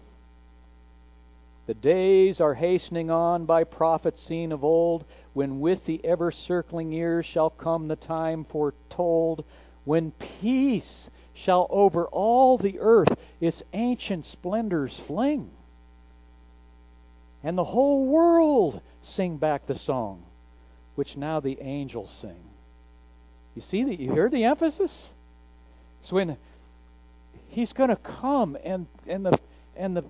the 1.67 1.75
days 1.75 2.41
are 2.41 2.55
hastening 2.55 3.11
on 3.11 3.45
by 3.45 3.65
prophets 3.65 4.23
seen 4.23 4.53
of 4.53 4.65
old, 4.65 5.05
when 5.35 5.61
with 5.61 5.85
the 5.85 6.03
ever 6.05 6.31
circling 6.31 6.93
years 6.93 7.27
shall 7.27 7.51
come 7.51 7.89
the 7.89 7.97
time 7.97 8.45
foretold, 8.45 9.45
when 9.85 10.13
peace 10.13 11.11
shall 11.39 11.67
over 11.71 12.07
all 12.07 12.59
the 12.59 12.81
earth 12.81 13.17
its 13.41 13.63
ancient 13.73 14.27
splendors 14.27 14.99
fling, 14.99 15.51
and 17.43 17.57
the 17.57 17.65
whole 17.65 18.07
world 18.07 18.81
sing 19.03 19.37
back 19.37 19.67
the 19.67 19.79
song 19.79 20.23
which 20.97 21.17
now 21.17 21.39
the 21.39 21.61
angels 21.61 22.11
sing. 22.11 22.43
You 23.55 23.63
see 23.63 23.85
that 23.85 24.01
you 24.01 24.13
hear 24.13 24.29
the 24.29 24.45
emphasis? 24.45 25.09
So 26.03 26.17
when 26.17 26.37
he's 27.51 27.73
going 27.73 27.91
to 27.91 27.97
come 27.97 28.59
and 28.65 28.87
and 29.07 29.25
the 29.25 29.39
and 29.77 29.97
the 29.97 30.05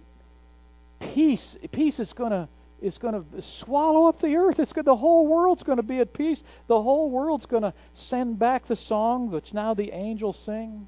peace 0.99 1.59
peace 1.71 2.01
is 2.01 2.15
going 2.15 2.31
to 2.31 2.49
is 2.81 2.97
going 2.97 3.23
to 3.23 3.43
swallow 3.43 4.07
up 4.07 4.19
the 4.21 4.37
earth. 4.37 4.61
It's 4.61 4.73
the 4.73 4.97
whole 4.97 5.27
world's 5.27 5.63
going 5.63 5.77
to 5.77 5.83
be 5.83 5.99
at 5.99 6.15
peace. 6.15 6.43
The 6.69 6.81
whole 6.81 7.11
world's 7.11 7.45
going 7.45 7.65
to 7.65 7.75
send 7.93 8.39
back 8.39 8.65
the 8.65 8.77
song 8.77 9.31
which 9.31 9.53
now 9.53 9.75
the 9.75 9.93
angels 9.93 10.39
sing. 10.39 10.87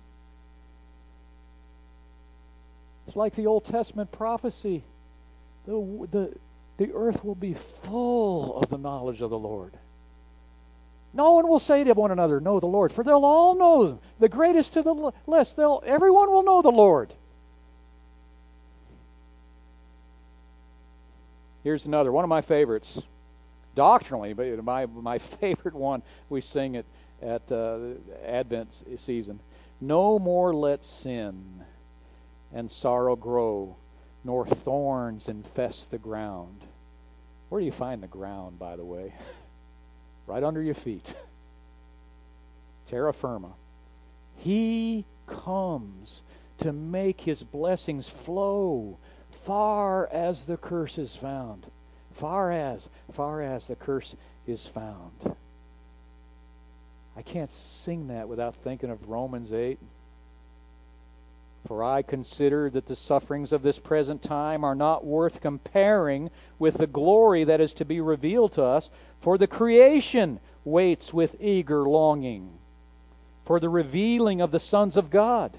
It's 3.10 3.16
like 3.16 3.34
the 3.34 3.48
Old 3.48 3.64
Testament 3.64 4.12
prophecy. 4.12 4.84
The, 5.66 6.06
the, 6.12 6.32
the 6.76 6.92
earth 6.94 7.24
will 7.24 7.34
be 7.34 7.54
full 7.54 8.56
of 8.56 8.70
the 8.70 8.78
knowledge 8.78 9.20
of 9.20 9.30
the 9.30 9.38
Lord. 9.38 9.72
No 11.12 11.32
one 11.32 11.48
will 11.48 11.58
say 11.58 11.82
to 11.82 11.92
one 11.94 12.12
another, 12.12 12.40
Know 12.40 12.60
the 12.60 12.66
Lord, 12.66 12.92
for 12.92 13.02
they'll 13.02 13.24
all 13.24 13.56
know, 13.56 13.98
the 14.20 14.28
greatest 14.28 14.74
to 14.74 14.82
the 14.82 15.12
less. 15.26 15.54
They'll, 15.54 15.82
everyone 15.84 16.30
will 16.30 16.44
know 16.44 16.62
the 16.62 16.70
Lord. 16.70 17.12
Here's 21.64 21.86
another, 21.86 22.12
one 22.12 22.22
of 22.22 22.30
my 22.30 22.42
favorites, 22.42 22.96
doctrinally, 23.74 24.34
but 24.34 24.62
my 24.62 24.86
my 24.86 25.18
favorite 25.40 25.74
one. 25.74 26.04
We 26.28 26.42
sing 26.42 26.76
it 26.76 26.86
at 27.20 27.50
uh, 27.50 27.78
Advent 28.24 28.84
season. 29.00 29.40
No 29.80 30.20
more 30.20 30.54
let 30.54 30.84
sin 30.84 31.64
and 32.52 32.70
sorrow 32.70 33.16
grow, 33.16 33.76
nor 34.24 34.46
thorns 34.46 35.28
infest 35.28 35.90
the 35.90 35.98
ground. 35.98 36.60
Where 37.48 37.60
do 37.60 37.64
you 37.64 37.72
find 37.72 38.02
the 38.02 38.08
ground, 38.08 38.58
by 38.58 38.76
the 38.76 38.84
way? 38.84 39.12
right 40.26 40.42
under 40.42 40.62
your 40.62 40.74
feet. 40.74 41.14
Terra 42.86 43.12
firma. 43.12 43.52
He 44.36 45.04
comes 45.26 46.22
to 46.58 46.72
make 46.72 47.20
his 47.20 47.42
blessings 47.42 48.08
flow 48.08 48.98
far 49.44 50.08
as 50.08 50.44
the 50.44 50.56
curse 50.56 50.98
is 50.98 51.16
found. 51.16 51.66
Far 52.12 52.52
as, 52.52 52.88
far 53.12 53.42
as 53.42 53.66
the 53.66 53.76
curse 53.76 54.14
is 54.46 54.66
found. 54.66 55.36
I 57.16 57.22
can't 57.22 57.52
sing 57.52 58.08
that 58.08 58.28
without 58.28 58.54
thinking 58.56 58.90
of 58.90 59.08
Romans 59.08 59.52
8. 59.52 59.78
For 61.66 61.84
I 61.84 62.00
consider 62.00 62.70
that 62.70 62.86
the 62.86 62.96
sufferings 62.96 63.52
of 63.52 63.60
this 63.60 63.78
present 63.78 64.22
time 64.22 64.64
are 64.64 64.74
not 64.74 65.04
worth 65.04 65.42
comparing 65.42 66.30
with 66.58 66.78
the 66.78 66.86
glory 66.86 67.44
that 67.44 67.60
is 67.60 67.74
to 67.74 67.84
be 67.84 68.00
revealed 68.00 68.52
to 68.52 68.64
us, 68.64 68.88
for 69.20 69.36
the 69.36 69.46
creation 69.46 70.40
waits 70.64 71.12
with 71.12 71.36
eager 71.38 71.82
longing 71.82 72.56
for 73.50 73.58
the 73.58 73.68
revealing 73.68 74.40
of 74.40 74.52
the 74.52 74.60
sons 74.60 74.96
of 74.96 75.10
God. 75.10 75.58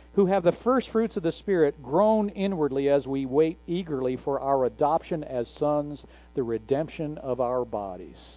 who 0.13 0.25
have 0.25 0.43
the 0.43 0.51
first 0.51 0.89
fruits 0.89 1.15
of 1.15 1.23
the 1.23 1.31
Spirit, 1.31 1.81
groan 1.81 2.29
inwardly 2.29 2.89
as 2.89 3.07
we 3.07 3.25
wait 3.25 3.57
eagerly 3.65 4.17
for 4.17 4.39
our 4.39 4.65
adoption 4.65 5.23
as 5.23 5.47
sons, 5.47 6.05
the 6.33 6.43
redemption 6.43 7.17
of 7.17 7.39
our 7.39 7.63
bodies. 7.63 8.35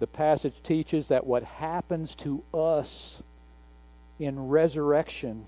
The 0.00 0.08
passage 0.08 0.54
teaches 0.62 1.08
that 1.08 1.26
what 1.26 1.42
happens 1.44 2.14
to 2.16 2.42
us 2.52 3.22
in 4.18 4.48
resurrection, 4.48 5.46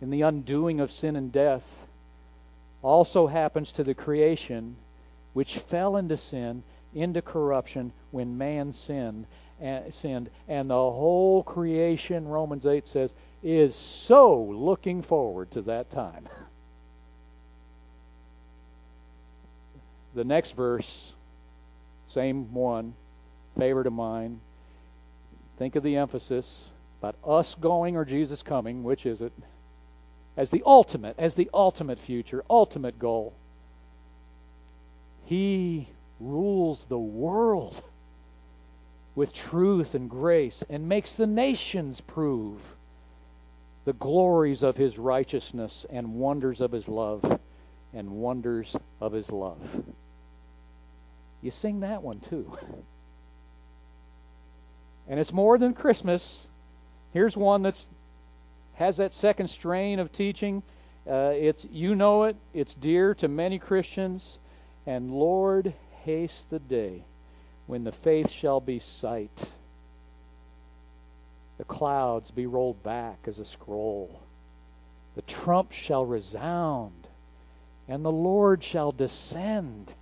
in 0.00 0.10
the 0.10 0.22
undoing 0.22 0.80
of 0.80 0.92
sin 0.92 1.16
and 1.16 1.32
death, 1.32 1.86
also 2.82 3.26
happens 3.26 3.72
to 3.72 3.84
the 3.84 3.94
creation 3.94 4.76
which 5.32 5.58
fell 5.58 5.96
into 5.96 6.16
sin, 6.16 6.62
into 6.94 7.22
corruption 7.22 7.92
when 8.10 8.38
man 8.38 8.72
sinned 8.72 9.26
and 9.62 9.94
sinned, 9.94 10.28
and 10.48 10.68
the 10.68 10.74
whole 10.74 11.44
creation, 11.44 12.26
Romans 12.26 12.66
8 12.66 12.86
says, 12.86 13.12
is 13.42 13.76
so 13.76 14.42
looking 14.42 15.02
forward 15.02 15.52
to 15.52 15.62
that 15.62 15.90
time. 15.90 16.28
The 20.14 20.24
next 20.24 20.52
verse, 20.52 21.12
same 22.08 22.52
one, 22.52 22.94
favorite 23.56 23.86
of 23.86 23.92
mine. 23.92 24.40
Think 25.58 25.76
of 25.76 25.82
the 25.82 25.96
emphasis 25.96 26.68
about 27.00 27.14
us 27.24 27.54
going 27.54 27.96
or 27.96 28.04
Jesus 28.04 28.42
coming. 28.42 28.82
Which 28.82 29.06
is 29.06 29.20
it? 29.20 29.32
As 30.36 30.50
the 30.50 30.62
ultimate, 30.66 31.16
as 31.18 31.34
the 31.34 31.50
ultimate 31.54 31.98
future, 31.98 32.44
ultimate 32.50 32.98
goal. 32.98 33.32
He 35.26 35.88
rules 36.20 36.84
the 36.86 36.98
world 36.98 37.80
with 39.14 39.32
truth 39.32 39.94
and 39.94 40.08
grace 40.08 40.62
and 40.68 40.88
makes 40.88 41.16
the 41.16 41.26
nations 41.26 42.00
prove 42.00 42.60
the 43.84 43.92
glories 43.92 44.62
of 44.62 44.76
his 44.76 44.98
righteousness 44.98 45.84
and 45.90 46.14
wonders 46.14 46.60
of 46.60 46.72
his 46.72 46.88
love 46.88 47.40
and 47.92 48.10
wonders 48.10 48.74
of 49.00 49.12
his 49.12 49.30
love. 49.30 49.84
You 51.42 51.50
sing 51.50 51.80
that 51.80 52.02
one 52.02 52.20
too. 52.20 52.56
And 55.08 55.18
it's 55.18 55.32
more 55.32 55.58
than 55.58 55.74
Christmas. 55.74 56.46
Here's 57.12 57.36
one 57.36 57.62
that's 57.62 57.86
has 58.74 58.96
that 58.96 59.12
second 59.12 59.48
strain 59.48 59.98
of 59.98 60.12
teaching. 60.12 60.62
Uh, 61.06 61.32
it's 61.34 61.66
you 61.70 61.94
know 61.94 62.24
it. 62.24 62.36
It's 62.54 62.72
dear 62.74 63.14
to 63.16 63.28
many 63.28 63.58
Christians. 63.58 64.38
And 64.86 65.12
Lord, 65.12 65.74
haste 66.04 66.48
the 66.48 66.60
day 66.60 67.04
when 67.66 67.84
the 67.84 67.92
faith 67.92 68.30
shall 68.30 68.60
be 68.60 68.78
sight, 68.78 69.42
the 71.58 71.64
clouds 71.64 72.30
be 72.30 72.46
rolled 72.46 72.82
back 72.82 73.18
as 73.26 73.38
a 73.38 73.44
scroll, 73.44 74.20
the 75.14 75.22
trump 75.22 75.72
shall 75.72 76.04
resound, 76.04 77.06
and 77.88 78.04
the 78.04 78.12
Lord 78.12 78.64
shall 78.64 78.92
descend. 78.92 79.92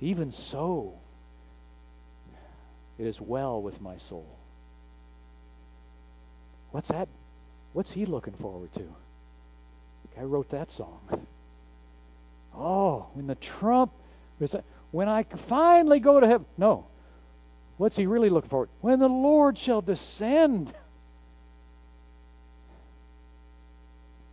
Even 0.00 0.30
so, 0.30 0.94
it 2.98 3.06
is 3.06 3.20
well 3.20 3.60
with 3.60 3.80
my 3.80 3.96
soul. 3.96 4.26
What's 6.70 6.88
that? 6.88 7.08
What's 7.72 7.92
he 7.92 8.06
looking 8.06 8.34
forward 8.34 8.72
to? 8.74 8.94
I 10.18 10.22
wrote 10.22 10.50
that 10.50 10.70
song. 10.70 11.26
Oh, 12.54 13.06
when 13.12 13.26
the 13.26 13.34
trump 13.34 13.92
when 14.96 15.10
I 15.10 15.24
finally 15.24 16.00
go 16.00 16.18
to 16.18 16.26
heaven. 16.26 16.46
No. 16.56 16.86
What's 17.76 17.96
he 17.96 18.06
really 18.06 18.30
looking 18.30 18.48
for? 18.48 18.66
When 18.80 18.98
the 18.98 19.10
Lord 19.10 19.58
shall 19.58 19.82
descend. 19.82 20.72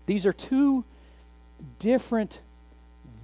These 0.06 0.26
are 0.26 0.32
two 0.32 0.86
different 1.80 2.40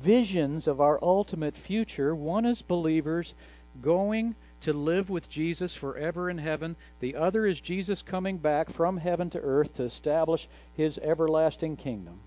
visions 0.01 0.67
of 0.67 0.81
our 0.81 0.99
ultimate 1.01 1.55
future. 1.55 2.13
One 2.13 2.45
is 2.45 2.61
believers 2.61 3.33
going 3.81 4.35
to 4.63 4.73
live 4.73 5.09
with 5.09 5.29
Jesus 5.29 5.73
forever 5.73 6.29
in 6.29 6.39
heaven. 6.39 6.75
The 6.99 7.15
other 7.15 7.45
is 7.45 7.61
Jesus 7.61 8.01
coming 8.01 8.37
back 8.37 8.69
from 8.69 8.97
heaven 8.97 9.29
to 9.29 9.39
earth 9.39 9.75
to 9.75 9.83
establish 9.83 10.49
his 10.75 10.97
everlasting 10.97 11.77
kingdom. 11.77 12.19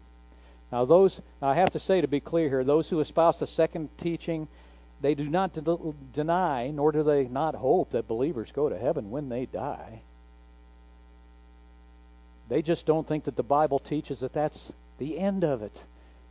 Now, 0.72 0.86
those, 0.86 1.20
I 1.42 1.52
have 1.52 1.72
to 1.72 1.78
say 1.78 2.00
to 2.00 2.08
be 2.08 2.20
clear 2.20 2.48
here, 2.48 2.64
those 2.64 2.88
who 2.88 3.00
espouse 3.00 3.40
the 3.40 3.46
second 3.46 3.90
teaching 3.98 4.48
they 5.02 5.14
do 5.14 5.28
not 5.28 5.58
deny, 6.12 6.70
nor 6.70 6.92
do 6.92 7.02
they 7.02 7.24
not 7.24 7.56
hope 7.56 7.90
that 7.90 8.08
believers 8.08 8.52
go 8.52 8.68
to 8.68 8.78
heaven 8.78 9.10
when 9.10 9.28
they 9.28 9.46
die. 9.46 10.00
They 12.48 12.62
just 12.62 12.86
don't 12.86 13.06
think 13.06 13.24
that 13.24 13.36
the 13.36 13.42
Bible 13.42 13.80
teaches 13.80 14.20
that 14.20 14.32
that's 14.32 14.72
the 14.98 15.18
end 15.18 15.42
of 15.42 15.62
it, 15.62 15.84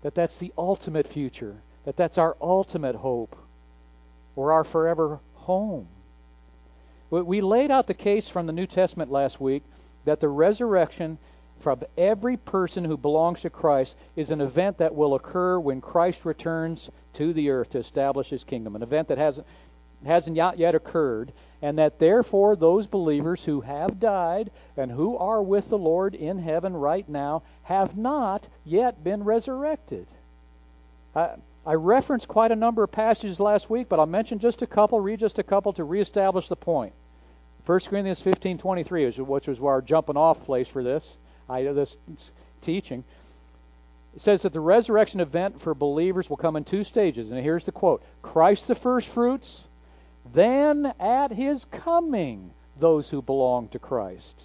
that 0.04 0.16
that's 0.16 0.38
the 0.38 0.54
ultimate 0.58 1.08
future, 1.08 1.58
that 1.84 1.98
that's 1.98 2.18
our 2.18 2.38
ultimate 2.40 2.96
hope, 2.96 3.36
or 4.36 4.54
our 4.54 4.64
forever 4.64 5.20
home. 5.36 5.88
We 7.10 7.42
laid 7.42 7.72
out 7.72 7.88
the 7.88 7.94
case 7.94 8.30
from 8.30 8.48
the 8.48 8.54
New 8.54 8.68
Testament 8.68 9.12
last 9.12 9.42
week 9.42 9.64
that 10.06 10.22
the 10.22 10.30
resurrection 10.30 11.18
from 11.62 11.82
every 11.98 12.38
person 12.38 12.84
who 12.84 12.98
belongs 12.98 13.42
to 13.42 13.50
Christ 13.50 13.96
is 14.16 14.32
an 14.32 14.42
event 14.42 14.78
that 14.80 14.96
will 14.96 15.16
occur 15.16 15.60
when 15.60 15.82
Christ 15.82 16.26
returns 16.26 16.90
to 17.14 17.34
the 17.34 17.50
earth 17.50 17.72
to 17.72 17.80
establish 17.80 18.30
his 18.30 18.44
kingdom, 18.44 18.76
an 18.76 18.84
event 18.84 19.08
that 19.10 19.18
hasn't 19.18 19.48
hasn't 20.06 20.36
yet 20.36 20.76
occurred, 20.76 21.32
and 21.62 21.78
that 21.78 22.00
therefore 22.00 22.56
those 22.56 22.88
believers 22.88 23.46
who 23.46 23.62
have 23.62 24.00
died 24.00 24.50
and 24.76 24.92
who 24.92 25.16
are 25.18 25.42
with 25.42 25.70
the 25.70 25.78
Lord 25.78 26.16
in 26.16 26.40
heaven 26.40 26.74
right 26.74 27.08
now 27.08 27.44
have 27.64 27.96
not 27.98 28.48
yet 28.66 29.04
been 29.04 29.24
resurrected. 29.24 30.08
I, 31.16 31.36
I 31.66 31.76
referenced 31.76 32.28
quite 32.28 32.52
a 32.52 32.56
number 32.56 32.84
of 32.84 32.92
passages 32.92 33.40
last 33.40 33.70
week, 33.70 33.88
but 33.90 34.00
I'll 34.00 34.08
mention 34.08 34.40
just 34.40 34.64
a 34.64 34.68
couple, 34.68 35.00
read 35.00 35.20
just 35.20 35.38
a 35.38 35.44
couple 35.44 35.74
to 35.74 35.84
reestablish 35.84 36.48
the 36.48 36.56
point. 36.56 36.94
1 37.68 37.80
Corinthians 37.82 38.22
15:23, 38.22 39.20
which 39.20 39.48
was 39.48 39.60
our 39.60 39.82
jumping 39.84 40.18
off 40.18 40.44
place 40.46 40.68
for 40.68 40.82
this, 40.84 41.18
I, 41.52 41.64
this 41.74 41.98
teaching. 42.62 43.04
It 44.16 44.22
says 44.22 44.42
that 44.42 44.54
the 44.54 44.60
resurrection 44.60 45.20
event 45.20 45.62
for 45.62 45.74
believers 45.74 46.30
will 46.30 46.38
come 46.38 46.56
in 46.56 46.64
two 46.64 46.84
stages, 46.84 47.32
and 47.32 47.40
here's 47.40 47.66
the 47.66 47.72
quote: 47.72 48.04
Christ 48.22 48.68
the 48.68 48.76
first 48.76 49.08
fruits, 49.08 49.64
then 50.34 50.94
at 51.00 51.32
his 51.32 51.66
coming, 51.66 52.52
those 52.80 53.10
who 53.10 53.22
belong 53.22 53.68
to 53.70 53.80
Christ. 53.80 54.44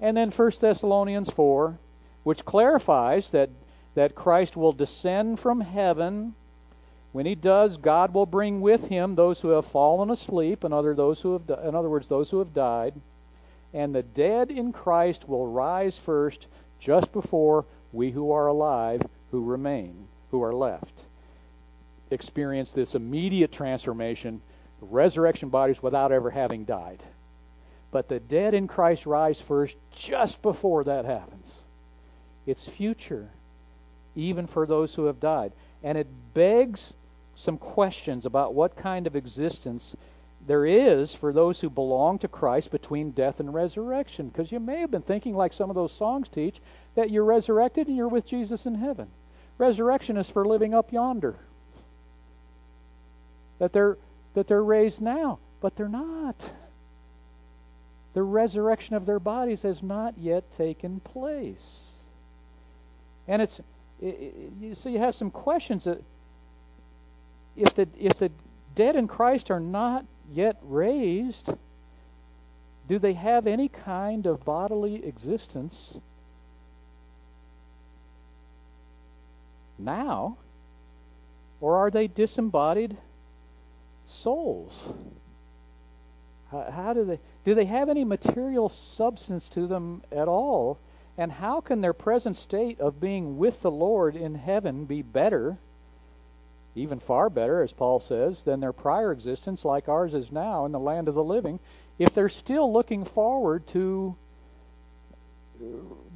And 0.00 0.16
then 0.16 0.30
1 0.30 0.52
Thessalonians 0.60 1.30
4, 1.30 1.78
which 2.24 2.44
clarifies 2.44 3.30
that, 3.30 3.50
that 3.94 4.14
Christ 4.14 4.56
will 4.56 4.72
descend 4.72 5.38
from 5.38 5.60
heaven. 5.60 6.34
When 7.12 7.26
he 7.26 7.34
does, 7.34 7.76
God 7.76 8.14
will 8.14 8.26
bring 8.26 8.60
with 8.60 8.86
him 8.88 9.14
those 9.14 9.40
who 9.40 9.50
have 9.50 9.66
fallen 9.66 10.10
asleep, 10.10 10.64
in 10.64 10.72
other, 10.72 10.94
those 10.94 11.20
who 11.20 11.34
have, 11.34 11.42
in 11.64 11.74
other 11.74 11.90
words, 11.90 12.08
those 12.08 12.30
who 12.30 12.38
have 12.38 12.54
died. 12.54 12.94
And 13.74 13.94
the 13.94 14.02
dead 14.02 14.50
in 14.50 14.72
Christ 14.72 15.28
will 15.28 15.46
rise 15.46 15.96
first, 15.96 16.46
just 16.78 17.12
before 17.12 17.64
we 17.92 18.10
who 18.10 18.32
are 18.32 18.46
alive, 18.46 19.02
who 19.30 19.44
remain, 19.44 20.08
who 20.30 20.42
are 20.42 20.54
left, 20.54 21.04
experience 22.10 22.72
this 22.72 22.94
immediate 22.94 23.52
transformation 23.52 24.40
resurrection 24.80 25.48
bodies 25.48 25.82
without 25.82 26.12
ever 26.12 26.30
having 26.30 26.64
died. 26.64 27.02
But 27.90 28.08
the 28.08 28.20
dead 28.20 28.54
in 28.54 28.68
Christ 28.68 29.06
rise 29.06 29.40
first 29.40 29.76
just 29.94 30.42
before 30.42 30.84
that 30.84 31.04
happens. 31.04 31.60
It's 32.46 32.66
future, 32.66 33.28
even 34.16 34.46
for 34.46 34.66
those 34.66 34.94
who 34.94 35.04
have 35.04 35.20
died. 35.20 35.52
And 35.82 35.96
it 35.96 36.08
begs 36.34 36.92
some 37.36 37.58
questions 37.58 38.26
about 38.26 38.54
what 38.54 38.76
kind 38.76 39.06
of 39.06 39.16
existence 39.16 39.96
there 40.46 40.66
is 40.66 41.14
for 41.14 41.32
those 41.32 41.60
who 41.60 41.70
belong 41.70 42.18
to 42.18 42.28
Christ 42.28 42.70
between 42.70 43.12
death 43.12 43.38
and 43.40 43.54
resurrection. 43.54 44.28
Because 44.28 44.50
you 44.50 44.58
may 44.58 44.80
have 44.80 44.90
been 44.90 45.02
thinking, 45.02 45.36
like 45.36 45.52
some 45.52 45.70
of 45.70 45.76
those 45.76 45.92
songs 45.92 46.28
teach, 46.28 46.60
that 46.94 47.10
you're 47.10 47.24
resurrected 47.24 47.86
and 47.86 47.96
you're 47.96 48.08
with 48.08 48.26
Jesus 48.26 48.66
in 48.66 48.74
heaven. 48.74 49.08
Resurrection 49.58 50.16
is 50.16 50.28
for 50.28 50.44
living 50.44 50.74
up 50.74 50.92
yonder. 50.92 51.36
That 53.58 53.72
there 53.72 53.96
that 54.34 54.48
they're 54.48 54.64
raised 54.64 55.00
now, 55.00 55.38
but 55.60 55.76
they're 55.76 55.88
not. 55.88 56.50
The 58.14 58.22
resurrection 58.22 58.96
of 58.96 59.06
their 59.06 59.20
bodies 59.20 59.62
has 59.62 59.82
not 59.82 60.18
yet 60.18 60.50
taken 60.56 61.00
place. 61.00 61.80
And 63.28 63.40
it's 63.40 63.60
it, 64.00 64.76
so 64.76 64.88
you 64.88 64.98
have 64.98 65.14
some 65.14 65.30
questions 65.30 65.84
that 65.84 66.02
if 67.56 67.74
the 67.74 67.86
if 67.98 68.14
the 68.18 68.32
dead 68.74 68.96
in 68.96 69.06
Christ 69.06 69.50
are 69.50 69.60
not 69.60 70.04
yet 70.32 70.56
raised, 70.62 71.50
do 72.88 72.98
they 72.98 73.12
have 73.12 73.46
any 73.46 73.68
kind 73.68 74.26
of 74.26 74.44
bodily 74.44 75.04
existence 75.04 75.96
now? 79.78 80.36
Or 81.60 81.76
are 81.76 81.90
they 81.90 82.08
disembodied 82.08 82.96
souls? 84.06 84.84
How, 86.50 86.70
how 86.70 86.92
do 86.92 87.04
they 87.04 87.20
do 87.44 87.54
they 87.54 87.64
have 87.64 87.88
any 87.88 88.04
material 88.04 88.68
substance 88.68 89.48
to 89.48 89.66
them 89.66 90.02
at 90.12 90.28
all? 90.28 90.78
And 91.18 91.30
how 91.30 91.60
can 91.60 91.80
their 91.80 91.92
present 91.92 92.36
state 92.36 92.80
of 92.80 93.00
being 93.00 93.36
with 93.36 93.60
the 93.62 93.70
Lord 93.70 94.16
in 94.16 94.34
heaven 94.34 94.84
be 94.84 95.02
better, 95.02 95.58
even 96.74 96.98
far 96.98 97.28
better, 97.28 97.62
as 97.62 97.72
Paul 97.72 98.00
says, 98.00 98.42
than 98.42 98.60
their 98.60 98.72
prior 98.72 99.12
existence, 99.12 99.64
like 99.64 99.88
ours 99.88 100.14
is 100.14 100.32
now 100.32 100.64
in 100.64 100.72
the 100.72 100.80
land 100.80 101.08
of 101.08 101.14
the 101.14 101.24
living, 101.24 101.60
if 101.98 102.14
they're 102.14 102.28
still 102.28 102.72
looking 102.72 103.04
forward 103.04 103.66
to 103.68 104.16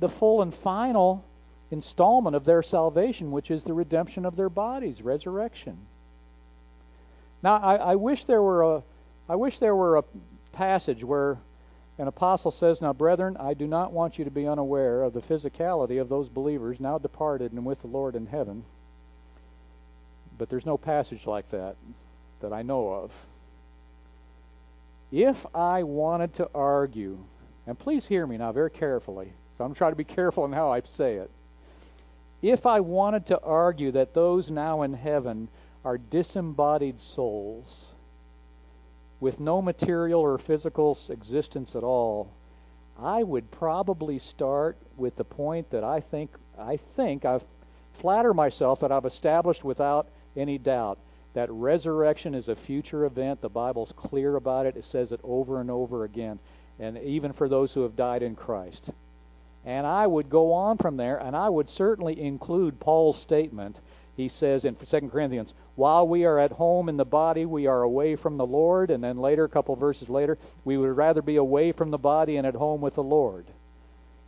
the 0.01 0.09
full 0.09 0.43
and 0.43 0.55
final 0.55 1.23
installment 1.71 2.35
of 2.35 2.45
their 2.45 2.63
salvation, 2.63 3.31
which 3.31 3.51
is 3.51 3.65
the 3.65 3.75
redemption 3.75 4.25
of 4.25 4.37
their 4.37 4.49
bodies, 4.49 5.03
resurrection? 5.03 5.77
Now, 7.43 7.57
I, 7.57 7.77
I 7.77 7.95
wish 7.97 8.25
there 8.25 8.43
were 8.43 8.63
a, 8.63 8.83
I 9.29 9.37
wish 9.37 9.59
there 9.59 9.77
were 9.77 9.99
a 9.99 10.05
passage 10.53 11.05
where 11.05 11.39
an 11.99 12.09
apostle 12.09 12.51
says, 12.51 12.81
"Now, 12.81 12.93
brethren, 12.93 13.37
I 13.39 13.55
do 13.55 13.67
not 13.67 13.93
want 13.93 14.19
you 14.19 14.25
to 14.25 14.31
be 14.31 14.47
unaware 14.49 15.03
of 15.03 15.13
the 15.13 15.21
physicality 15.21 16.01
of 16.01 16.09
those 16.09 16.29
believers 16.29 16.81
now 16.81 16.99
departed 16.99 17.53
and 17.53 17.65
with 17.65 17.83
the 17.83 17.89
Lord 17.89 18.17
in 18.17 18.27
heaven." 18.27 18.65
But 20.39 20.49
there's 20.51 20.67
no 20.67 20.77
passage 20.77 21.27
like 21.27 21.49
that 21.51 21.77
that 22.41 22.53
I 22.53 22.63
know 22.63 22.89
of. 22.93 23.13
If 25.13 25.47
I 25.55 25.83
wanted 25.83 26.35
to 26.35 26.51
argue, 26.55 27.19
and 27.67 27.79
please 27.79 28.07
hear 28.07 28.27
me 28.27 28.37
now 28.37 28.53
very 28.53 28.71
carefully, 28.71 29.33
so 29.57 29.65
I'm 29.65 29.75
trying 29.75 29.93
to 29.93 29.97
be 29.97 30.05
careful 30.05 30.45
in 30.45 30.53
how 30.53 30.71
I 30.71 30.83
say 30.83 31.15
it. 31.15 31.31
If 32.43 32.67
I 32.67 32.81
wanted 32.81 33.27
to 33.27 33.41
argue 33.41 33.93
that 33.93 34.15
those 34.15 34.51
now 34.51 34.83
in 34.83 34.93
heaven 34.93 35.49
are 35.85 35.99
disembodied 35.99 37.01
souls 37.01 37.87
with 39.21 39.41
no 39.41 39.63
material 39.63 40.21
or 40.21 40.37
physical 40.37 40.99
existence 41.09 41.75
at 41.75 41.83
all, 41.83 42.29
I 43.01 43.23
would 43.23 43.51
probably 43.51 44.19
start 44.19 44.77
with 44.97 45.17
the 45.17 45.25
point 45.25 45.71
that 45.71 45.85
I 45.85 46.01
think 46.01 46.31
I 46.59 46.77
think 46.77 47.25
I 47.25 47.41
flatter 47.95 48.35
myself 48.35 48.81
that 48.81 48.93
I've 48.93 49.05
established 49.05 49.65
without 49.65 50.09
any 50.37 50.59
doubt 50.59 50.99
that 51.35 51.51
resurrection 51.51 52.35
is 52.35 52.49
a 52.49 52.57
future 52.57 53.05
event. 53.05 53.43
The 53.43 53.49
Bible's 53.51 53.93
clear 53.93 54.37
about 54.37 54.65
it. 54.65 54.77
It 54.77 54.85
says 54.85 55.13
it 55.13 55.21
over 55.23 55.61
and 55.61 55.71
over 55.71 56.05
again, 56.05 56.39
and 56.81 56.97
even 56.99 57.35
for 57.35 57.47
those 57.47 57.75
who 57.75 57.83
have 57.83 57.95
died 57.95 58.23
in 58.23 58.35
Christ. 58.35 58.89
And 59.67 59.87
I 59.87 60.07
would 60.07 60.31
go 60.31 60.53
on 60.53 60.79
from 60.79 60.97
there, 60.97 61.19
and 61.19 61.37
I 61.37 61.49
would 61.49 61.69
certainly 61.69 62.19
include 62.19 62.81
Paul's 62.81 63.19
statement. 63.19 63.77
He 64.17 64.29
says 64.29 64.65
in 64.65 64.77
2 64.77 65.11
Corinthians, 65.11 65.53
while 65.75 66.09
we 66.09 66.25
are 66.25 66.39
at 66.39 66.53
home 66.53 66.89
in 66.89 66.97
the 66.97 67.05
body, 67.05 67.45
we 67.45 67.67
are 67.67 67.83
away 67.83 68.17
from 68.17 68.39
the 68.39 68.47
Lord. 68.47 68.91
And 68.91 69.05
then 69.05 69.19
later, 69.19 69.45
a 69.45 69.49
couple 69.49 69.77
verses 69.77 70.09
later, 70.09 70.39
we 70.65 70.79
would 70.79 70.97
rather 70.97 71.21
be 71.21 71.37
away 71.37 71.73
from 71.73 71.91
the 71.91 71.99
body 71.99 72.39
and 72.39 72.47
at 72.47 72.55
home 72.55 72.81
with 72.81 72.95
the 72.95 73.03
Lord. 73.03 73.45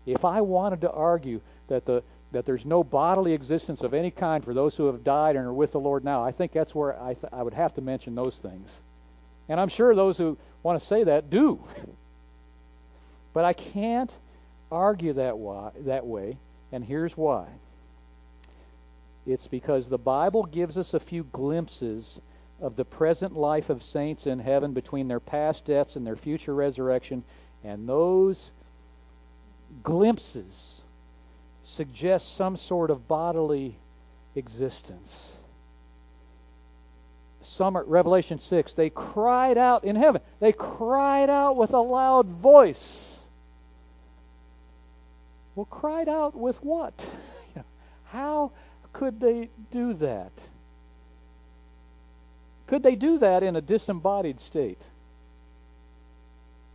If 0.04 0.26
I 0.26 0.42
wanted 0.42 0.82
to 0.82 0.90
argue 0.90 1.40
that 1.68 1.86
the 1.86 2.02
that 2.32 2.44
there's 2.44 2.64
no 2.64 2.84
bodily 2.84 3.32
existence 3.32 3.82
of 3.82 3.94
any 3.94 4.10
kind 4.10 4.44
for 4.44 4.52
those 4.52 4.76
who 4.76 4.86
have 4.86 5.02
died 5.02 5.36
and 5.36 5.46
are 5.46 5.52
with 5.52 5.72
the 5.72 5.80
Lord 5.80 6.04
now, 6.04 6.22
I 6.22 6.30
think 6.30 6.52
that's 6.52 6.74
where 6.74 7.00
I, 7.00 7.14
th- 7.14 7.32
I 7.32 7.42
would 7.42 7.54
have 7.54 7.74
to 7.74 7.80
mention 7.80 8.14
those 8.14 8.36
things. 8.36 8.68
And 9.48 9.58
I'm 9.58 9.68
sure 9.68 9.94
those 9.94 10.18
who 10.18 10.36
want 10.62 10.78
to 10.78 10.86
say 10.86 11.04
that 11.04 11.30
do. 11.30 11.58
but 13.32 13.44
I 13.44 13.54
can't 13.54 14.12
argue 14.70 15.14
that, 15.14 15.38
why, 15.38 15.70
that 15.86 16.06
way, 16.06 16.36
and 16.70 16.84
here's 16.84 17.16
why. 17.16 17.46
It's 19.26 19.46
because 19.46 19.88
the 19.88 19.98
Bible 19.98 20.44
gives 20.44 20.76
us 20.76 20.92
a 20.94 21.00
few 21.00 21.24
glimpses 21.32 22.18
of 22.60 22.76
the 22.76 22.84
present 22.84 23.36
life 23.36 23.70
of 23.70 23.82
saints 23.82 24.26
in 24.26 24.38
heaven 24.38 24.72
between 24.72 25.08
their 25.08 25.20
past 25.20 25.64
deaths 25.64 25.96
and 25.96 26.06
their 26.06 26.16
future 26.16 26.54
resurrection, 26.54 27.22
and 27.64 27.88
those 27.88 28.50
glimpses 29.82 30.67
suggest 31.78 32.34
some 32.34 32.56
sort 32.56 32.90
of 32.90 33.06
bodily 33.06 33.76
existence. 34.34 35.30
Some 37.42 37.76
at 37.76 37.86
Revelation 37.86 38.40
6, 38.40 38.74
they 38.74 38.90
cried 38.90 39.56
out 39.56 39.84
in 39.84 39.94
heaven. 39.94 40.20
They 40.40 40.52
cried 40.52 41.30
out 41.30 41.56
with 41.56 41.74
a 41.74 41.80
loud 41.80 42.26
voice. 42.26 43.16
Well, 45.54 45.66
cried 45.66 46.08
out 46.08 46.34
with 46.34 46.56
what? 46.64 47.06
How 48.06 48.50
could 48.92 49.20
they 49.20 49.48
do 49.70 49.94
that? 49.94 50.32
Could 52.66 52.82
they 52.82 52.96
do 52.96 53.18
that 53.18 53.44
in 53.44 53.54
a 53.54 53.60
disembodied 53.60 54.40
state? 54.40 54.82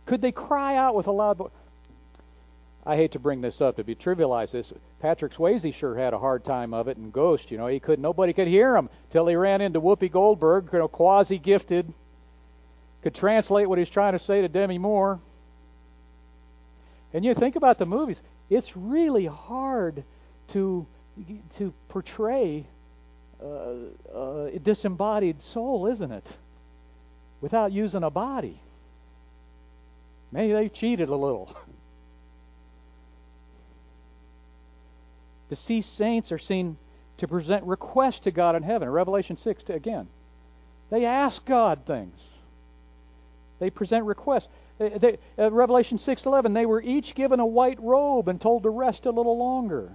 Could 0.06 0.22
they 0.22 0.32
cry 0.32 0.76
out 0.76 0.94
with 0.94 1.08
a 1.08 1.12
loud 1.12 1.36
voice? 1.36 1.50
I 2.86 2.96
hate 2.96 3.12
to 3.12 3.18
bring 3.18 3.40
this 3.40 3.60
up 3.60 3.76
to 3.76 3.84
be 3.84 3.94
trivialize 3.94 4.50
this. 4.50 4.72
Patrick 5.04 5.34
Swayze 5.34 5.74
sure 5.74 5.94
had 5.96 6.14
a 6.14 6.18
hard 6.18 6.44
time 6.44 6.72
of 6.72 6.88
it 6.88 6.96
in 6.96 7.10
Ghost. 7.10 7.50
You 7.50 7.58
know, 7.58 7.66
he 7.66 7.78
could 7.78 7.98
nobody 7.98 8.32
could 8.32 8.48
hear 8.48 8.74
him 8.74 8.88
till 9.10 9.26
he 9.26 9.36
ran 9.36 9.60
into 9.60 9.78
Whoopi 9.78 10.10
Goldberg, 10.10 10.70
you 10.72 10.78
know, 10.78 10.88
quasi 10.88 11.36
gifted, 11.36 11.92
could 13.02 13.14
translate 13.14 13.68
what 13.68 13.78
he's 13.78 13.90
trying 13.90 14.14
to 14.14 14.18
say 14.18 14.40
to 14.40 14.48
Demi 14.48 14.78
Moore. 14.78 15.20
And 17.12 17.22
you 17.22 17.34
think 17.34 17.56
about 17.56 17.76
the 17.76 17.84
movies; 17.84 18.22
it's 18.48 18.78
really 18.78 19.26
hard 19.26 20.04
to 20.52 20.86
to 21.58 21.74
portray 21.90 22.64
uh, 23.42 23.74
uh, 24.10 24.48
a 24.54 24.58
disembodied 24.58 25.42
soul, 25.42 25.86
isn't 25.86 26.12
it? 26.12 26.36
Without 27.42 27.72
using 27.72 28.04
a 28.04 28.10
body. 28.10 28.58
Maybe 30.32 30.54
they 30.54 30.70
cheated 30.70 31.10
a 31.10 31.16
little. 31.16 31.54
Deceased 35.54 35.94
saints 35.94 36.32
are 36.32 36.38
seen 36.38 36.76
to 37.18 37.28
present 37.28 37.62
requests 37.62 38.18
to 38.20 38.32
God 38.32 38.56
in 38.56 38.64
heaven. 38.64 38.90
Revelation 38.90 39.36
6, 39.36 39.70
again. 39.70 40.08
They 40.90 41.04
ask 41.04 41.44
God 41.46 41.86
things. 41.86 42.20
They 43.60 43.70
present 43.70 44.04
requests. 44.04 44.48
They, 44.78 44.88
they, 44.88 45.18
uh, 45.38 45.52
Revelation 45.52 45.98
6:11, 45.98 46.54
they 46.54 46.66
were 46.66 46.82
each 46.82 47.14
given 47.14 47.38
a 47.38 47.46
white 47.46 47.80
robe 47.80 48.26
and 48.26 48.40
told 48.40 48.64
to 48.64 48.70
rest 48.70 49.06
a 49.06 49.12
little 49.12 49.38
longer. 49.38 49.92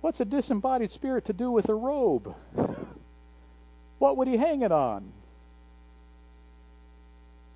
What's 0.00 0.20
a 0.20 0.24
disembodied 0.24 0.92
spirit 0.92 1.24
to 1.24 1.32
do 1.32 1.50
with 1.50 1.68
a 1.68 1.74
robe? 1.74 2.36
What 3.98 4.18
would 4.18 4.28
he 4.28 4.36
hang 4.36 4.60
it 4.60 4.70
on? 4.70 5.10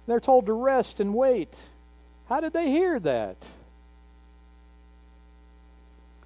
They're 0.07 0.20
told 0.20 0.46
to 0.46 0.55
rest 0.55 0.99
and 0.99 1.14
wait. 1.14 1.55
How 2.31 2.40
did 2.40 2.55
they 2.55 2.70
hear 2.70 2.99
that? 2.99 3.37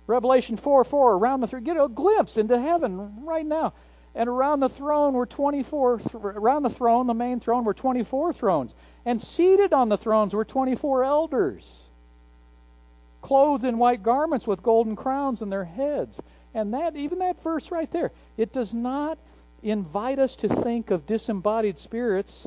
Revelation 0.07 0.57
4 0.57 0.85
4, 0.85 1.13
around 1.15 1.41
the 1.41 1.47
throne, 1.47 1.65
get 1.65 1.77
a 1.77 1.89
glimpse 1.89 2.37
into 2.37 2.61
heaven 2.61 3.25
right 3.25 3.47
now. 3.47 3.73
And 4.15 4.29
around 4.29 4.61
the 4.61 4.69
throne 4.69 5.15
were 5.15 5.27
24, 5.27 6.01
around 6.15 6.63
the 6.63 6.71
throne, 6.71 7.07
the 7.07 7.15
main 7.15 7.41
throne, 7.41 7.65
were 7.65 7.75
24 7.75 8.33
thrones. 8.33 8.75
And 9.05 9.21
seated 9.21 9.73
on 9.73 9.89
the 9.89 9.99
thrones 9.99 10.35
were 10.35 10.45
24 10.45 11.05
elders 11.05 11.85
clothed 13.25 13.65
in 13.65 13.79
white 13.79 14.03
garments 14.03 14.47
with 14.47 14.63
golden 14.63 14.95
crowns 14.95 15.41
on 15.41 15.49
their 15.49 15.65
heads. 15.65 16.21
And 16.53 16.75
that, 16.75 16.95
even 16.95 17.21
that 17.21 17.43
verse 17.43 17.71
right 17.71 17.91
there, 17.91 18.13
it 18.37 18.53
does 18.53 18.75
not 18.75 19.19
invite 19.63 20.19
us 20.19 20.37
to 20.37 20.49
think 20.49 20.91
of 20.91 21.07
disembodied 21.07 21.79
spirits 21.79 22.47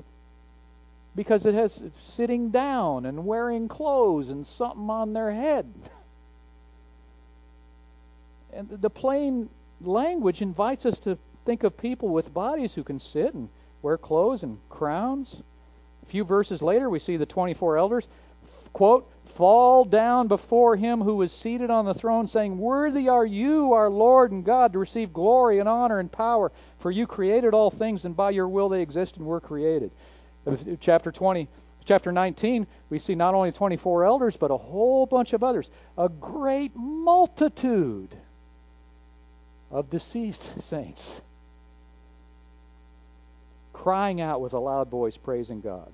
because 1.16 1.48
it 1.48 1.56
has 1.56 1.82
sitting 2.04 2.52
down 2.52 3.08
and 3.08 3.26
wearing 3.26 3.68
clothes 3.68 4.30
and 4.30 4.46
something 4.46 4.88
on 4.92 5.14
their 5.14 5.32
head. 5.32 5.66
And 8.54 8.70
the 8.70 8.90
plain 8.90 9.50
language 9.82 10.42
invites 10.42 10.86
us 10.86 11.00
to 11.00 11.18
think 11.46 11.64
of 11.64 11.78
people 11.78 12.10
with 12.10 12.34
bodies 12.34 12.74
who 12.74 12.84
can 12.84 13.00
sit 13.00 13.34
and 13.34 13.50
wear 13.82 13.98
clothes 13.98 14.44
and 14.44 14.58
crowns. 14.70 15.42
A 16.04 16.06
few 16.08 16.24
verses 16.24 16.62
later, 16.62 16.90
we 16.90 17.00
see 17.00 17.18
the 17.18 17.26
24 17.26 17.78
elders, 17.78 18.08
quote, 18.74 19.10
fall 19.26 19.86
down 19.86 20.28
before 20.28 20.76
him 20.76 21.02
who 21.02 21.22
is 21.22 21.32
seated 21.32 21.70
on 21.70 21.86
the 21.86 21.94
throne, 21.94 22.28
saying, 22.28 22.58
Worthy 22.58 23.10
are 23.10 23.26
you, 23.26 23.74
our 23.74 23.90
Lord 23.90 24.32
and 24.32 24.44
God, 24.44 24.74
to 24.74 24.80
receive 24.80 25.14
glory 25.14 25.60
and 25.60 25.70
honor 25.70 26.00
and 26.00 26.12
power, 26.12 26.52
for 26.80 26.90
you 26.90 27.06
created 27.06 27.54
all 27.54 27.70
things, 27.70 28.06
and 28.06 28.16
by 28.16 28.32
your 28.32 28.48
will 28.48 28.70
they 28.70 28.82
exist 28.82 29.18
and 29.18 29.26
were 29.26 29.42
created. 29.42 29.92
Uh, 30.46 30.56
chapter 30.80 31.12
20, 31.12 31.48
chapter 31.86 32.12
19, 32.12 32.66
we 32.90 33.00
see 33.00 33.16
not 33.16 33.34
only 33.34 33.52
24 33.52 34.06
elders, 34.06 34.38
but 34.38 34.52
a 34.52 34.58
whole 34.58 35.06
bunch 35.06 35.34
of 35.34 35.44
others. 35.44 35.70
A 35.98 36.10
great 36.10 36.72
multitude 36.76 38.16
of 39.72 39.90
deceased 39.90 40.64
saints 40.64 41.22
crying 43.74 44.20
out 44.20 44.42
with 44.42 44.54
a 44.54 44.60
loud 44.60 44.90
voice, 44.90 45.16
praising 45.16 45.62
God 45.62 45.90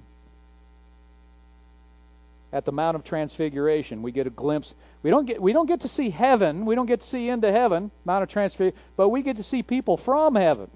at 2.54 2.66
the 2.66 2.72
Mount 2.72 2.96
of 2.96 3.04
Transfiguration. 3.04 4.04
We 4.04 4.12
get 4.12 4.28
a 4.28 4.30
glimpse. 4.30 4.74
We 5.02 5.10
don't 5.10 5.26
get 5.26 5.42
we 5.42 5.54
don't 5.54 5.66
get 5.66 5.82
to 5.82 5.88
see 5.88 6.10
heaven. 6.10 6.66
We 6.66 6.76
don't 6.76 6.86
get 6.86 7.02
to 7.02 7.08
see 7.08 7.28
into 7.28 7.52
heaven, 7.52 7.92
Mount 8.06 8.24
of 8.24 8.30
Transfiguration, 8.30 8.80
but 8.96 9.10
we 9.10 9.24
get 9.24 9.38
to 9.38 9.44
see 9.44 9.64
people 9.64 9.98
from 9.98 10.36
heaven. 10.36 10.70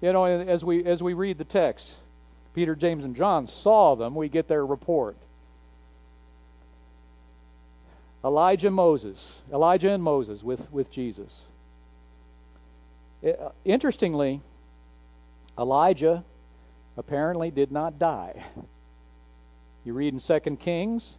You 0.00 0.12
know, 0.12 0.24
as 0.24 0.64
we 0.64 0.84
as 0.84 1.02
we 1.02 1.14
read 1.14 1.36
the 1.36 1.44
text, 1.44 1.92
Peter, 2.54 2.74
James, 2.74 3.04
and 3.04 3.14
John 3.16 3.48
saw 3.48 3.96
them. 3.96 4.14
We 4.14 4.28
get 4.28 4.48
their 4.48 4.64
report. 4.64 5.16
Elijah, 8.24 8.70
Moses, 8.70 9.40
Elijah 9.52 9.90
and 9.90 10.02
Moses 10.02 10.42
with 10.42 10.70
with 10.72 10.90
Jesus. 10.90 11.32
Uh, 13.24 13.50
interestingly, 13.64 14.40
Elijah 15.58 16.24
apparently 16.96 17.50
did 17.50 17.72
not 17.72 17.98
die. 17.98 18.44
You 19.84 19.92
read 19.94 20.14
in 20.14 20.20
2 20.20 20.56
Kings, 20.56 21.16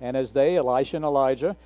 and 0.00 0.16
as 0.16 0.32
they, 0.32 0.56
Elisha 0.56 0.96
and 0.96 1.04
Elijah, 1.04 1.56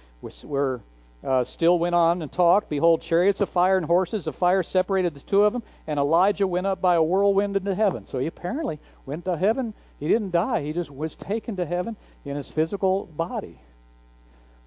were 0.43 0.81
uh, 1.25 1.43
still 1.43 1.79
went 1.79 1.95
on 1.95 2.23
and 2.23 2.31
talked, 2.31 2.69
behold, 2.69 3.03
chariots 3.03 3.41
of 3.41 3.49
fire 3.49 3.77
and 3.77 3.87
horses 3.87 4.27
of 4.27 4.37
fire 4.37 4.62
separated 4.62 5.14
the 5.14 5.21
two 5.21 5.43
of 5.43 5.53
them, 5.53 5.62
and 5.87 5.99
Elijah 5.99 6.47
went 6.47 6.67
up 6.67 6.81
by 6.81 6.95
a 6.95 7.03
whirlwind 7.03 7.57
into 7.57 7.75
heaven. 7.75 8.07
So 8.07 8.19
he 8.19 8.27
apparently 8.27 8.79
went 9.05 9.25
to 9.25 9.37
heaven. 9.37 9.75
He 9.99 10.07
didn't 10.07 10.31
die, 10.31 10.62
he 10.62 10.73
just 10.73 10.91
was 10.91 11.17
taken 11.17 11.57
to 11.57 11.67
heaven 11.67 11.97
in 12.25 12.37
his 12.37 12.51
physical 12.51 13.07
body. 13.07 13.59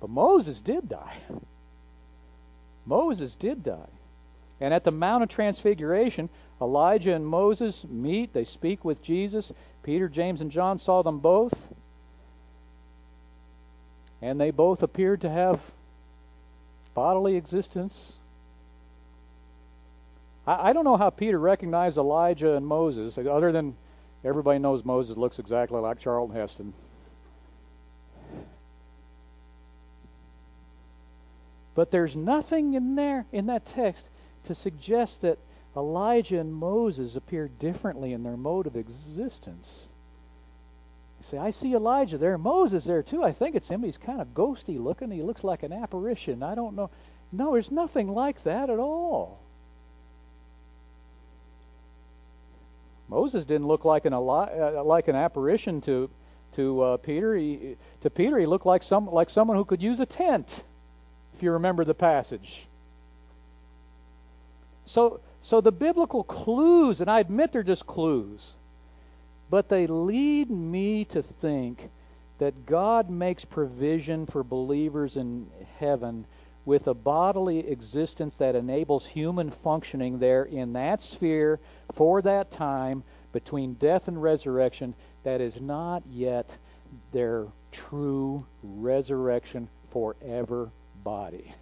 But 0.02 0.10
Moses 0.10 0.60
did 0.60 0.90
die. 0.90 1.16
Moses 2.86 3.36
did 3.36 3.64
die. 3.64 3.90
And 4.62 4.76
at 4.76 4.84
the 4.84 4.92
Mount 4.92 5.24
of 5.24 5.30
Transfiguration, 5.30 6.30
Elijah 6.62 7.16
and 7.16 7.26
Moses 7.26 7.84
meet. 7.90 8.32
They 8.32 8.46
speak 8.46 8.86
with 8.86 9.02
Jesus. 9.02 9.52
Peter, 9.82 10.08
James, 10.08 10.42
and 10.42 10.52
John 10.52 10.78
saw 10.78 11.02
them 11.02 11.18
both. 11.18 11.74
And 14.22 14.40
they 14.40 14.52
both 14.52 14.84
appeared 14.84 15.22
to 15.22 15.30
have 15.32 15.60
bodily 16.94 17.36
existence. 17.38 18.14
I, 20.46 20.70
I 20.70 20.74
don't 20.74 20.86
know 20.86 20.98
how 20.98 21.10
Peter 21.10 21.40
recognized 21.40 21.98
Elijah 21.98 22.56
and 22.56 22.66
Moses, 22.68 23.18
other 23.18 23.52
than 23.52 23.76
everybody 24.24 24.60
knows 24.60 24.86
Moses 24.86 25.18
looks 25.18 25.40
exactly 25.40 25.80
like 25.80 25.98
Charlton 25.98 26.36
Heston. 26.36 26.74
But 31.74 31.90
there's 31.90 32.16
nothing 32.16 32.76
in 32.76 32.94
there 32.94 33.26
in 33.32 33.48
that 33.48 33.66
text 33.66 34.08
to 34.46 34.56
suggest 34.56 35.22
that 35.22 35.38
Elijah 35.76 36.40
and 36.40 36.54
Moses 36.54 37.16
appear 37.16 37.48
differently 37.48 38.14
in 38.14 38.24
their 38.24 38.38
mode 38.38 38.68
of 38.68 38.76
existence. 38.76 39.88
You 41.20 41.26
say, 41.26 41.38
I 41.38 41.52
see 41.52 41.74
Elijah 41.74 42.18
there, 42.18 42.38
Moses 42.38 42.84
there 42.84 43.04
too. 43.04 43.24
I 43.24 43.32
think 43.32 43.56
it's 43.56 43.70
him. 43.70 43.84
He's 43.84 43.98
kind 43.98 44.20
of 44.20 44.34
ghosty 44.34 44.82
looking. 44.82 45.12
He 45.12 45.22
looks 45.22 45.44
like 45.44 45.64
an 45.64 45.72
apparition. 45.72 46.44
I 46.44 46.56
don't 46.56 46.76
know. 46.76 46.90
No, 47.32 47.54
there's 47.54 47.72
nothing 47.72 48.10
like 48.12 48.44
that 48.44 48.70
at 48.70 48.80
all. 48.80 49.40
Moses 53.08 53.46
didn't 53.46 53.68
look 53.68 53.86
like 53.86 54.06
an 54.06 54.14
uh, 54.14 54.84
like 54.84 55.10
an 55.10 55.16
apparition 55.16 55.82
to 55.82 56.10
to 56.54 56.82
uh, 56.82 56.98
Peter. 56.98 57.36
He, 57.36 57.76
to 58.02 58.10
Peter, 58.10 58.40
he 58.40 58.46
looked 58.46 58.66
like 58.66 58.84
some 58.84 59.06
like 59.06 59.30
someone 59.30 59.58
who 59.58 59.66
could 59.66 59.82
use 59.82 60.00
a 60.00 60.06
tent. 60.06 60.64
If 61.36 61.44
you 61.44 61.52
remember 61.52 61.84
the 61.84 61.94
passage. 61.94 62.66
So 64.92 65.22
so 65.42 65.62
the 65.62 65.72
biblical 65.72 66.22
clues, 66.26 67.00
and 67.00 67.10
I 67.10 67.22
admit 67.22 67.54
they're 67.54 67.64
just 67.64 67.88
clues, 67.88 68.52
but 69.50 69.70
they 69.70 69.88
lead 69.88 70.52
me 70.52 71.06
to 71.06 71.22
think 71.22 71.90
that 72.40 72.66
God 72.66 73.10
makes 73.10 73.46
provision 73.46 74.26
for 74.26 74.44
believers 74.44 75.16
in 75.16 75.50
heaven 75.80 76.26
with 76.66 76.88
a 76.88 76.94
bodily 76.94 77.60
existence 77.70 78.36
that 78.38 78.56
enables 78.56 79.08
human 79.08 79.50
functioning 79.50 80.20
there 80.20 80.44
in 80.44 80.74
that 80.74 81.02
sphere 81.02 81.62
for 81.94 82.22
that 82.24 82.52
time 82.52 83.04
between 83.32 83.76
death 83.76 84.10
and 84.10 84.22
resurrection 84.22 84.94
that 85.24 85.40
is 85.40 85.62
not 85.62 86.04
yet 86.06 86.58
their 87.14 87.48
true 87.72 88.46
resurrection 88.62 89.70
forever 89.92 90.70
body. 91.02 91.54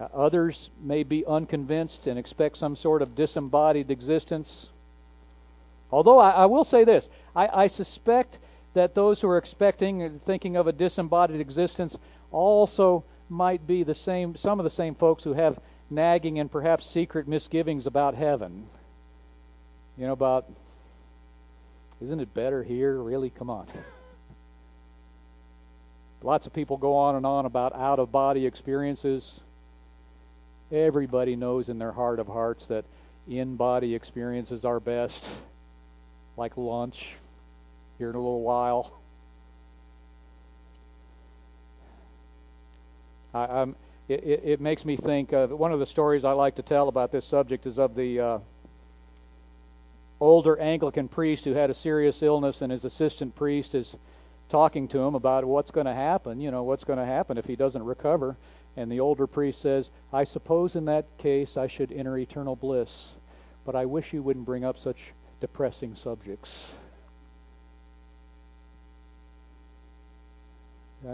Uh, 0.00 0.08
others 0.14 0.70
may 0.80 1.02
be 1.02 1.26
unconvinced 1.26 2.06
and 2.06 2.18
expect 2.18 2.56
some 2.56 2.74
sort 2.74 3.02
of 3.02 3.14
disembodied 3.14 3.90
existence. 3.90 4.70
Although 5.92 6.18
I, 6.18 6.30
I 6.30 6.46
will 6.46 6.64
say 6.64 6.84
this 6.84 7.08
I, 7.36 7.64
I, 7.64 7.66
suspect 7.66 8.38
that 8.72 8.94
those 8.94 9.20
who 9.20 9.28
are 9.28 9.36
expecting 9.36 10.02
and 10.02 10.22
thinking 10.22 10.56
of 10.56 10.66
a 10.66 10.72
disembodied 10.72 11.40
existence 11.40 11.98
also 12.32 13.04
might 13.28 13.66
be 13.66 13.82
the 13.82 13.94
same 13.94 14.36
some 14.36 14.58
of 14.58 14.64
the 14.64 14.70
same 14.70 14.94
folks 14.94 15.22
who 15.22 15.34
have 15.34 15.60
nagging 15.90 16.38
and 16.38 16.50
perhaps 16.50 16.86
secret 16.86 17.28
misgivings 17.28 17.86
about 17.86 18.14
heaven. 18.14 18.66
You 19.98 20.06
know, 20.06 20.12
about 20.12 20.46
isn't 22.00 22.20
it 22.20 22.32
better 22.32 22.62
here? 22.62 22.96
Really? 22.96 23.28
Come 23.28 23.50
on. 23.50 23.66
Lots 26.22 26.46
of 26.46 26.54
people 26.54 26.78
go 26.78 26.96
on 26.96 27.16
and 27.16 27.26
on 27.26 27.44
about 27.44 27.74
out 27.74 27.98
of 27.98 28.10
body 28.10 28.46
experiences. 28.46 29.40
Everybody 30.72 31.34
knows 31.34 31.68
in 31.68 31.78
their 31.78 31.92
heart 31.92 32.20
of 32.20 32.28
hearts 32.28 32.66
that 32.66 32.84
in 33.28 33.56
body 33.56 33.94
experiences 33.94 34.64
are 34.64 34.78
best, 34.78 35.24
like 36.36 36.56
lunch 36.56 37.16
here 37.98 38.10
in 38.10 38.14
a 38.14 38.18
little 38.18 38.42
while. 38.42 38.92
I, 43.34 43.62
am 43.62 43.76
it, 44.08 44.24
it, 44.24 44.40
it, 44.44 44.60
makes 44.60 44.84
me 44.84 44.96
think 44.96 45.32
of 45.32 45.50
one 45.50 45.72
of 45.72 45.78
the 45.78 45.86
stories 45.86 46.24
I 46.24 46.32
like 46.32 46.56
to 46.56 46.62
tell 46.62 46.88
about 46.88 47.12
this 47.12 47.24
subject 47.24 47.66
is 47.66 47.78
of 47.78 47.94
the 47.94 48.20
uh, 48.20 48.38
older 50.20 50.58
Anglican 50.58 51.08
priest 51.08 51.44
who 51.44 51.52
had 51.52 51.70
a 51.70 51.74
serious 51.74 52.22
illness, 52.22 52.62
and 52.62 52.70
his 52.70 52.84
assistant 52.84 53.34
priest 53.34 53.74
is 53.74 53.94
talking 54.48 54.88
to 54.88 54.98
him 54.98 55.14
about 55.14 55.44
what's 55.44 55.70
going 55.70 55.86
to 55.86 55.94
happen. 55.94 56.40
You 56.40 56.50
know, 56.50 56.62
what's 56.62 56.84
going 56.84 56.98
to 56.98 57.04
happen 57.04 57.38
if 57.38 57.44
he 57.44 57.56
doesn't 57.56 57.82
recover. 57.82 58.36
And 58.76 58.90
the 58.90 59.00
older 59.00 59.26
priest 59.26 59.60
says, 59.60 59.90
I 60.12 60.24
suppose 60.24 60.76
in 60.76 60.84
that 60.86 61.06
case 61.18 61.56
I 61.56 61.66
should 61.66 61.92
enter 61.92 62.16
eternal 62.16 62.56
bliss, 62.56 63.08
but 63.64 63.74
I 63.74 63.84
wish 63.84 64.12
you 64.12 64.22
wouldn't 64.22 64.46
bring 64.46 64.64
up 64.64 64.78
such 64.78 65.12
depressing 65.40 65.96
subjects. 65.96 66.72
I 71.02 71.12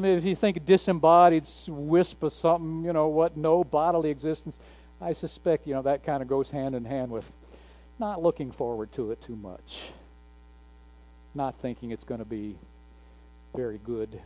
mean, 0.00 0.18
if 0.18 0.24
you 0.24 0.34
think 0.34 0.66
disembodied 0.66 1.44
wisp 1.68 2.24
of 2.24 2.32
something, 2.32 2.84
you 2.84 2.92
know, 2.92 3.06
what, 3.06 3.36
no 3.36 3.62
bodily 3.62 4.10
existence, 4.10 4.58
I 5.00 5.12
suspect, 5.12 5.66
you 5.66 5.74
know, 5.74 5.82
that 5.82 6.02
kind 6.02 6.22
of 6.22 6.28
goes 6.28 6.50
hand 6.50 6.74
in 6.74 6.84
hand 6.84 7.12
with 7.12 7.30
not 8.00 8.20
looking 8.20 8.50
forward 8.50 8.90
to 8.92 9.12
it 9.12 9.22
too 9.22 9.36
much, 9.36 9.84
not 11.34 11.54
thinking 11.60 11.92
it's 11.92 12.02
going 12.02 12.18
to 12.18 12.24
be 12.24 12.56
very 13.54 13.78
good. 13.84 14.20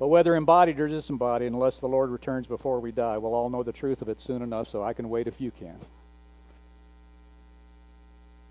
But 0.00 0.08
whether 0.08 0.34
embodied 0.34 0.80
or 0.80 0.88
disembodied, 0.88 1.52
unless 1.52 1.78
the 1.78 1.86
Lord 1.86 2.08
returns 2.08 2.46
before 2.46 2.80
we 2.80 2.90
die, 2.90 3.18
we'll 3.18 3.34
all 3.34 3.50
know 3.50 3.62
the 3.62 3.70
truth 3.70 4.00
of 4.00 4.08
it 4.08 4.18
soon 4.18 4.40
enough, 4.40 4.66
so 4.66 4.82
I 4.82 4.94
can 4.94 5.10
wait 5.10 5.26
if 5.26 5.42
you 5.42 5.50
can. 5.50 5.76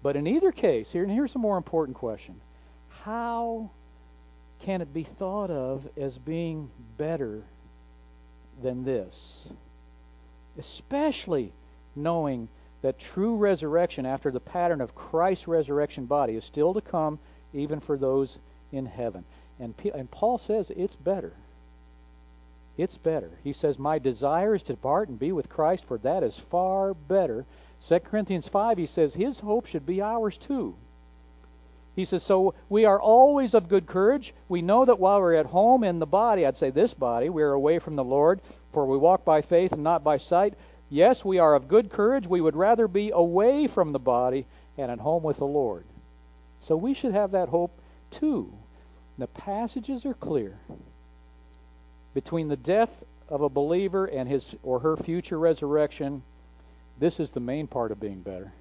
But 0.04 0.16
in 0.16 0.28
either 0.28 0.52
case, 0.52 0.92
here 0.92 1.02
and 1.02 1.12
here's 1.12 1.34
a 1.34 1.40
more 1.40 1.58
important 1.58 1.98
question. 1.98 2.40
How 3.04 3.72
can 4.60 4.82
it 4.82 4.94
be 4.94 5.04
thought 5.04 5.50
of 5.50 5.90
as 5.98 6.20
being 6.20 6.70
better 7.00 7.42
than 8.62 8.86
this? 8.86 9.48
Especially 10.60 11.52
knowing 11.96 12.48
that 12.84 13.00
true 13.00 13.36
resurrection 13.36 14.06
after 14.06 14.30
the 14.30 14.40
pattern 14.40 14.82
of 14.82 14.94
Christ's 14.94 15.48
resurrection 15.48 16.06
body 16.06 16.36
is 16.36 16.46
still 16.46 16.76
to 16.76 16.82
come 16.82 17.18
even 17.54 17.80
for 17.80 17.98
those 17.98 18.38
in 18.72 18.86
heaven. 18.86 19.26
And, 19.60 19.74
and 19.94 20.10
Paul 20.10 20.38
says 20.38 20.72
it's 20.72 20.96
better. 20.96 21.34
It's 22.78 22.98
better. 22.98 23.32
He 23.44 23.52
says, 23.52 23.78
My 23.78 24.00
desire 24.00 24.56
is 24.56 24.64
to 24.64 24.74
depart 24.74 25.10
and 25.10 25.20
be 25.20 25.34
with 25.34 25.50
Christ, 25.50 25.84
for 25.84 25.98
that 25.98 26.24
is 26.24 26.38
far 26.38 26.94
better. 26.94 27.46
2 27.88 28.00
Corinthians 28.00 28.48
5, 28.48 28.78
he 28.78 28.86
says, 28.86 29.14
His 29.14 29.40
hope 29.40 29.66
should 29.66 29.86
be 29.86 30.02
ours 30.02 30.38
too. 30.38 30.76
He 31.96 32.06
says, 32.06 32.24
So 32.24 32.54
we 32.70 32.86
are 32.86 33.02
always 33.02 33.54
of 33.54 33.68
good 33.68 33.86
courage. 33.86 34.34
We 34.48 34.62
know 34.62 34.86
that 34.86 35.00
while 35.00 35.20
we're 35.20 35.34
at 35.34 35.48
home 35.48 35.84
in 35.84 36.00
the 36.00 36.06
body, 36.06 36.46
I'd 36.46 36.56
say 36.56 36.70
this 36.70 36.94
body, 36.94 37.30
we 37.30 37.44
are 37.44 37.52
away 37.52 37.80
from 37.80 37.98
the 37.98 38.04
Lord, 38.04 38.40
for 38.72 38.86
we 38.86 38.98
walk 38.98 39.26
by 39.26 39.42
faith 39.42 39.74
and 39.74 39.84
not 39.84 40.02
by 40.02 40.18
sight. 40.18 40.54
Yes, 40.90 41.26
we 41.26 41.40
are 41.40 41.56
of 41.56 41.68
good 41.68 41.90
courage. 41.90 42.28
We 42.28 42.40
would 42.40 42.56
rather 42.56 42.88
be 42.88 43.12
away 43.12 43.68
from 43.68 43.92
the 43.92 44.00
body 44.00 44.46
and 44.78 44.90
at 44.90 45.00
home 45.00 45.24
with 45.24 45.38
the 45.38 45.46
Lord. 45.46 45.84
So 46.62 46.78
we 46.78 46.94
should 46.94 47.12
have 47.12 47.32
that 47.32 47.50
hope 47.50 47.72
too. 48.12 48.54
The 49.20 49.28
passages 49.28 50.06
are 50.06 50.14
clear. 50.14 50.58
Between 52.14 52.48
the 52.48 52.56
death 52.56 53.04
of 53.28 53.42
a 53.42 53.50
believer 53.50 54.06
and 54.06 54.30
his 54.30 54.56
or 54.64 54.80
her 54.80 54.96
future 54.96 55.38
resurrection, 55.38 56.24
this 57.00 57.20
is 57.20 57.32
the 57.32 57.42
main 57.42 57.68
part 57.68 57.92
of 57.92 58.00
being 58.00 58.22
better. 58.22 58.54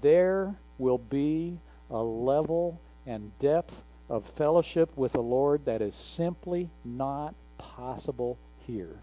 There 0.00 0.52
will 0.78 0.98
be 0.98 1.58
a 1.90 2.02
level 2.02 2.80
and 3.06 3.30
depth 3.38 3.84
of 4.10 4.26
fellowship 4.26 4.90
with 4.96 5.12
the 5.12 5.22
Lord 5.22 5.64
that 5.66 5.80
is 5.80 5.94
simply 5.94 6.68
not 6.84 7.32
possible 7.56 8.38
here. 8.66 8.96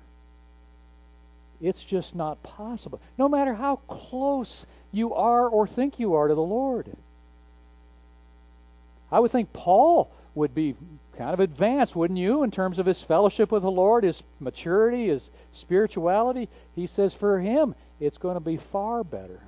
It's 1.62 1.86
just 1.86 2.16
not 2.16 2.44
possible. 2.44 3.00
No 3.18 3.30
matter 3.30 3.54
how 3.54 3.78
close 3.88 4.66
you 4.92 5.14
are 5.14 5.48
or 5.48 5.68
think 5.68 6.02
you 6.02 6.16
are 6.16 6.28
to 6.28 6.36
the 6.36 6.42
Lord. 6.42 6.92
I 9.10 9.22
would 9.22 9.32
think 9.32 9.54
Paul 9.54 10.12
would 10.36 10.56
be 10.56 10.76
kind 11.18 11.34
of 11.34 11.40
advanced, 11.40 11.96
wouldn't 11.96 12.20
you, 12.20 12.44
in 12.44 12.52
terms 12.52 12.80
of 12.80 12.86
his 12.86 13.02
fellowship 13.02 13.52
with 13.52 13.62
the 13.62 13.72
Lord, 13.72 14.04
his 14.04 14.24
maturity, 14.40 15.08
his 15.08 15.30
spirituality? 15.52 16.50
He 16.76 16.88
says 16.88 17.14
for 17.14 17.40
him, 17.40 17.76
it's 18.00 18.18
going 18.18 18.36
to 18.36 18.40
be 18.40 18.58
far 18.58 19.04
better. 19.04 19.40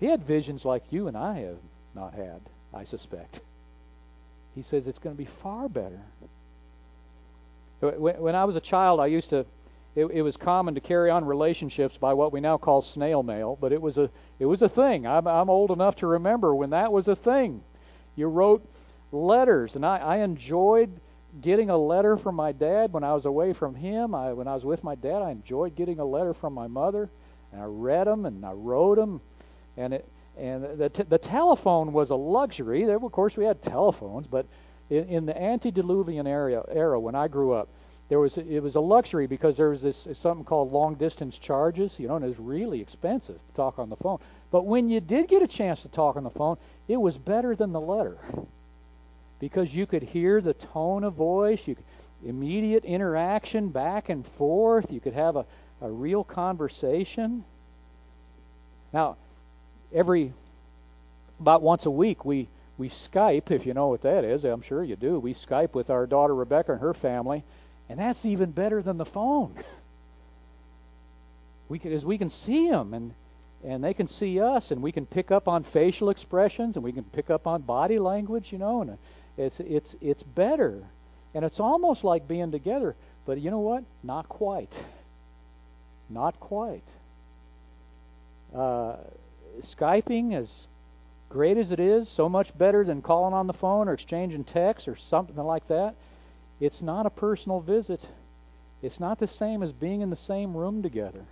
He 0.00 0.06
had 0.06 0.22
visions 0.22 0.64
like 0.64 0.84
you 0.90 1.08
and 1.08 1.16
I 1.16 1.40
have 1.40 1.58
not 1.94 2.14
had, 2.14 2.40
I 2.72 2.84
suspect. 2.84 3.40
He 4.54 4.62
says 4.62 4.86
it's 4.86 4.98
going 4.98 5.14
to 5.14 5.18
be 5.18 5.24
far 5.24 5.68
better. 5.68 6.00
When 7.80 8.34
I 8.34 8.44
was 8.44 8.56
a 8.56 8.60
child, 8.60 9.00
I 9.00 9.06
used 9.06 9.30
to. 9.30 9.46
It, 9.96 10.04
it, 10.06 10.22
was 10.22 10.36
common 10.36 10.74
to 10.74 10.80
carry 10.80 11.10
on 11.10 11.24
relationships 11.24 11.96
by 11.96 12.14
what 12.14 12.32
we 12.32 12.40
now 12.40 12.56
call 12.56 12.82
snail 12.82 13.24
mail, 13.24 13.58
but 13.60 13.72
it 13.72 13.82
was 13.82 13.98
a 13.98 14.10
it 14.38 14.46
was 14.46 14.62
a 14.62 14.68
thing. 14.68 15.06
I'm, 15.06 15.26
I'm 15.26 15.50
old 15.50 15.72
enough 15.72 15.96
to 15.96 16.06
remember 16.06 16.54
when 16.54 16.70
that 16.70 16.92
was 16.92 17.08
a 17.08 17.16
thing. 17.16 17.62
You 18.18 18.26
wrote 18.28 18.66
letters, 19.12 19.76
and 19.76 19.86
I, 19.86 19.98
I 19.98 20.16
enjoyed 20.18 20.90
getting 21.40 21.70
a 21.70 21.76
letter 21.78 22.16
from 22.16 22.34
my 22.34 22.52
dad 22.52 22.92
when 22.92 23.04
I 23.04 23.14
was 23.14 23.24
away 23.24 23.52
from 23.52 23.74
him. 23.74 24.14
I, 24.14 24.32
when 24.32 24.48
I 24.48 24.54
was 24.54 24.64
with 24.64 24.82
my 24.82 24.94
dad, 24.94 25.22
I 25.22 25.30
enjoyed 25.30 25.76
getting 25.76 26.00
a 26.00 26.04
letter 26.04 26.34
from 26.34 26.52
my 26.52 26.66
mother, 26.66 27.08
and 27.52 27.62
I 27.62 27.64
read 27.66 28.06
them 28.06 28.26
and 28.26 28.44
I 28.44 28.52
wrote 28.52 28.96
them 28.96 29.20
and 29.78 29.94
it 29.94 30.04
and 30.36 30.78
the 30.78 30.88
t- 30.88 31.02
the 31.02 31.18
telephone 31.18 31.92
was 31.92 32.10
a 32.10 32.14
luxury. 32.14 32.84
There, 32.84 32.96
of 32.96 33.12
course, 33.12 33.36
we 33.36 33.44
had 33.44 33.60
telephones, 33.60 34.26
but 34.28 34.46
in, 34.88 35.04
in 35.04 35.26
the 35.26 35.40
antediluvian 35.40 36.28
era, 36.28 36.64
era 36.70 37.00
when 37.00 37.16
I 37.16 37.26
grew 37.26 37.52
up, 37.52 37.68
there 38.08 38.20
was 38.20 38.38
it 38.38 38.62
was 38.62 38.76
a 38.76 38.80
luxury 38.80 39.26
because 39.26 39.56
there 39.56 39.70
was 39.70 39.82
this 39.82 40.06
something 40.14 40.44
called 40.44 40.72
long 40.72 40.94
distance 40.94 41.38
charges, 41.38 41.98
you 41.98 42.06
know, 42.06 42.16
and 42.16 42.24
it 42.24 42.28
was 42.28 42.38
really 42.38 42.80
expensive 42.80 43.36
to 43.36 43.54
talk 43.54 43.78
on 43.78 43.88
the 43.90 43.96
phone. 43.96 44.18
But 44.50 44.64
when 44.64 44.88
you 44.88 45.00
did 45.00 45.28
get 45.28 45.42
a 45.42 45.46
chance 45.46 45.82
to 45.82 45.88
talk 45.88 46.16
on 46.16 46.24
the 46.24 46.30
phone, 46.30 46.56
it 46.86 46.96
was 46.96 47.18
better 47.18 47.54
than 47.54 47.72
the 47.72 47.80
letter 47.80 48.18
because 49.40 49.74
you 49.74 49.86
could 49.86 50.02
hear 50.02 50.40
the 50.40 50.54
tone 50.54 51.04
of 51.04 51.14
voice, 51.14 51.66
you 51.66 51.74
could, 51.74 51.84
immediate 52.24 52.84
interaction 52.84 53.68
back 53.68 54.08
and 54.08 54.26
forth, 54.26 54.90
you 54.90 55.00
could 55.00 55.12
have 55.12 55.36
a, 55.36 55.46
a 55.80 55.90
real 55.90 56.24
conversation. 56.24 57.44
Now, 58.92 59.16
every 59.92 60.32
about 61.40 61.62
once 61.62 61.86
a 61.86 61.90
week 61.90 62.24
we 62.24 62.48
we 62.78 62.88
Skype, 62.88 63.50
if 63.50 63.66
you 63.66 63.74
know 63.74 63.88
what 63.88 64.02
that 64.02 64.24
is. 64.24 64.44
I'm 64.44 64.62
sure 64.62 64.84
you 64.84 64.94
do. 64.94 65.18
We 65.18 65.34
Skype 65.34 65.74
with 65.74 65.90
our 65.90 66.06
daughter 66.06 66.34
Rebecca 66.34 66.72
and 66.72 66.80
her 66.80 66.94
family, 66.94 67.42
and 67.88 67.98
that's 67.98 68.24
even 68.24 68.52
better 68.52 68.82
than 68.82 68.98
the 68.98 69.04
phone. 69.04 69.52
we 71.68 71.80
can, 71.80 71.92
as 71.92 72.06
we 72.06 72.18
can 72.18 72.30
see 72.30 72.70
them 72.70 72.94
and 72.94 73.12
and 73.64 73.82
they 73.82 73.94
can 73.94 74.06
see 74.06 74.40
us, 74.40 74.70
and 74.70 74.82
we 74.82 74.92
can 74.92 75.06
pick 75.06 75.30
up 75.30 75.48
on 75.48 75.64
facial 75.64 76.10
expressions, 76.10 76.76
and 76.76 76.84
we 76.84 76.92
can 76.92 77.04
pick 77.04 77.30
up 77.30 77.46
on 77.46 77.62
body 77.62 77.98
language, 77.98 78.52
you 78.52 78.58
know, 78.58 78.82
and 78.82 78.98
it's 79.36 79.60
it's 79.60 79.96
it's 80.00 80.22
better, 80.22 80.82
and 81.34 81.44
it's 81.44 81.60
almost 81.60 82.04
like 82.04 82.28
being 82.28 82.50
together. 82.50 82.94
But 83.26 83.40
you 83.40 83.50
know 83.50 83.60
what? 83.60 83.84
Not 84.02 84.28
quite. 84.28 84.72
Not 86.08 86.38
quite. 86.40 86.88
Uh, 88.54 88.96
Skyping, 89.60 90.34
as 90.34 90.66
great 91.28 91.58
as 91.58 91.70
it 91.70 91.80
is, 91.80 92.08
so 92.08 92.28
much 92.28 92.56
better 92.56 92.84
than 92.84 93.02
calling 93.02 93.34
on 93.34 93.46
the 93.46 93.52
phone 93.52 93.88
or 93.88 93.92
exchanging 93.92 94.44
texts 94.44 94.88
or 94.88 94.96
something 94.96 95.36
like 95.36 95.66
that, 95.66 95.94
it's 96.60 96.80
not 96.80 97.06
a 97.06 97.10
personal 97.10 97.60
visit. 97.60 98.06
It's 98.80 99.00
not 99.00 99.18
the 99.18 99.26
same 99.26 99.62
as 99.62 99.72
being 99.72 100.00
in 100.00 100.10
the 100.10 100.16
same 100.16 100.56
room 100.56 100.82
together. 100.82 101.24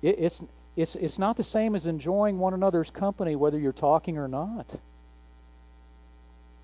It, 0.00 0.16
it's 0.18 0.40
it's 0.76 0.94
it's 0.96 1.18
not 1.18 1.36
the 1.36 1.44
same 1.44 1.74
as 1.74 1.86
enjoying 1.86 2.38
one 2.38 2.54
another's 2.54 2.90
company, 2.90 3.36
whether 3.36 3.58
you're 3.58 3.72
talking 3.72 4.18
or 4.18 4.28
not. 4.28 4.66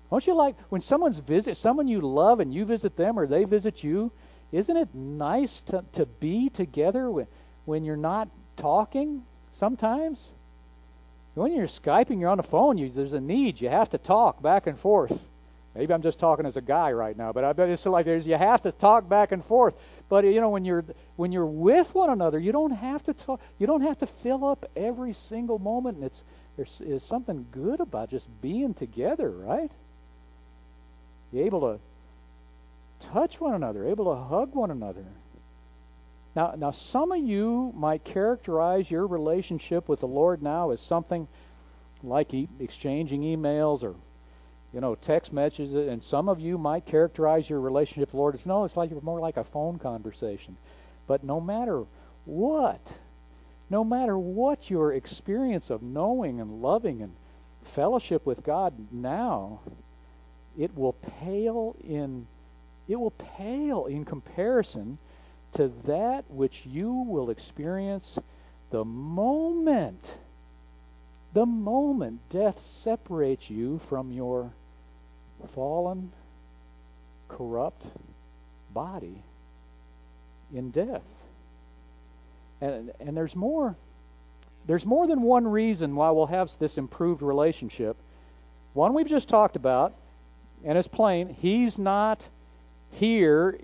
Don't 0.09 0.27
you 0.27 0.35
like 0.35 0.55
when 0.69 0.81
someone's 0.81 1.19
visit 1.19 1.55
someone 1.55 1.87
you 1.87 2.01
love 2.01 2.41
and 2.41 2.53
you 2.53 2.65
visit 2.65 2.97
them 2.97 3.17
or 3.17 3.27
they 3.27 3.45
visit 3.45 3.83
you? 3.83 4.11
Isn't 4.51 4.75
it 4.75 4.93
nice 4.93 5.61
to, 5.61 5.85
to 5.93 6.05
be 6.05 6.49
together 6.49 7.09
when, 7.09 7.27
when 7.63 7.85
you're 7.85 7.95
not 7.95 8.27
talking? 8.57 9.23
sometimes. 9.61 10.27
When 11.35 11.53
you're 11.53 11.67
Skyping, 11.67 12.19
you're 12.19 12.29
on 12.29 12.37
the 12.37 12.43
phone, 12.43 12.79
you, 12.79 12.89
there's 12.89 13.13
a 13.13 13.21
need. 13.21 13.61
You 13.61 13.69
have 13.69 13.91
to 13.91 13.97
talk 13.99 14.41
back 14.41 14.67
and 14.67 14.77
forth. 14.77 15.29
Maybe 15.73 15.93
I'm 15.93 16.01
just 16.01 16.19
talking 16.19 16.45
as 16.45 16.57
a 16.57 16.61
guy 16.61 16.91
right 16.91 17.17
now, 17.17 17.31
but 17.31 17.45
I 17.45 17.53
bet 17.53 17.69
it's 17.69 17.85
like 17.85 18.05
there's 18.05 18.27
you 18.27 18.35
have 18.35 18.61
to 18.63 18.73
talk 18.73 19.07
back 19.07 19.31
and 19.31 19.43
forth. 19.43 19.75
But 20.09 20.25
you 20.25 20.41
know 20.41 20.49
when 20.49 20.65
you're 20.65 20.83
when 21.15 21.31
you're 21.31 21.45
with 21.45 21.95
one 21.95 22.09
another, 22.09 22.39
you 22.39 22.51
don't 22.51 22.71
have 22.71 23.03
to 23.03 23.13
talk. 23.13 23.39
You 23.57 23.67
don't 23.67 23.81
have 23.81 23.97
to 23.99 24.07
fill 24.07 24.43
up 24.45 24.69
every 24.75 25.13
single 25.13 25.59
moment. 25.59 25.97
And 25.97 26.05
it's 26.07 26.23
there's, 26.57 26.77
there's 26.79 27.03
something 27.03 27.45
good 27.51 27.79
about 27.79 28.09
just 28.09 28.27
being 28.41 28.73
together, 28.73 29.29
right? 29.29 29.71
You're 31.31 31.45
able 31.45 31.61
to 31.61 31.79
touch 33.07 33.39
one 33.39 33.53
another, 33.53 33.87
able 33.87 34.13
to 34.13 34.21
hug 34.21 34.53
one 34.53 34.71
another. 34.71 35.05
Now, 36.35 36.53
now 36.57 36.71
some 36.71 37.11
of 37.11 37.19
you 37.19 37.73
might 37.75 38.03
characterize 38.03 38.89
your 38.89 39.07
relationship 39.07 39.87
with 39.87 40.01
the 40.01 40.07
Lord 40.07 40.41
now 40.41 40.71
as 40.71 40.81
something 40.81 41.27
like 42.03 42.33
e- 42.33 42.49
exchanging 42.59 43.21
emails 43.21 43.83
or 43.83 43.95
you 44.73 44.79
know 44.79 44.95
text 44.95 45.33
messages, 45.33 45.73
and 45.73 46.01
some 46.01 46.29
of 46.29 46.39
you 46.39 46.57
might 46.57 46.85
characterize 46.85 47.49
your 47.49 47.59
relationship 47.59 48.09
with 48.09 48.11
the 48.11 48.17
Lord 48.17 48.35
as 48.35 48.45
no, 48.45 48.63
it's 48.63 48.77
like 48.77 48.91
more 49.03 49.19
like 49.19 49.37
a 49.37 49.43
phone 49.43 49.79
conversation. 49.79 50.57
But 51.07 51.23
no 51.23 51.41
matter 51.41 51.83
what, 52.25 52.93
no 53.69 53.83
matter 53.83 54.17
what 54.17 54.69
your 54.69 54.93
experience 54.93 55.69
of 55.69 55.81
knowing 55.81 56.39
and 56.39 56.61
loving 56.61 57.01
and 57.01 57.13
fellowship 57.63 58.25
with 58.25 58.43
God 58.43 58.73
now, 58.91 59.59
it 60.57 60.75
will 60.75 60.93
pale 60.93 61.75
in 61.87 62.27
it 62.87 62.95
will 62.99 63.11
pale 63.11 63.85
in 63.85 64.03
comparison 64.03 64.97
to 65.53 65.71
that 65.85 66.29
which 66.29 66.65
you 66.65 66.91
will 66.91 67.29
experience 67.29 68.17
the 68.69 68.83
moment 68.83 70.15
the 71.33 71.45
moment 71.45 72.19
death 72.29 72.59
separates 72.59 73.49
you 73.49 73.79
from 73.87 74.11
your 74.11 74.51
fallen 75.49 76.11
corrupt 77.27 77.85
body 78.73 79.21
in 80.53 80.69
death 80.71 81.05
and 82.59 82.91
and 82.99 83.15
there's 83.15 83.35
more 83.35 83.75
there's 84.67 84.85
more 84.85 85.07
than 85.07 85.21
one 85.21 85.47
reason 85.47 85.95
why 85.95 86.11
we'll 86.11 86.25
have 86.27 86.51
this 86.59 86.77
improved 86.77 87.21
relationship 87.21 87.95
one 88.73 88.93
we've 88.93 89.07
just 89.07 89.29
talked 89.29 89.55
about 89.55 89.93
and 90.63 90.77
it's 90.77 90.87
plain 90.87 91.35
he's 91.41 91.79
not 91.79 92.27
here. 92.91 93.57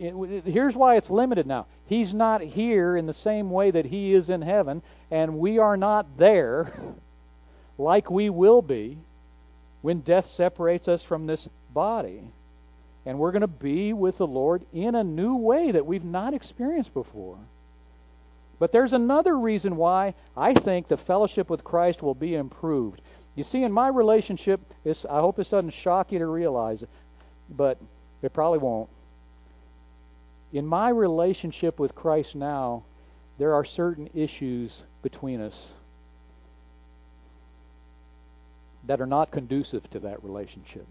Here's 0.46 0.76
why 0.76 0.96
it's 0.96 1.10
limited 1.10 1.48
now. 1.48 1.66
He's 1.88 2.14
not 2.14 2.42
here 2.42 2.98
in 2.98 3.06
the 3.06 3.14
same 3.14 3.50
way 3.50 3.72
that 3.72 3.86
he 3.86 4.14
is 4.14 4.30
in 4.30 4.42
heaven, 4.42 4.82
and 5.12 5.40
we 5.40 5.60
are 5.60 5.78
not 5.78 6.18
there 6.18 6.72
like 7.78 8.10
we 8.10 8.30
will 8.30 8.62
be 8.62 8.98
when 9.82 10.00
death 10.02 10.26
separates 10.26 10.88
us 10.88 11.04
from 11.04 11.28
this 11.28 11.48
body. 11.74 12.22
And 13.06 13.20
we're 13.20 13.32
going 13.32 13.42
to 13.42 13.48
be 13.48 13.94
with 13.94 14.18
the 14.18 14.28
Lord 14.28 14.66
in 14.74 14.96
a 14.96 15.04
new 15.04 15.36
way 15.36 15.72
that 15.72 15.86
we've 15.86 16.04
not 16.04 16.34
experienced 16.34 16.94
before. 16.94 17.38
But 18.60 18.72
there's 18.72 18.94
another 18.94 19.38
reason 19.38 19.78
why 19.78 20.14
I 20.36 20.54
think 20.54 20.88
the 20.88 20.98
fellowship 20.98 21.50
with 21.50 21.64
Christ 21.64 22.02
will 22.02 22.16
be 22.16 22.36
improved. 22.36 23.02
You 23.36 23.44
see, 23.44 23.64
in 23.64 23.72
my 23.72 23.88
relationship, 23.88 24.60
I 24.86 25.20
hope 25.20 25.36
this 25.36 25.50
doesn't 25.50 25.70
shock 25.72 26.12
you 26.12 26.20
to 26.20 26.26
realize 26.26 26.82
it, 26.82 26.90
but 27.50 27.78
it 28.22 28.34
probably 28.34 28.60
won't 28.60 28.90
in 30.54 30.66
my 30.66 30.90
relationship 30.90 31.80
with 31.80 31.96
Christ 31.96 32.36
now, 32.36 32.84
there 33.38 33.54
are 33.54 33.66
certain 33.66 34.10
issues 34.14 34.82
between 35.02 35.42
us 35.42 35.68
that 38.86 39.02
are 39.02 39.06
not 39.06 39.32
conducive 39.32 39.90
to 39.92 40.00
that 40.00 40.24
relationship. 40.24 40.86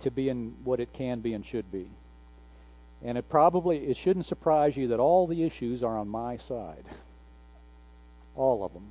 To 0.00 0.10
be 0.10 0.28
in 0.28 0.54
what 0.64 0.80
it 0.80 0.92
can 0.92 1.20
be 1.20 1.34
and 1.34 1.44
should 1.44 1.70
be. 1.72 1.88
And 3.04 3.18
it 3.18 3.28
probably 3.28 3.78
it 3.78 3.96
shouldn't 3.96 4.26
surprise 4.26 4.76
you 4.76 4.88
that 4.88 5.00
all 5.00 5.26
the 5.26 5.42
issues 5.42 5.82
are 5.82 5.96
on 5.96 6.08
my 6.08 6.36
side. 6.36 6.84
all 8.36 8.64
of 8.64 8.72
them. 8.72 8.86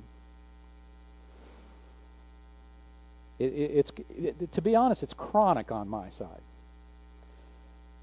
It, 3.38 3.52
it, 3.54 3.70
it's 3.74 3.92
it, 4.16 4.52
to 4.52 4.62
be 4.62 4.76
honest, 4.76 5.02
it's 5.02 5.14
chronic 5.14 5.72
on 5.72 5.88
my 5.88 6.10
side. 6.10 6.42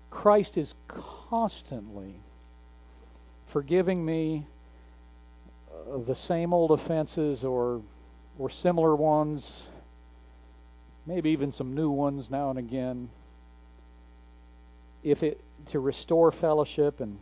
Christ 0.09 0.57
is 0.57 0.73
constantly 0.87 2.15
forgiving 3.47 4.03
me 4.03 4.45
of 5.89 6.05
the 6.05 6.15
same 6.15 6.53
old 6.53 6.71
offenses 6.71 7.43
or 7.43 7.81
or 8.37 8.49
similar 8.49 8.95
ones, 8.95 9.63
maybe 11.09 11.31
even 11.31 11.51
some 11.51 11.75
new 11.75 11.89
ones 11.89 12.29
now 12.29 12.51
and 12.51 12.59
again. 12.59 13.09
If 15.03 15.23
it 15.23 15.41
to 15.71 15.79
restore 15.79 16.31
fellowship 16.31 17.01
and 17.01 17.17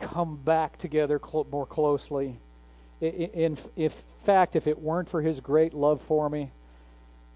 come 0.00 0.36
back 0.36 0.76
together 0.78 1.20
more 1.50 1.66
closely. 1.66 2.36
In, 3.00 3.56
in 3.76 3.90
fact, 4.24 4.56
if 4.56 4.66
it 4.66 4.80
weren't 4.80 5.08
for 5.08 5.22
His 5.22 5.40
great 5.40 5.74
love 5.74 6.00
for 6.02 6.28
me, 6.28 6.50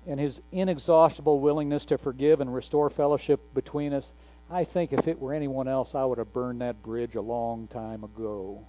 and 0.06 0.18
his 0.18 0.40
inexhaustible 0.52 1.40
willingness 1.40 1.84
to 1.86 1.98
forgive 1.98 2.40
and 2.40 2.52
restore 2.52 2.90
fellowship 2.90 3.40
between 3.54 3.92
us, 3.92 4.12
I 4.50 4.64
think 4.64 4.92
if 4.92 5.06
it 5.06 5.20
were 5.20 5.34
anyone 5.34 5.68
else, 5.68 5.94
I 5.94 6.04
would 6.04 6.18
have 6.18 6.32
burned 6.32 6.62
that 6.62 6.82
bridge 6.82 7.14
a 7.14 7.20
long 7.20 7.68
time 7.68 8.02
ago. 8.02 8.64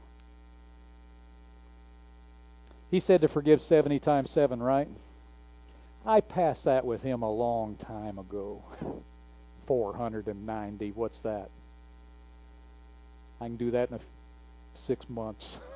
He 2.92 3.00
said 3.00 3.22
to 3.22 3.30
forgive 3.30 3.62
70 3.62 4.00
times 4.00 4.30
7, 4.32 4.62
right? 4.62 4.89
I 6.06 6.20
passed 6.20 6.66
that 6.66 6.86
with 6.86 7.02
him 7.02 7.22
a 7.24 7.32
long 7.32 7.76
time 7.78 8.20
ago. 8.20 8.62
490. 9.66 10.92
What's 10.92 11.22
that? 11.22 11.50
I 13.39 13.46
can 13.46 13.56
do 13.56 13.72
that 13.72 13.92
in 13.92 14.00
six 14.76 15.10
months. 15.10 15.58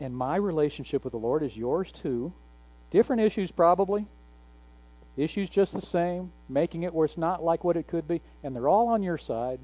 And 0.00 0.16
my 0.16 0.36
relationship 0.36 1.02
with 1.02 1.10
the 1.10 1.18
Lord 1.18 1.42
is 1.42 1.56
yours 1.56 1.90
too. 1.90 2.32
Different 2.92 3.20
issues, 3.22 3.50
probably. 3.50 4.06
Issues 5.16 5.50
just 5.50 5.72
the 5.72 5.80
same, 5.80 6.30
making 6.48 6.84
it 6.84 6.94
where 6.94 7.04
it's 7.04 7.18
not 7.18 7.42
like 7.42 7.64
what 7.64 7.76
it 7.76 7.88
could 7.88 8.06
be, 8.06 8.20
and 8.44 8.54
they're 8.54 8.68
all 8.68 8.88
on 8.88 9.02
your 9.02 9.18
side. 9.18 9.58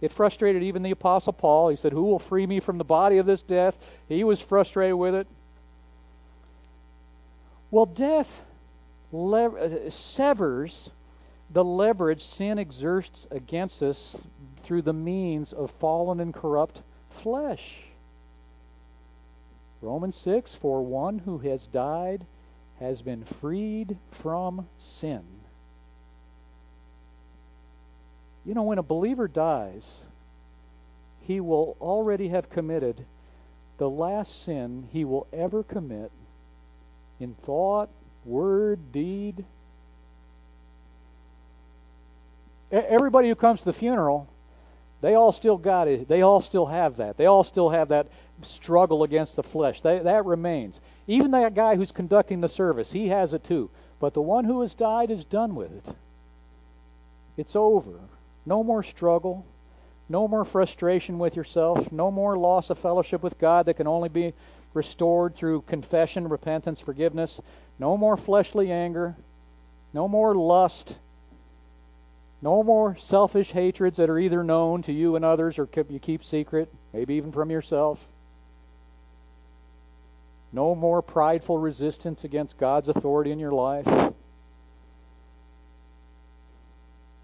It 0.00 0.12
frustrated 0.12 0.62
even 0.62 0.82
the 0.82 0.90
Apostle 0.90 1.32
Paul. 1.32 1.68
He 1.68 1.76
said, 1.76 1.92
Who 1.92 2.04
will 2.04 2.18
free 2.18 2.46
me 2.46 2.60
from 2.60 2.78
the 2.78 2.84
body 2.84 3.18
of 3.18 3.26
this 3.26 3.42
death? 3.42 3.78
He 4.08 4.24
was 4.24 4.40
frustrated 4.40 4.96
with 4.96 5.14
it. 5.14 5.26
Well, 7.70 7.86
death 7.86 8.44
lever- 9.12 9.58
uh, 9.58 9.90
severs 9.90 10.90
the 11.50 11.64
leverage 11.64 12.24
sin 12.24 12.58
exerts 12.58 13.26
against 13.30 13.82
us 13.82 14.16
through 14.58 14.82
the 14.82 14.92
means 14.92 15.52
of 15.52 15.70
fallen 15.70 16.20
and 16.20 16.34
corrupt 16.34 16.82
flesh. 17.08 17.76
Romans 19.80 20.16
6 20.16 20.54
For 20.54 20.82
one 20.82 21.18
who 21.20 21.38
has 21.38 21.66
died 21.66 22.26
has 22.80 23.00
been 23.02 23.24
freed 23.24 23.96
from 24.10 24.66
sin. 24.78 25.22
You 28.46 28.54
know, 28.54 28.62
when 28.62 28.78
a 28.78 28.82
believer 28.82 29.26
dies, 29.26 29.84
he 31.22 31.40
will 31.40 31.76
already 31.80 32.28
have 32.28 32.48
committed 32.48 33.04
the 33.78 33.90
last 33.90 34.44
sin 34.44 34.88
he 34.92 35.04
will 35.04 35.26
ever 35.32 35.64
commit 35.64 36.12
in 37.18 37.34
thought, 37.34 37.88
word, 38.24 38.92
deed. 38.92 39.44
Everybody 42.70 43.28
who 43.28 43.34
comes 43.34 43.60
to 43.60 43.66
the 43.66 43.72
funeral, 43.72 44.28
they 45.00 45.14
all 45.14 45.32
still 45.32 45.56
got 45.56 45.88
it. 45.88 46.06
They 46.06 46.22
all 46.22 46.40
still 46.40 46.66
have 46.66 46.96
that. 46.96 47.16
They 47.16 47.26
all 47.26 47.42
still 47.42 47.70
have 47.70 47.88
that 47.88 48.06
struggle 48.42 49.02
against 49.02 49.34
the 49.34 49.42
flesh. 49.42 49.80
That, 49.80 50.04
that 50.04 50.24
remains. 50.24 50.80
Even 51.08 51.32
that 51.32 51.54
guy 51.54 51.74
who's 51.74 51.92
conducting 51.92 52.40
the 52.40 52.48
service, 52.48 52.92
he 52.92 53.08
has 53.08 53.32
it 53.34 53.42
too. 53.44 53.70
But 53.98 54.14
the 54.14 54.22
one 54.22 54.44
who 54.44 54.60
has 54.60 54.74
died 54.74 55.10
is 55.10 55.24
done 55.24 55.54
with 55.56 55.72
it. 55.72 55.94
It's 57.36 57.56
over. 57.56 57.98
No 58.46 58.62
more 58.62 58.84
struggle. 58.84 59.44
No 60.08 60.28
more 60.28 60.44
frustration 60.44 61.18
with 61.18 61.34
yourself. 61.34 61.90
No 61.90 62.12
more 62.12 62.38
loss 62.38 62.70
of 62.70 62.78
fellowship 62.78 63.22
with 63.22 63.38
God 63.38 63.66
that 63.66 63.74
can 63.74 63.88
only 63.88 64.08
be 64.08 64.32
restored 64.72 65.34
through 65.34 65.62
confession, 65.62 66.28
repentance, 66.28 66.78
forgiveness. 66.78 67.40
No 67.80 67.96
more 67.96 68.16
fleshly 68.16 68.70
anger. 68.70 69.16
No 69.92 70.06
more 70.06 70.34
lust. 70.34 70.94
No 72.40 72.62
more 72.62 72.96
selfish 72.96 73.50
hatreds 73.50 73.96
that 73.96 74.10
are 74.10 74.18
either 74.18 74.44
known 74.44 74.82
to 74.82 74.92
you 74.92 75.16
and 75.16 75.24
others 75.24 75.58
or 75.58 75.68
you 75.88 75.98
keep 75.98 76.22
secret, 76.22 76.72
maybe 76.92 77.14
even 77.14 77.32
from 77.32 77.50
yourself. 77.50 78.06
No 80.52 80.74
more 80.74 81.02
prideful 81.02 81.58
resistance 81.58 82.22
against 82.22 82.58
God's 82.58 82.88
authority 82.88 83.32
in 83.32 83.40
your 83.40 83.52
life. 83.52 84.12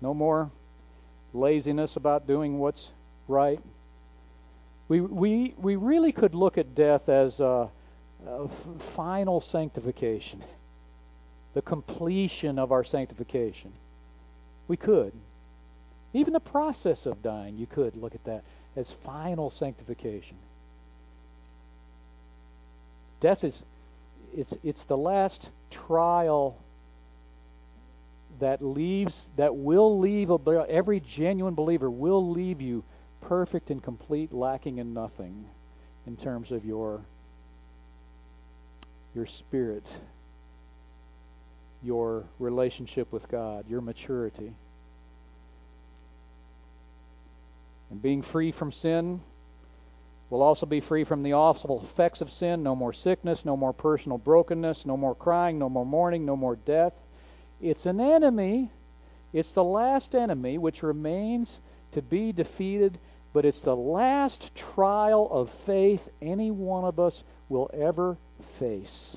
No 0.01 0.13
more 0.13 0.51
laziness 1.35 1.97
about 1.97 2.27
doing 2.27 2.59
what's 2.59 2.89
right. 3.29 3.61
We, 4.89 5.01
we, 5.01 5.55
we 5.59 5.77
really 5.77 6.13
could 6.13 6.35
look 6.35 6.59
at 6.59 6.75
death 6.75 7.09
as 7.09 7.41
a, 7.41 7.69
a 8.27 8.49
final 8.79 9.41
sanctification, 9.41 10.43
the 11.55 11.63
completion 11.63 12.59
of 12.59 12.73
our 12.73 12.85
sanctification. 12.85 13.73
We 14.69 14.77
could. 14.77 15.13
Even 16.13 16.33
the 16.35 16.41
process 16.41 17.07
of 17.07 17.23
dying, 17.23 17.57
you 17.57 17.67
could 17.67 17.97
look 17.97 18.15
at 18.15 18.25
that 18.25 18.45
as 18.77 18.91
final 18.91 19.51
sanctification. 19.51 20.37
Death 23.21 23.45
is 23.45 23.59
it's 24.37 24.55
it's 24.65 24.85
the 24.85 24.97
last 24.97 25.49
trial 25.71 26.57
that 28.43 28.61
leaves 28.61 29.29
that 29.37 29.55
will 29.55 30.01
leave 30.01 30.31
a, 30.31 30.67
every 30.69 30.99
genuine 30.99 31.55
believer 31.55 31.89
will 31.89 32.31
leave 32.31 32.61
you 32.61 32.83
perfect 33.21 33.71
and 33.71 33.81
complete, 33.81 34.33
lacking 34.33 34.79
in 34.79 34.93
nothing 34.93 35.45
in 36.09 36.17
terms 36.17 36.51
of 36.51 36.65
your 36.65 37.01
your 39.15 39.27
spirit, 39.27 39.87
your 41.85 42.25
relationship 42.41 43.13
with 43.13 43.29
God, 43.29 43.65
your 43.69 43.81
maturity. 43.81 44.53
And 47.91 48.03
being 48.03 48.23
free 48.23 48.51
from 48.51 48.73
sin 48.73 49.21
will 50.31 50.43
also 50.43 50.67
be 50.67 50.81
free 50.81 51.05
from 51.05 51.23
the 51.23 51.35
awful 51.35 51.81
effects 51.85 52.21
of 52.21 52.33
sin. 52.33 52.65
No 52.65 52.75
more 52.75 52.93
sickness, 52.93 53.45
no 53.45 53.57
more 53.57 53.73
personal 53.73 54.19
brokenness, 54.19 54.85
no 54.85 54.97
more 54.97 55.15
crying, 55.15 55.61
no 55.61 55.69
more 55.69 55.87
mourning, 55.87 56.27
no 56.27 56.35
more 56.35 56.57
death. 56.57 57.05
It's 57.63 57.87
an 57.87 58.01
enemy. 58.01 58.71
It's 59.33 59.53
the 59.53 59.63
last 59.63 60.17
enemy 60.17 60.59
which 60.59 60.83
remains 60.83 61.61
to 61.93 62.03
be 62.03 62.33
defeated, 62.33 62.99
but 63.33 63.45
it's 63.45 63.61
the 63.61 63.77
last 63.77 64.53
trial 64.55 65.29
of 65.31 65.49
faith 65.49 66.09
any 66.21 66.51
one 66.51 66.85
of 66.85 66.99
us 66.99 67.23
will 67.49 67.71
ever 67.73 68.17
face. 68.59 69.17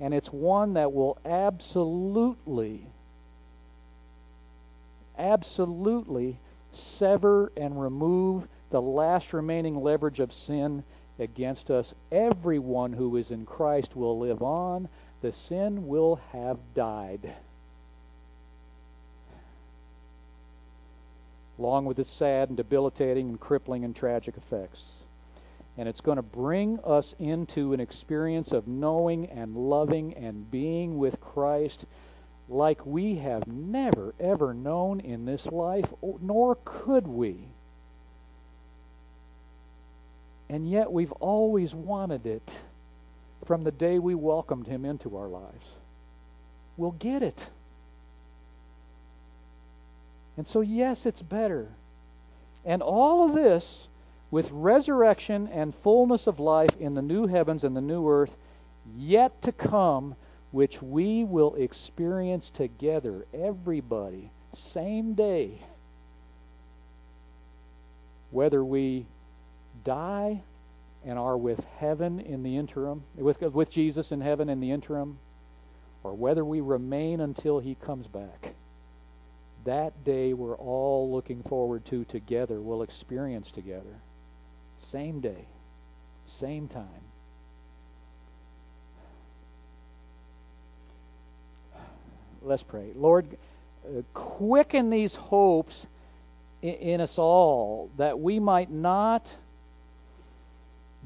And 0.00 0.12
it's 0.12 0.32
one 0.32 0.74
that 0.74 0.92
will 0.92 1.18
absolutely, 1.24 2.84
absolutely 5.16 6.36
sever 6.72 7.52
and 7.56 7.80
remove 7.80 8.48
the 8.70 8.82
last 8.82 9.32
remaining 9.32 9.80
leverage 9.80 10.20
of 10.20 10.32
sin 10.32 10.82
against 11.18 11.70
us. 11.70 11.94
Everyone 12.10 12.92
who 12.92 13.16
is 13.16 13.30
in 13.30 13.46
Christ 13.46 13.94
will 13.94 14.18
live 14.18 14.42
on. 14.42 14.88
The 15.20 15.32
sin 15.32 15.86
will 15.86 16.16
have 16.32 16.58
died. 16.74 17.34
Along 21.58 21.84
with 21.84 21.98
its 21.98 22.10
sad 22.10 22.48
and 22.48 22.56
debilitating 22.56 23.28
and 23.28 23.40
crippling 23.40 23.84
and 23.84 23.94
tragic 23.94 24.36
effects. 24.36 24.86
And 25.76 25.88
it's 25.88 26.00
going 26.00 26.16
to 26.16 26.22
bring 26.22 26.78
us 26.84 27.14
into 27.18 27.72
an 27.72 27.80
experience 27.80 28.52
of 28.52 28.66
knowing 28.66 29.26
and 29.26 29.56
loving 29.56 30.14
and 30.14 30.50
being 30.50 30.98
with 30.98 31.20
Christ 31.20 31.84
like 32.48 32.84
we 32.86 33.16
have 33.16 33.46
never, 33.46 34.14
ever 34.18 34.54
known 34.54 35.00
in 35.00 35.24
this 35.24 35.46
life, 35.46 35.92
nor 36.20 36.56
could 36.64 37.06
we. 37.06 37.36
And 40.48 40.68
yet 40.68 40.90
we've 40.90 41.12
always 41.12 41.74
wanted 41.74 42.26
it 42.26 42.50
from 43.44 43.64
the 43.64 43.70
day 43.70 43.98
we 43.98 44.14
welcomed 44.14 44.66
him 44.66 44.84
into 44.84 45.16
our 45.16 45.28
lives. 45.28 45.72
We'll 46.76 46.92
get 46.92 47.22
it. 47.22 47.48
And 50.38 50.46
so, 50.46 50.60
yes, 50.60 51.04
it's 51.04 51.20
better. 51.20 51.66
And 52.64 52.80
all 52.80 53.24
of 53.28 53.34
this 53.34 53.88
with 54.30 54.50
resurrection 54.52 55.48
and 55.48 55.74
fullness 55.74 56.28
of 56.28 56.38
life 56.38 56.76
in 56.78 56.94
the 56.94 57.02
new 57.02 57.26
heavens 57.26 57.64
and 57.64 57.76
the 57.76 57.80
new 57.80 58.08
earth 58.08 58.36
yet 58.96 59.42
to 59.42 59.52
come, 59.52 60.14
which 60.52 60.80
we 60.80 61.24
will 61.24 61.56
experience 61.56 62.50
together, 62.50 63.26
everybody, 63.34 64.30
same 64.54 65.14
day. 65.14 65.60
Whether 68.30 68.64
we 68.64 69.06
die 69.84 70.40
and 71.04 71.18
are 71.18 71.36
with 71.36 71.64
heaven 71.78 72.20
in 72.20 72.44
the 72.44 72.56
interim, 72.56 73.02
with, 73.16 73.40
with 73.40 73.70
Jesus 73.70 74.12
in 74.12 74.20
heaven 74.20 74.48
in 74.48 74.60
the 74.60 74.70
interim, 74.70 75.18
or 76.04 76.14
whether 76.14 76.44
we 76.44 76.60
remain 76.60 77.20
until 77.20 77.58
he 77.58 77.74
comes 77.74 78.06
back. 78.06 78.54
That 79.64 80.04
day 80.04 80.32
we're 80.32 80.56
all 80.56 81.10
looking 81.10 81.42
forward 81.42 81.84
to 81.86 82.04
together, 82.04 82.60
we'll 82.60 82.82
experience 82.82 83.50
together. 83.50 84.00
Same 84.78 85.20
day, 85.20 85.46
same 86.26 86.68
time. 86.68 86.86
Let's 92.40 92.62
pray. 92.62 92.92
Lord, 92.94 93.26
uh, 93.84 94.02
quicken 94.14 94.90
these 94.90 95.14
hopes 95.14 95.86
in, 96.62 96.74
in 96.74 97.00
us 97.00 97.18
all 97.18 97.90
that 97.96 98.18
we 98.18 98.38
might 98.38 98.70
not 98.70 99.34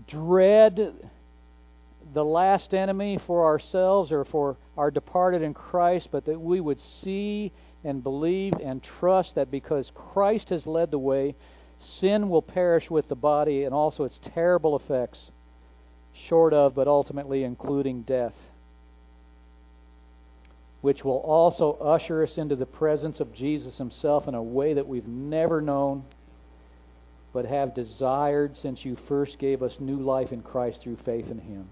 dread 0.06 0.92
the 2.12 2.24
last 2.24 2.74
enemy 2.74 3.18
for 3.18 3.44
ourselves 3.46 4.12
or 4.12 4.24
for 4.24 4.56
our 4.76 4.90
departed 4.90 5.42
in 5.42 5.54
Christ, 5.54 6.10
but 6.10 6.26
that 6.26 6.38
we 6.38 6.60
would 6.60 6.80
see 6.80 7.52
and 7.84 8.02
believe 8.02 8.54
and 8.62 8.82
trust 8.82 9.34
that 9.34 9.50
because 9.50 9.92
Christ 9.94 10.50
has 10.50 10.66
led 10.66 10.90
the 10.90 10.98
way, 10.98 11.34
sin 11.78 12.28
will 12.28 12.42
perish 12.42 12.90
with 12.90 13.08
the 13.08 13.16
body 13.16 13.64
and 13.64 13.74
also 13.74 14.04
its 14.04 14.18
terrible 14.22 14.76
effects, 14.76 15.30
short 16.14 16.52
of 16.52 16.74
but 16.74 16.88
ultimately 16.88 17.44
including 17.44 18.02
death, 18.02 18.50
which 20.80 21.04
will 21.04 21.18
also 21.18 21.72
usher 21.74 22.22
us 22.22 22.38
into 22.38 22.56
the 22.56 22.66
presence 22.66 23.20
of 23.20 23.34
Jesus 23.34 23.78
Himself 23.78 24.28
in 24.28 24.34
a 24.34 24.42
way 24.42 24.74
that 24.74 24.86
we've 24.86 25.08
never 25.08 25.60
known 25.60 26.04
but 27.32 27.46
have 27.46 27.74
desired 27.74 28.56
since 28.56 28.84
you 28.84 28.94
first 28.94 29.38
gave 29.38 29.62
us 29.62 29.80
new 29.80 29.96
life 29.96 30.32
in 30.32 30.42
Christ 30.42 30.82
through 30.82 30.96
faith 30.96 31.30
in 31.30 31.38
Him. 31.38 31.66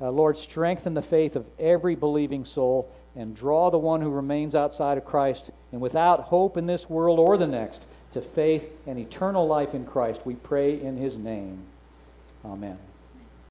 Uh, 0.00 0.10
Lord, 0.10 0.38
strengthen 0.38 0.94
the 0.94 1.02
faith 1.02 1.36
of 1.36 1.46
every 1.58 1.94
believing 1.94 2.46
soul 2.46 2.90
and 3.16 3.34
draw 3.34 3.70
the 3.70 3.78
one 3.78 4.00
who 4.00 4.10
remains 4.10 4.54
outside 4.54 4.98
of 4.98 5.04
Christ 5.04 5.50
and 5.72 5.80
without 5.80 6.20
hope 6.20 6.56
in 6.56 6.66
this 6.66 6.88
world 6.88 7.18
or 7.18 7.36
the 7.36 7.46
next 7.46 7.82
to 8.12 8.20
faith 8.20 8.70
and 8.86 8.98
eternal 8.98 9.46
life 9.46 9.74
in 9.74 9.84
Christ. 9.84 10.22
We 10.24 10.34
pray 10.34 10.80
in 10.80 10.96
His 10.96 11.16
name. 11.16 11.58
Amen. 12.44 12.78